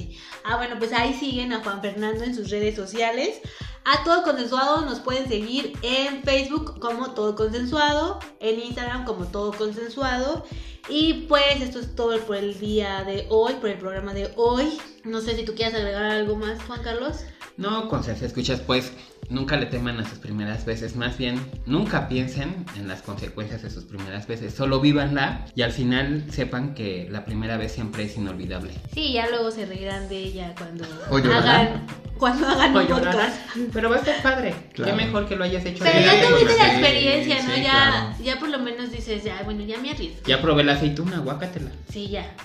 Ah, 0.45 0.57
bueno, 0.57 0.76
pues 0.80 0.93
ahí 0.93 1.14
siguen 1.14 1.53
a 1.53 1.64
Juan 1.64 1.82
Fernando 1.82 2.24
en 2.24 2.34
sus 2.36 2.49
redes 2.49 2.76
sociales. 2.76 3.41
A 3.86 4.03
Todo 4.05 4.24
Consensuado 4.24 4.86
nos 4.86 4.99
pueden 5.01 5.28
seguir 5.28 5.74
en 5.82 6.24
Facebook 6.24 6.80
como 6.80 7.11
Todo 7.14 7.36
Consensuado, 7.36 8.20
en 8.39 8.59
Instagram 8.61 9.03
como 9.05 9.26
Todo 9.26 9.51
Consensuado. 9.51 10.45
Y 10.89 11.26
pues 11.30 11.61
esto 11.61 11.80
es 11.80 11.95
todo 11.95 12.18
por 12.22 12.36
el 12.38 12.59
día 12.59 13.03
de 13.03 13.26
hoy, 13.30 13.53
por 13.55 13.70
el 13.70 13.78
programa 13.78 14.14
de 14.14 14.32
hoy. 14.36 14.78
No 15.03 15.22
sé 15.22 15.36
si 15.36 15.45
tú 15.45 15.53
quieres 15.55 15.76
agregar 15.76 16.03
algo 16.03 16.36
más, 16.36 16.61
Juan 16.64 16.82
Carlos. 16.84 17.26
No 17.57 17.87
con 17.87 18.03
César 18.03 18.25
escuchas, 18.25 18.59
pues 18.59 18.93
nunca 19.29 19.57
le 19.57 19.65
teman 19.65 19.99
a 19.99 20.07
sus 20.07 20.19
primeras 20.19 20.65
veces, 20.65 20.95
más 20.95 21.17
bien 21.17 21.39
nunca 21.65 22.07
piensen 22.07 22.65
en 22.77 22.87
las 22.87 23.01
consecuencias 23.01 23.61
de 23.61 23.69
sus 23.69 23.83
primeras 23.83 24.27
veces, 24.27 24.53
solo 24.53 24.79
vívanla 24.79 25.45
y 25.55 25.61
al 25.61 25.71
final 25.71 26.25
sepan 26.29 26.73
que 26.73 27.07
la 27.09 27.25
primera 27.25 27.57
vez 27.57 27.71
siempre 27.71 28.03
es 28.03 28.17
inolvidable. 28.17 28.71
Sí, 28.93 29.13
ya 29.13 29.29
luego 29.29 29.51
se 29.51 29.65
reirán 29.65 30.09
de 30.09 30.17
ella 30.17 30.53
cuando 30.57 30.85
hagan, 31.33 31.85
cuando 32.17 32.47
hagan 32.47 32.75
un 32.75 32.87
podcast. 32.87 33.37
Pero 33.71 33.89
va 33.89 33.97
a 33.97 33.99
estar 33.99 34.21
padre. 34.21 34.53
Claro. 34.73 34.91
Qué 34.91 35.05
mejor 35.05 35.27
que 35.27 35.35
lo 35.35 35.43
hayas 35.43 35.65
hecho. 35.65 35.83
Pero 35.83 35.99
ya 35.99 36.21
con 36.21 36.33
tuviste 36.33 36.57
la 36.57 36.73
experiencia, 36.73 37.43
¿no? 37.43 37.55
sí, 37.55 37.61
ya, 37.61 37.71
claro. 37.71 38.23
ya 38.23 38.39
por 38.39 38.49
lo 38.49 38.59
menos 38.59 38.91
dices, 38.91 39.23
ya, 39.23 39.41
bueno, 39.43 39.63
ya 39.63 39.77
me 39.79 39.91
arriesgo. 39.91 40.21
Ya 40.25 40.41
probé 40.41 40.63
la 40.63 40.73
aceituna, 40.73 41.19
guácatela. 41.19 41.71
Sí, 41.91 42.09
ya. 42.09 42.35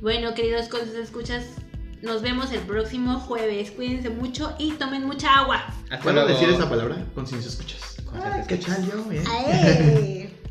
Bueno, 0.00 0.34
queridos 0.34 0.68
cosas 0.68 0.94
escuchas, 0.94 1.44
nos 2.02 2.22
vemos 2.22 2.52
el 2.52 2.60
próximo 2.60 3.18
jueves. 3.20 3.70
Cuídense 3.72 4.10
mucho 4.10 4.54
y 4.58 4.72
tomen 4.72 5.04
mucha 5.06 5.38
agua. 5.38 5.64
¿Puedo 6.02 6.26
decir 6.26 6.48
esa 6.48 6.68
palabra? 6.68 7.04
Con 7.14 7.26
si 7.26 7.40
se 7.40 7.48
escuchas. 7.48 7.96
Con 8.04 8.20
Ah, 8.20 8.42
¿Qué 8.46 8.56
tal 8.56 8.86
yo? 8.90 9.02
Bien. 9.04 9.24
¡Ae! 9.26 10.30